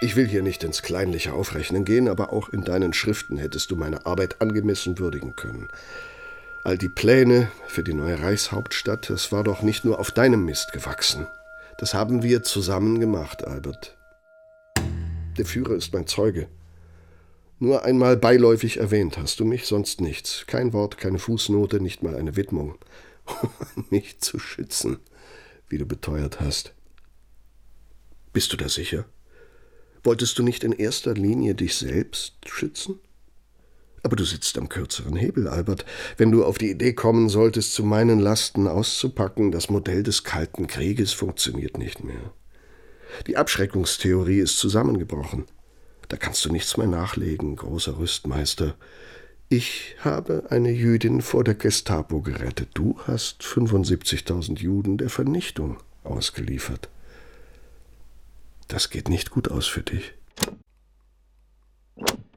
Ich 0.00 0.14
will 0.14 0.28
hier 0.28 0.42
nicht 0.42 0.62
ins 0.62 0.82
kleinliche 0.82 1.32
Aufrechnen 1.32 1.84
gehen, 1.84 2.06
aber 2.06 2.32
auch 2.32 2.50
in 2.50 2.62
deinen 2.62 2.92
Schriften 2.92 3.36
hättest 3.36 3.70
du 3.70 3.76
meine 3.76 4.06
Arbeit 4.06 4.40
angemessen 4.40 4.98
würdigen 4.98 5.34
können. 5.34 5.68
All 6.64 6.78
die 6.78 6.88
Pläne 6.88 7.50
für 7.66 7.82
die 7.82 7.94
neue 7.94 8.22
Reichshauptstadt, 8.22 9.10
das 9.10 9.32
war 9.32 9.42
doch 9.42 9.62
nicht 9.62 9.84
nur 9.84 9.98
auf 9.98 10.12
deinem 10.12 10.44
Mist 10.44 10.72
gewachsen. 10.72 11.26
Das 11.78 11.94
haben 11.94 12.24
wir 12.24 12.42
zusammen 12.42 12.98
gemacht, 12.98 13.46
Albert. 13.46 13.96
Der 15.38 15.46
Führer 15.46 15.76
ist 15.76 15.94
mein 15.94 16.08
Zeuge. 16.08 16.48
Nur 17.60 17.84
einmal 17.84 18.16
beiläufig 18.16 18.78
erwähnt 18.78 19.16
hast 19.16 19.38
du 19.38 19.44
mich, 19.44 19.66
sonst 19.66 20.00
nichts. 20.00 20.44
Kein 20.48 20.72
Wort, 20.72 20.98
keine 20.98 21.20
Fußnote, 21.20 21.80
nicht 21.80 22.02
mal 22.02 22.16
eine 22.16 22.34
Widmung. 22.34 22.76
Um 23.76 23.84
mich 23.90 24.18
zu 24.18 24.40
schützen, 24.40 24.98
wie 25.68 25.78
du 25.78 25.86
beteuert 25.86 26.40
hast. 26.40 26.74
Bist 28.32 28.52
du 28.52 28.56
da 28.56 28.68
sicher? 28.68 29.04
Wolltest 30.02 30.36
du 30.38 30.42
nicht 30.42 30.64
in 30.64 30.72
erster 30.72 31.14
Linie 31.14 31.54
dich 31.54 31.76
selbst 31.76 32.34
schützen? 32.46 32.98
Aber 34.02 34.16
du 34.16 34.24
sitzt 34.24 34.56
am 34.58 34.68
kürzeren 34.68 35.16
Hebel, 35.16 35.48
Albert. 35.48 35.84
Wenn 36.16 36.30
du 36.30 36.44
auf 36.44 36.58
die 36.58 36.70
Idee 36.70 36.92
kommen 36.92 37.28
solltest, 37.28 37.74
zu 37.74 37.84
meinen 37.84 38.18
Lasten 38.18 38.68
auszupacken, 38.68 39.50
das 39.50 39.70
Modell 39.70 40.02
des 40.02 40.24
Kalten 40.24 40.66
Krieges 40.66 41.12
funktioniert 41.12 41.78
nicht 41.78 42.04
mehr. 42.04 42.32
Die 43.26 43.36
Abschreckungstheorie 43.36 44.38
ist 44.38 44.58
zusammengebrochen. 44.58 45.46
Da 46.08 46.16
kannst 46.16 46.44
du 46.44 46.52
nichts 46.52 46.76
mehr 46.76 46.86
nachlegen, 46.86 47.56
großer 47.56 47.98
Rüstmeister. 47.98 48.74
Ich 49.50 49.96
habe 50.00 50.44
eine 50.50 50.70
Jüdin 50.70 51.22
vor 51.22 51.42
der 51.42 51.54
Gestapo 51.54 52.20
gerettet. 52.20 52.70
Du 52.74 52.98
hast 53.06 53.42
75.000 53.42 54.58
Juden 54.58 54.98
der 54.98 55.08
Vernichtung 55.08 55.78
ausgeliefert. 56.04 56.88
Das 58.68 58.90
geht 58.90 59.08
nicht 59.08 59.30
gut 59.30 59.50
aus 59.50 59.66
für 59.66 59.82
dich. 59.82 60.12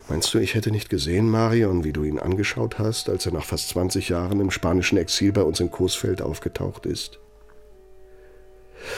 Meinst 0.10 0.34
du, 0.34 0.40
ich 0.40 0.56
hätte 0.56 0.72
nicht 0.72 0.90
gesehen, 0.90 1.30
Marion, 1.30 1.84
wie 1.84 1.94
du 1.94 2.04
ihn 2.04 2.20
angeschaut 2.20 2.80
hast, 2.80 3.10
als 3.10 3.26
er 3.26 3.32
nach 3.32 3.46
fast 3.46 3.70
20 3.70 4.10
Jahren 4.10 4.40
im 4.40 4.52
spanischen 4.52 4.98
Exil 4.98 5.32
bei 5.32 5.44
uns 5.44 5.60
in 5.60 5.72
Coesfeld 5.72 6.22
aufgetaucht 6.22 6.86
ist? 6.86 7.20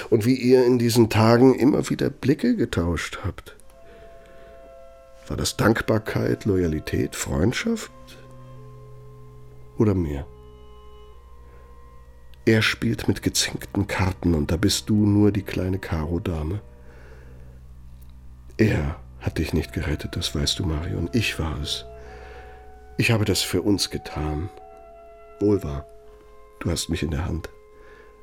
Und 0.09 0.25
wie 0.25 0.35
ihr 0.35 0.65
in 0.65 0.79
diesen 0.79 1.09
Tagen 1.09 1.55
immer 1.55 1.89
wieder 1.89 2.09
Blicke 2.09 2.55
getauscht 2.55 3.19
habt? 3.23 3.55
War 5.27 5.37
das 5.37 5.57
Dankbarkeit, 5.57 6.45
Loyalität, 6.45 7.15
Freundschaft 7.15 7.91
oder 9.77 9.93
mehr? 9.93 10.25
Er 12.45 12.61
spielt 12.61 13.07
mit 13.07 13.21
gezinkten 13.21 13.87
Karten 13.87 14.33
und 14.33 14.51
da 14.51 14.57
bist 14.57 14.89
du 14.89 15.05
nur 15.05 15.31
die 15.31 15.43
kleine 15.43 15.79
Karo-Dame. 15.79 16.61
Er 18.57 18.99
hat 19.23 19.37
dich 19.37 19.53
nicht 19.53 19.71
gerettet, 19.73 20.15
das 20.15 20.35
weißt 20.35 20.59
du, 20.59 20.65
Marion. 20.65 21.09
Ich 21.13 21.39
war 21.39 21.59
es. 21.61 21.85
Ich 22.97 23.09
habe 23.09 23.25
das 23.25 23.41
für 23.41 23.61
uns 23.61 23.89
getan. 23.89 24.49
Wohl 25.39 25.63
wahr. 25.63 25.87
Du 26.59 26.69
hast 26.69 26.89
mich 26.89 27.01
in 27.03 27.11
der 27.11 27.25
Hand. 27.25 27.49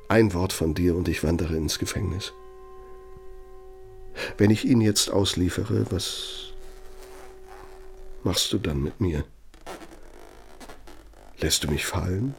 Ein 0.07 0.33
Wort 0.33 0.53
von 0.53 0.73
dir 0.73 0.95
und 0.95 1.07
ich 1.07 1.23
wandere 1.23 1.57
ins 1.57 1.79
Gefängnis. 1.79 2.33
Wenn 4.37 4.51
ich 4.51 4.65
ihn 4.65 4.79
jetzt 4.79 5.09
ausliefere, 5.09 5.85
was 5.89 6.53
machst 8.23 8.53
du 8.53 8.59
dann 8.59 8.83
mit 8.83 9.01
mir? 9.01 9.25
Lässt 11.39 11.63
du 11.63 11.71
mich 11.71 11.85
fallen? 11.85 12.35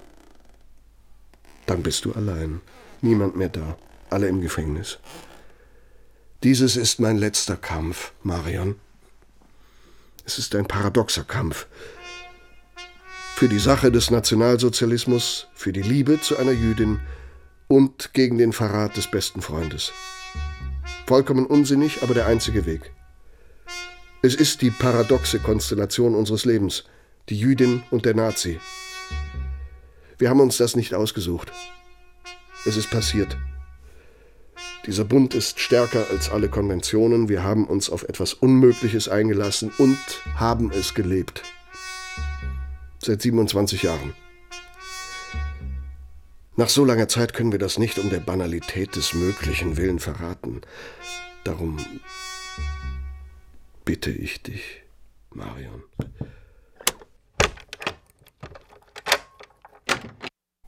Dann 1.66 1.82
bist 1.82 2.04
du 2.04 2.12
allein. 2.12 2.60
Niemand 3.00 3.36
mehr 3.36 3.48
da. 3.48 3.76
Alle 4.10 4.28
im 4.28 4.40
Gefängnis. 4.40 4.98
Dieses 6.42 6.76
ist 6.76 6.98
mein 6.98 7.18
letzter 7.18 7.56
Kampf, 7.56 8.10
Marion. 8.24 8.74
Es 10.24 10.38
ist 10.38 10.56
ein 10.56 10.66
paradoxer 10.66 11.22
Kampf. 11.22 11.68
Für 13.36 13.48
die 13.48 13.60
Sache 13.60 13.92
des 13.92 14.10
Nationalsozialismus, 14.10 15.46
für 15.54 15.72
die 15.72 15.82
Liebe 15.82 16.20
zu 16.20 16.36
einer 16.36 16.50
Jüdin 16.50 16.98
und 17.68 18.12
gegen 18.12 18.38
den 18.38 18.52
Verrat 18.52 18.96
des 18.96 19.08
besten 19.08 19.40
Freundes. 19.40 19.92
Vollkommen 21.06 21.46
unsinnig, 21.46 22.02
aber 22.02 22.14
der 22.14 22.26
einzige 22.26 22.66
Weg. 22.66 22.92
Es 24.22 24.34
ist 24.34 24.62
die 24.62 24.70
paradoxe 24.70 25.38
Konstellation 25.38 26.16
unseres 26.16 26.44
Lebens, 26.44 26.82
die 27.28 27.38
Jüdin 27.38 27.84
und 27.92 28.04
der 28.04 28.14
Nazi. 28.14 28.58
Wir 30.18 30.28
haben 30.28 30.40
uns 30.40 30.56
das 30.56 30.74
nicht 30.74 30.92
ausgesucht. 30.92 31.52
Es 32.64 32.76
ist 32.76 32.90
passiert. 32.90 33.36
Dieser 34.86 35.04
Bund 35.04 35.34
ist 35.34 35.60
stärker 35.60 36.10
als 36.10 36.28
alle 36.28 36.48
Konventionen. 36.48 37.28
Wir 37.28 37.44
haben 37.44 37.66
uns 37.68 37.88
auf 37.88 38.02
etwas 38.02 38.34
Unmögliches 38.34 39.08
eingelassen 39.08 39.70
und 39.78 39.98
haben 40.34 40.72
es 40.72 40.94
gelebt. 40.94 41.42
Seit 42.98 43.22
27 43.22 43.84
Jahren. 43.84 44.12
Nach 46.56 46.68
so 46.68 46.84
langer 46.84 47.06
Zeit 47.06 47.32
können 47.32 47.52
wir 47.52 47.60
das 47.60 47.78
nicht 47.78 47.98
um 47.98 48.10
der 48.10 48.18
Banalität 48.18 48.96
des 48.96 49.14
Möglichen 49.14 49.76
willen 49.76 50.00
verraten. 50.00 50.62
Darum 51.44 51.78
bitte 53.84 54.10
ich 54.10 54.42
dich, 54.42 54.82
Marion. 55.30 55.82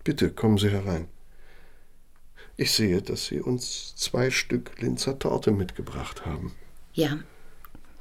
Bitte 0.05 0.31
kommen 0.31 0.59
Sie 0.59 0.71
herein. 0.71 1.09
Ich 2.57 2.73
sehe, 2.73 3.03
dass 3.03 3.27
Sie 3.27 3.41
uns 3.41 3.97
zwei 3.97 4.31
Stück 4.31 4.81
Linzer 4.81 5.19
Torte 5.19 5.51
mitgebracht 5.51 6.25
haben. 6.25 6.55
Ja. 6.93 7.19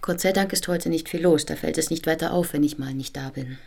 Gott 0.01 0.19
sei 0.19 0.31
Dank 0.31 0.53
ist 0.53 0.67
heute 0.67 0.89
nicht 0.89 1.09
viel 1.09 1.21
los. 1.21 1.45
Da 1.45 1.55
fällt 1.55 1.77
es 1.77 1.89
nicht 1.89 2.05
weiter 2.05 2.33
auf, 2.33 2.53
wenn 2.53 2.63
ich 2.63 2.77
mal 2.77 2.93
nicht 2.93 3.15
da 3.15 3.29
bin. 3.29 3.57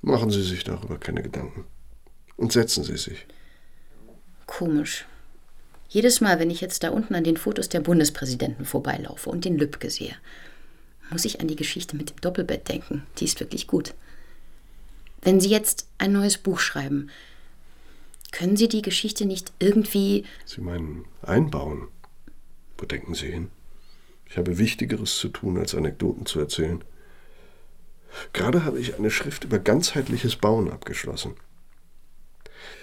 Machen 0.00 0.30
Sie 0.30 0.42
sich 0.42 0.64
darüber 0.64 0.98
keine 0.98 1.22
Gedanken. 1.22 1.64
Und 2.36 2.52
setzen 2.52 2.82
Sie 2.82 2.96
sich. 2.96 3.26
Komisch. 4.46 5.06
Jedes 5.88 6.20
Mal, 6.20 6.40
wenn 6.40 6.50
ich 6.50 6.60
jetzt 6.60 6.82
da 6.82 6.88
unten 6.88 7.14
an 7.14 7.22
den 7.22 7.36
Fotos 7.36 7.68
der 7.68 7.80
Bundespräsidenten 7.80 8.64
vorbeilaufe 8.64 9.28
und 9.28 9.44
den 9.44 9.58
Lübcke 9.58 9.90
sehe, 9.90 10.16
muss 11.10 11.26
ich 11.26 11.40
an 11.40 11.48
die 11.48 11.56
Geschichte 11.56 11.94
mit 11.96 12.10
dem 12.10 12.20
Doppelbett 12.20 12.68
denken. 12.68 13.06
Die 13.18 13.26
ist 13.26 13.38
wirklich 13.38 13.66
gut. 13.66 13.94
Wenn 15.20 15.40
Sie 15.40 15.50
jetzt 15.50 15.86
ein 15.98 16.12
neues 16.12 16.38
Buch 16.38 16.58
schreiben, 16.58 17.10
können 18.32 18.56
Sie 18.56 18.68
die 18.68 18.82
Geschichte 18.82 19.26
nicht 19.26 19.52
irgendwie. 19.60 20.24
Sie 20.44 20.60
meinen 20.60 21.04
einbauen? 21.22 21.88
Wo 22.76 22.86
denken 22.86 23.14
Sie 23.14 23.30
hin? 23.30 23.50
Ich 24.28 24.36
habe 24.36 24.58
Wichtigeres 24.58 25.18
zu 25.18 25.28
tun, 25.28 25.58
als 25.58 25.74
Anekdoten 25.74 26.26
zu 26.26 26.40
erzählen. 26.40 26.82
Gerade 28.32 28.64
habe 28.64 28.80
ich 28.80 28.96
eine 28.96 29.10
Schrift 29.10 29.44
über 29.44 29.58
ganzheitliches 29.58 30.36
Bauen 30.36 30.70
abgeschlossen. 30.70 31.34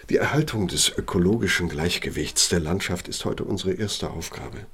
Die 0.10 0.18
Erhaltung 0.18 0.68
des 0.68 0.90
ökologischen 0.90 1.70
Gleichgewichts 1.70 2.50
der 2.50 2.60
Landschaft 2.60 3.08
ist 3.08 3.26
heute 3.26 3.44
unsere 3.44 3.74
erste 3.74 4.10
Aufgabe. 4.10 4.66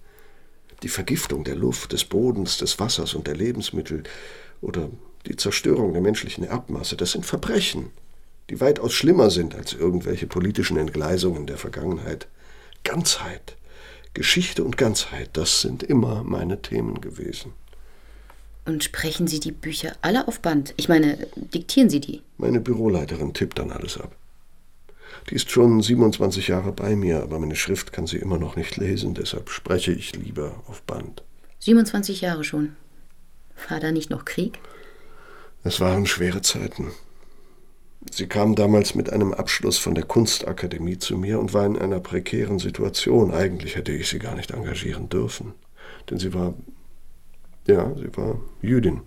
Die 0.83 0.89
Vergiftung 0.89 1.43
der 1.43 1.55
Luft, 1.55 1.93
des 1.93 2.05
Bodens, 2.05 2.57
des 2.57 2.79
Wassers 2.79 3.13
und 3.13 3.27
der 3.27 3.35
Lebensmittel 3.35 4.03
oder 4.61 4.89
die 5.25 5.35
Zerstörung 5.35 5.93
der 5.93 6.01
menschlichen 6.01 6.43
Erbmasse, 6.43 6.95
das 6.95 7.11
sind 7.11 7.25
Verbrechen, 7.25 7.91
die 8.49 8.61
weitaus 8.61 8.93
schlimmer 8.93 9.29
sind 9.29 9.55
als 9.55 9.73
irgendwelche 9.73 10.27
politischen 10.27 10.77
Entgleisungen 10.77 11.47
der 11.47 11.57
Vergangenheit. 11.57 12.27
Ganzheit, 12.83 13.57
Geschichte 14.13 14.63
und 14.63 14.77
Ganzheit, 14.77 15.31
das 15.33 15.61
sind 15.61 15.83
immer 15.83 16.23
meine 16.23 16.61
Themen 16.61 17.01
gewesen. 17.01 17.53
Und 18.65 18.83
sprechen 18.83 19.27
Sie 19.27 19.39
die 19.39 19.51
Bücher 19.51 19.95
alle 20.01 20.27
auf 20.27 20.39
Band? 20.39 20.73
Ich 20.77 20.89
meine, 20.89 21.27
diktieren 21.35 21.89
Sie 21.89 21.99
die? 21.99 22.21
Meine 22.37 22.59
Büroleiterin 22.59 23.33
tippt 23.33 23.59
dann 23.59 23.71
alles 23.71 23.99
ab. 23.99 24.15
Die 25.29 25.35
ist 25.35 25.51
schon 25.51 25.81
27 25.81 26.47
Jahre 26.47 26.71
bei 26.71 26.95
mir, 26.95 27.23
aber 27.23 27.39
meine 27.39 27.55
Schrift 27.55 27.93
kann 27.93 28.07
sie 28.07 28.17
immer 28.17 28.37
noch 28.37 28.55
nicht 28.55 28.77
lesen, 28.77 29.13
deshalb 29.13 29.49
spreche 29.49 29.91
ich 29.91 30.15
lieber 30.15 30.63
auf 30.67 30.81
Band. 30.83 31.23
27 31.59 32.21
Jahre 32.21 32.43
schon. 32.43 32.75
War 33.69 33.79
da 33.79 33.91
nicht 33.91 34.09
noch 34.09 34.25
Krieg? 34.25 34.59
Es 35.63 35.79
waren 35.79 36.05
schwere 36.05 36.41
Zeiten. 36.41 36.91
Sie 38.11 38.27
kam 38.27 38.55
damals 38.55 38.95
mit 38.95 39.11
einem 39.11 39.33
Abschluss 39.33 39.77
von 39.77 39.95
der 39.95 40.05
Kunstakademie 40.05 40.99
zu 40.99 41.17
mir 41.17 41.39
und 41.39 41.53
war 41.53 41.65
in 41.65 41.77
einer 41.77 41.99
prekären 41.99 42.59
Situation. 42.59 43.33
Eigentlich 43.33 43.75
hätte 43.75 43.91
ich 43.91 44.09
sie 44.09 44.19
gar 44.19 44.35
nicht 44.35 44.51
engagieren 44.51 45.09
dürfen, 45.09 45.53
denn 46.09 46.19
sie 46.19 46.33
war, 46.33 46.53
ja, 47.67 47.93
sie 47.95 48.15
war 48.15 48.39
Jüdin. 48.61 49.01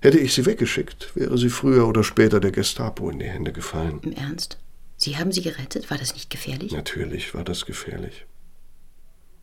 Hätte 0.00 0.18
ich 0.18 0.34
sie 0.34 0.46
weggeschickt, 0.46 1.14
wäre 1.14 1.38
sie 1.38 1.50
früher 1.50 1.86
oder 1.86 2.02
später 2.02 2.40
der 2.40 2.50
Gestapo 2.50 3.08
in 3.08 3.20
die 3.20 3.26
Hände 3.26 3.52
gefallen. 3.52 4.00
Im 4.02 4.12
Ernst? 4.12 4.58
Sie 4.96 5.16
haben 5.16 5.30
sie 5.30 5.42
gerettet? 5.42 5.90
War 5.90 5.98
das 5.98 6.14
nicht 6.14 6.30
gefährlich? 6.30 6.72
Natürlich 6.72 7.34
war 7.34 7.44
das 7.44 7.66
gefährlich. 7.66 8.26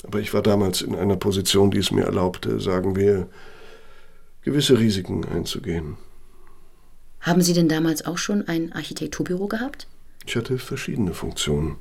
Aber 0.04 0.20
ich 0.20 0.34
war 0.34 0.42
damals 0.42 0.82
in 0.82 0.96
einer 0.96 1.18
Position, 1.18 1.72
die 1.72 1.80
es 1.80 1.92
mir 1.92 2.04
erlaubte, 2.04 2.60
sagen 2.60 2.96
wir, 2.96 3.30
gewisse 4.42 4.80
Risiken 4.80 5.26
einzugehen. 5.26 5.98
Haben 7.22 7.42
Sie 7.42 7.54
denn 7.54 7.68
damals 7.68 8.06
auch 8.06 8.18
schon 8.18 8.48
ein 8.48 8.74
Architekturbüro 8.74 9.48
gehabt? 9.48 9.88
Ich 10.26 10.36
hatte 10.36 10.58
verschiedene 10.58 11.14
Funktionen. 11.14 11.78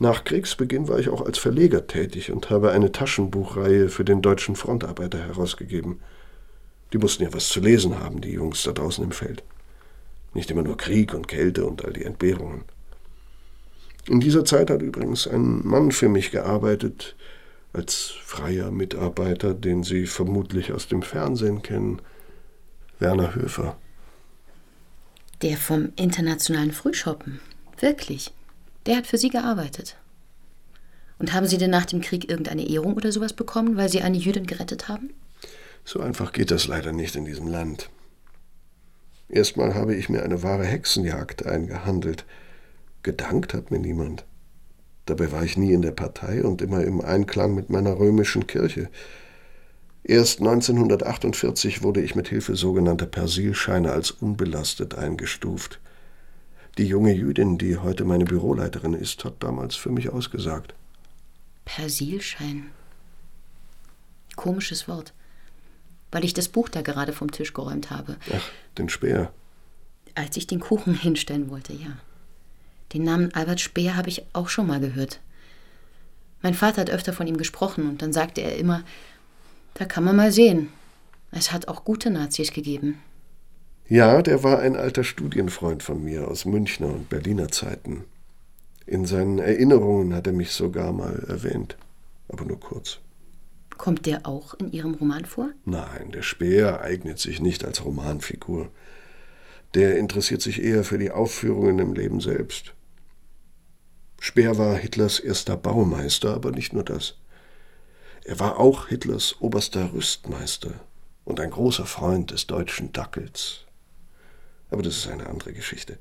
Nach 0.00 0.24
Kriegsbeginn 0.24 0.88
war 0.88 0.98
ich 0.98 1.08
auch 1.08 1.22
als 1.22 1.38
Verleger 1.38 1.86
tätig 1.86 2.30
und 2.30 2.50
habe 2.50 2.70
eine 2.70 2.92
Taschenbuchreihe 2.92 3.88
für 3.88 4.04
den 4.04 4.22
deutschen 4.22 4.54
Frontarbeiter 4.54 5.18
herausgegeben. 5.18 6.00
Die 6.92 6.98
mussten 6.98 7.24
ja 7.24 7.32
was 7.32 7.48
zu 7.48 7.60
lesen 7.60 7.98
haben, 7.98 8.20
die 8.20 8.32
Jungs 8.32 8.62
da 8.62 8.72
draußen 8.72 9.02
im 9.04 9.10
Feld. 9.10 9.42
Nicht 10.34 10.50
immer 10.50 10.62
nur 10.62 10.76
Krieg 10.76 11.14
und 11.14 11.26
Kälte 11.26 11.66
und 11.66 11.84
all 11.84 11.92
die 11.92 12.04
Entbehrungen. 12.04 12.62
In 14.06 14.20
dieser 14.20 14.44
Zeit 14.44 14.70
hat 14.70 14.82
übrigens 14.82 15.26
ein 15.26 15.66
Mann 15.66 15.90
für 15.90 16.08
mich 16.08 16.30
gearbeitet, 16.30 17.16
als 17.72 18.14
freier 18.22 18.70
Mitarbeiter, 18.70 19.52
den 19.52 19.82
Sie 19.82 20.06
vermutlich 20.06 20.72
aus 20.72 20.88
dem 20.88 21.02
Fernsehen 21.02 21.62
kennen, 21.62 22.00
Werner 22.98 23.34
Höfer. 23.34 23.76
Der 25.42 25.56
vom 25.56 25.92
internationalen 25.96 26.72
Frühschoppen. 26.72 27.40
Wirklich. 27.78 28.32
Der 28.86 28.96
hat 28.96 29.06
für 29.06 29.18
Sie 29.18 29.28
gearbeitet. 29.28 29.96
Und 31.18 31.32
haben 31.32 31.46
Sie 31.46 31.58
denn 31.58 31.70
nach 31.70 31.86
dem 31.86 32.00
Krieg 32.00 32.28
irgendeine 32.28 32.68
Ehrung 32.68 32.94
oder 32.94 33.12
sowas 33.12 33.32
bekommen, 33.32 33.76
weil 33.76 33.88
Sie 33.88 34.02
eine 34.02 34.16
Jüdin 34.16 34.46
gerettet 34.46 34.88
haben? 34.88 35.10
So 35.84 36.00
einfach 36.00 36.32
geht 36.32 36.50
das 36.50 36.66
leider 36.66 36.92
nicht 36.92 37.16
in 37.16 37.24
diesem 37.24 37.48
Land. 37.48 37.88
Erstmal 39.28 39.74
habe 39.74 39.94
ich 39.94 40.08
mir 40.08 40.22
eine 40.22 40.42
wahre 40.42 40.64
Hexenjagd 40.64 41.46
eingehandelt. 41.46 42.24
Gedankt 43.02 43.54
hat 43.54 43.70
mir 43.70 43.78
niemand. 43.78 44.24
Dabei 45.06 45.32
war 45.32 45.44
ich 45.44 45.56
nie 45.56 45.72
in 45.72 45.82
der 45.82 45.92
Partei 45.92 46.42
und 46.42 46.62
immer 46.62 46.82
im 46.82 47.00
Einklang 47.00 47.54
mit 47.54 47.70
meiner 47.70 47.98
römischen 47.98 48.46
Kirche. 48.46 48.88
Erst 50.04 50.40
1948 50.40 51.82
wurde 51.82 52.00
ich 52.00 52.14
mit 52.14 52.28
Hilfe 52.28 52.56
sogenannter 52.56 53.06
Persilscheine 53.06 53.92
als 53.92 54.10
unbelastet 54.10 54.94
eingestuft. 54.94 55.80
Die 56.78 56.86
junge 56.86 57.12
Jüdin, 57.12 57.58
die 57.58 57.76
heute 57.76 58.04
meine 58.04 58.24
Büroleiterin 58.24 58.94
ist, 58.94 59.24
hat 59.24 59.34
damals 59.40 59.74
für 59.74 59.90
mich 59.90 60.10
ausgesagt. 60.10 60.74
Persilschein. 61.64 62.70
Komisches 64.36 64.88
Wort. 64.88 65.12
Weil 66.12 66.24
ich 66.24 66.32
das 66.32 66.48
Buch 66.48 66.68
da 66.68 66.80
gerade 66.80 67.12
vom 67.12 67.30
Tisch 67.30 67.52
geräumt 67.52 67.90
habe. 67.90 68.16
Ach, 68.32 68.48
den 68.78 68.88
Speer. 68.88 69.32
Als 70.14 70.36
ich 70.36 70.46
den 70.46 70.60
Kuchen 70.60 70.94
hinstellen 70.98 71.50
wollte, 71.50 71.72
ja. 71.72 71.98
Den 72.94 73.02
Namen 73.02 73.34
Albert 73.34 73.60
Speer 73.60 73.96
habe 73.96 74.08
ich 74.08 74.24
auch 74.32 74.48
schon 74.48 74.66
mal 74.66 74.80
gehört. 74.80 75.20
Mein 76.40 76.54
Vater 76.54 76.82
hat 76.82 76.90
öfter 76.90 77.12
von 77.12 77.26
ihm 77.26 77.36
gesprochen 77.36 77.88
und 77.88 78.00
dann 78.00 78.12
sagte 78.12 78.40
er 78.40 78.56
immer, 78.56 78.84
da 79.78 79.84
kann 79.84 80.04
man 80.04 80.16
mal 80.16 80.32
sehen. 80.32 80.70
Es 81.30 81.52
hat 81.52 81.68
auch 81.68 81.84
gute 81.84 82.10
Nazis 82.10 82.52
gegeben. 82.52 83.00
Ja, 83.88 84.20
der 84.22 84.42
war 84.42 84.58
ein 84.58 84.76
alter 84.76 85.04
Studienfreund 85.04 85.82
von 85.82 86.04
mir 86.04 86.28
aus 86.28 86.44
Münchner 86.44 86.88
und 86.88 87.08
Berliner 87.08 87.48
Zeiten. 87.48 88.04
In 88.86 89.06
seinen 89.06 89.38
Erinnerungen 89.38 90.14
hat 90.14 90.26
er 90.26 90.32
mich 90.32 90.50
sogar 90.50 90.92
mal 90.92 91.24
erwähnt, 91.28 91.76
aber 92.28 92.44
nur 92.44 92.58
kurz. 92.58 92.98
Kommt 93.76 94.06
der 94.06 94.26
auch 94.26 94.54
in 94.54 94.72
Ihrem 94.72 94.94
Roman 94.94 95.24
vor? 95.24 95.50
Nein, 95.64 96.10
der 96.12 96.22
Speer 96.22 96.80
eignet 96.80 97.18
sich 97.18 97.40
nicht 97.40 97.64
als 97.64 97.84
Romanfigur. 97.84 98.70
Der 99.74 99.96
interessiert 99.96 100.42
sich 100.42 100.62
eher 100.62 100.82
für 100.84 100.98
die 100.98 101.10
Aufführungen 101.10 101.78
im 101.78 101.94
Leben 101.94 102.20
selbst. 102.20 102.74
Speer 104.18 104.58
war 104.58 104.76
Hitlers 104.76 105.20
erster 105.20 105.56
Baumeister, 105.56 106.34
aber 106.34 106.50
nicht 106.50 106.72
nur 106.72 106.82
das. 106.82 107.16
Er 108.28 108.38
war 108.38 108.58
auch 108.58 108.88
Hitlers 108.88 109.40
oberster 109.40 109.94
Rüstmeister 109.94 110.74
und 111.24 111.40
ein 111.40 111.48
großer 111.48 111.86
Freund 111.86 112.30
des 112.30 112.46
deutschen 112.46 112.92
Dackels. 112.92 113.60
Aber 114.68 114.82
das 114.82 114.98
ist 114.98 115.08
eine 115.08 115.28
andere 115.28 115.54
Geschichte. 115.54 115.98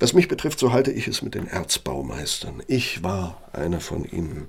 Was 0.00 0.14
mich 0.14 0.28
betrifft, 0.28 0.58
so 0.58 0.72
halte 0.72 0.90
ich 0.90 1.08
es 1.08 1.20
mit 1.20 1.34
den 1.34 1.46
Erzbaumeistern. 1.46 2.62
Ich 2.68 3.02
war 3.02 3.42
einer 3.52 3.80
von 3.80 4.06
ihnen. 4.06 4.48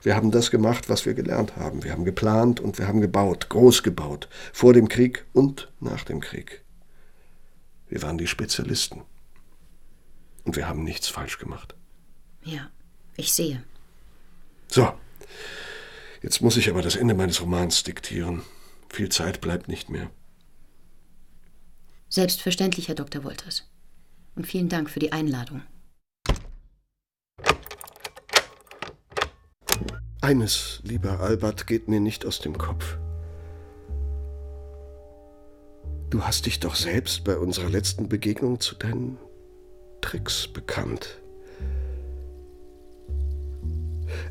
Wir 0.00 0.16
haben 0.16 0.30
das 0.30 0.50
gemacht, 0.50 0.88
was 0.88 1.04
wir 1.04 1.12
gelernt 1.12 1.56
haben. 1.56 1.84
Wir 1.84 1.92
haben 1.92 2.06
geplant 2.06 2.60
und 2.60 2.78
wir 2.78 2.88
haben 2.88 3.02
gebaut, 3.02 3.50
groß 3.50 3.82
gebaut, 3.82 4.30
vor 4.54 4.72
dem 4.72 4.88
Krieg 4.88 5.26
und 5.34 5.70
nach 5.80 6.04
dem 6.04 6.20
Krieg. 6.20 6.64
Wir 7.90 8.00
waren 8.00 8.16
die 8.16 8.26
Spezialisten. 8.26 9.02
Und 10.44 10.56
wir 10.56 10.66
haben 10.66 10.82
nichts 10.82 11.08
falsch 11.08 11.38
gemacht. 11.38 11.74
Ja, 12.42 12.70
ich 13.16 13.34
sehe. 13.34 13.62
So, 14.68 14.94
jetzt 16.22 16.40
muss 16.42 16.56
ich 16.56 16.70
aber 16.70 16.82
das 16.82 16.96
Ende 16.96 17.14
meines 17.14 17.40
Romans 17.40 17.82
diktieren. 17.82 18.42
Viel 18.88 19.08
Zeit 19.08 19.40
bleibt 19.40 19.68
nicht 19.68 19.90
mehr. 19.90 20.10
Selbstverständlich, 22.08 22.88
Herr 22.88 22.94
Dr. 22.94 23.24
Wolters. 23.24 23.68
Und 24.34 24.46
vielen 24.46 24.68
Dank 24.68 24.88
für 24.88 25.00
die 25.00 25.12
Einladung. 25.12 25.62
Eines, 30.20 30.80
lieber 30.82 31.20
Albert, 31.20 31.66
geht 31.66 31.88
mir 31.88 32.00
nicht 32.00 32.26
aus 32.26 32.40
dem 32.40 32.58
Kopf. 32.58 32.98
Du 36.10 36.22
hast 36.22 36.46
dich 36.46 36.60
doch 36.60 36.74
selbst 36.74 37.24
bei 37.24 37.36
unserer 37.36 37.68
letzten 37.68 38.08
Begegnung 38.08 38.60
zu 38.60 38.74
deinen 38.74 39.18
Tricks 40.00 40.48
bekannt. 40.48 41.20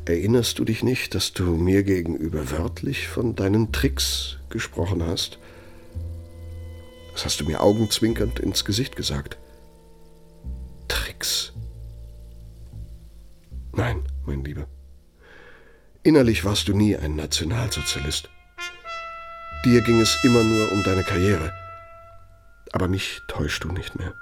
Erinnerst 0.04 0.58
du 0.58 0.64
dich 0.64 0.82
nicht, 0.82 1.14
dass 1.14 1.32
du 1.32 1.56
mir 1.56 1.82
gegenüber 1.82 2.50
wörtlich 2.50 3.08
von 3.08 3.34
deinen 3.34 3.72
Tricks 3.72 4.38
gesprochen 4.50 5.02
hast? 5.02 5.38
Das 7.12 7.24
hast 7.24 7.40
du 7.40 7.44
mir 7.44 7.60
augenzwinkernd 7.60 8.38
ins 8.38 8.64
Gesicht 8.64 8.96
gesagt. 8.96 9.38
Tricks. 10.86 11.52
Nein, 13.72 14.02
mein 14.24 14.44
Lieber. 14.44 14.66
Innerlich 16.02 16.44
warst 16.44 16.68
du 16.68 16.74
nie 16.74 16.96
ein 16.96 17.16
Nationalsozialist. 17.16 18.30
Dir 19.64 19.82
ging 19.82 20.00
es 20.00 20.16
immer 20.22 20.44
nur 20.44 20.72
um 20.72 20.82
deine 20.84 21.02
Karriere. 21.02 21.52
Aber 22.72 22.88
mich 22.88 23.20
täuschst 23.26 23.64
du 23.64 23.72
nicht 23.72 23.98
mehr. 23.98 24.14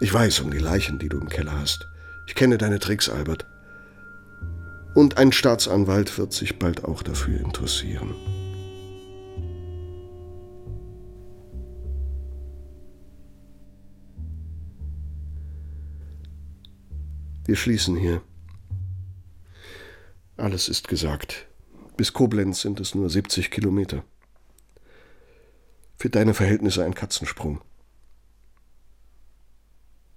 Ich 0.00 0.12
weiß 0.12 0.40
um 0.40 0.50
die 0.50 0.58
Leichen, 0.58 0.98
die 0.98 1.08
du 1.08 1.18
im 1.18 1.28
Keller 1.28 1.58
hast. 1.58 1.88
Ich 2.26 2.34
kenne 2.34 2.58
deine 2.58 2.78
Tricks, 2.78 3.08
Albert. 3.08 3.46
Und 4.96 5.18
ein 5.18 5.30
Staatsanwalt 5.30 6.16
wird 6.16 6.32
sich 6.32 6.58
bald 6.58 6.86
auch 6.86 7.02
dafür 7.02 7.38
interessieren. 7.38 8.14
Wir 17.44 17.56
schließen 17.56 17.94
hier. 17.94 18.22
Alles 20.38 20.70
ist 20.70 20.88
gesagt. 20.88 21.46
Bis 21.98 22.14
Koblenz 22.14 22.62
sind 22.62 22.80
es 22.80 22.94
nur 22.94 23.10
70 23.10 23.50
Kilometer. 23.50 24.02
Für 25.98 26.08
deine 26.08 26.32
Verhältnisse 26.32 26.86
ein 26.86 26.94
Katzensprung 26.94 27.60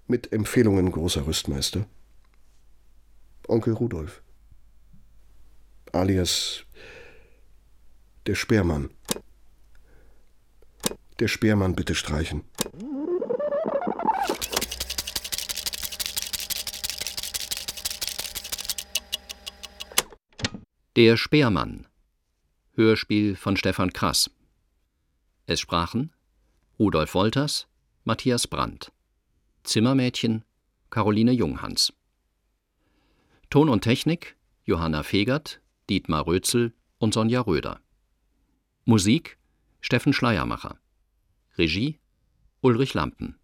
mit 0.07 0.31
Empfehlungen 0.31 0.89
großer 0.89 1.27
Rüstmeister. 1.27 1.85
Onkel 3.49 3.73
Rudolf, 3.73 4.23
alias 5.93 6.65
der 8.27 8.35
Speermann. 8.35 8.89
Der 11.19 11.27
Speermann 11.27 11.75
bitte 11.75 11.95
streichen. 11.95 12.43
Der 20.95 21.17
Speermann. 21.17 21.87
Hörspiel 22.75 23.35
von 23.35 23.57
Stefan 23.57 23.91
Krass. 23.93 24.29
Es 25.45 25.59
sprachen 25.59 26.13
Rudolf 26.77 27.13
Wolters, 27.13 27.67
Matthias 28.03 28.47
Brandt. 28.47 28.91
Zimmermädchen 29.63 30.43
Caroline 30.89 31.31
Junghans. 31.31 31.93
Ton 33.49 33.69
und 33.69 33.81
Technik 33.81 34.35
Johanna 34.65 35.03
Fegert, 35.03 35.61
Dietmar 35.89 36.27
Rözel 36.27 36.73
und 36.99 37.13
Sonja 37.15 37.41
Röder. 37.41 37.81
Musik 38.85 39.39
Steffen 39.81 40.13
Schleiermacher. 40.13 40.79
Regie 41.57 41.99
Ulrich 42.61 42.93
Lampen. 42.93 43.39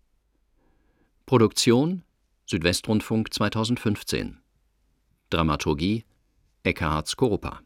Produktion 1.25 2.03
Südwestrundfunk 2.45 3.33
2015. 3.33 4.41
Dramaturgie 5.31 6.05
Eckhard 6.61 7.07
Skorupa 7.07 7.64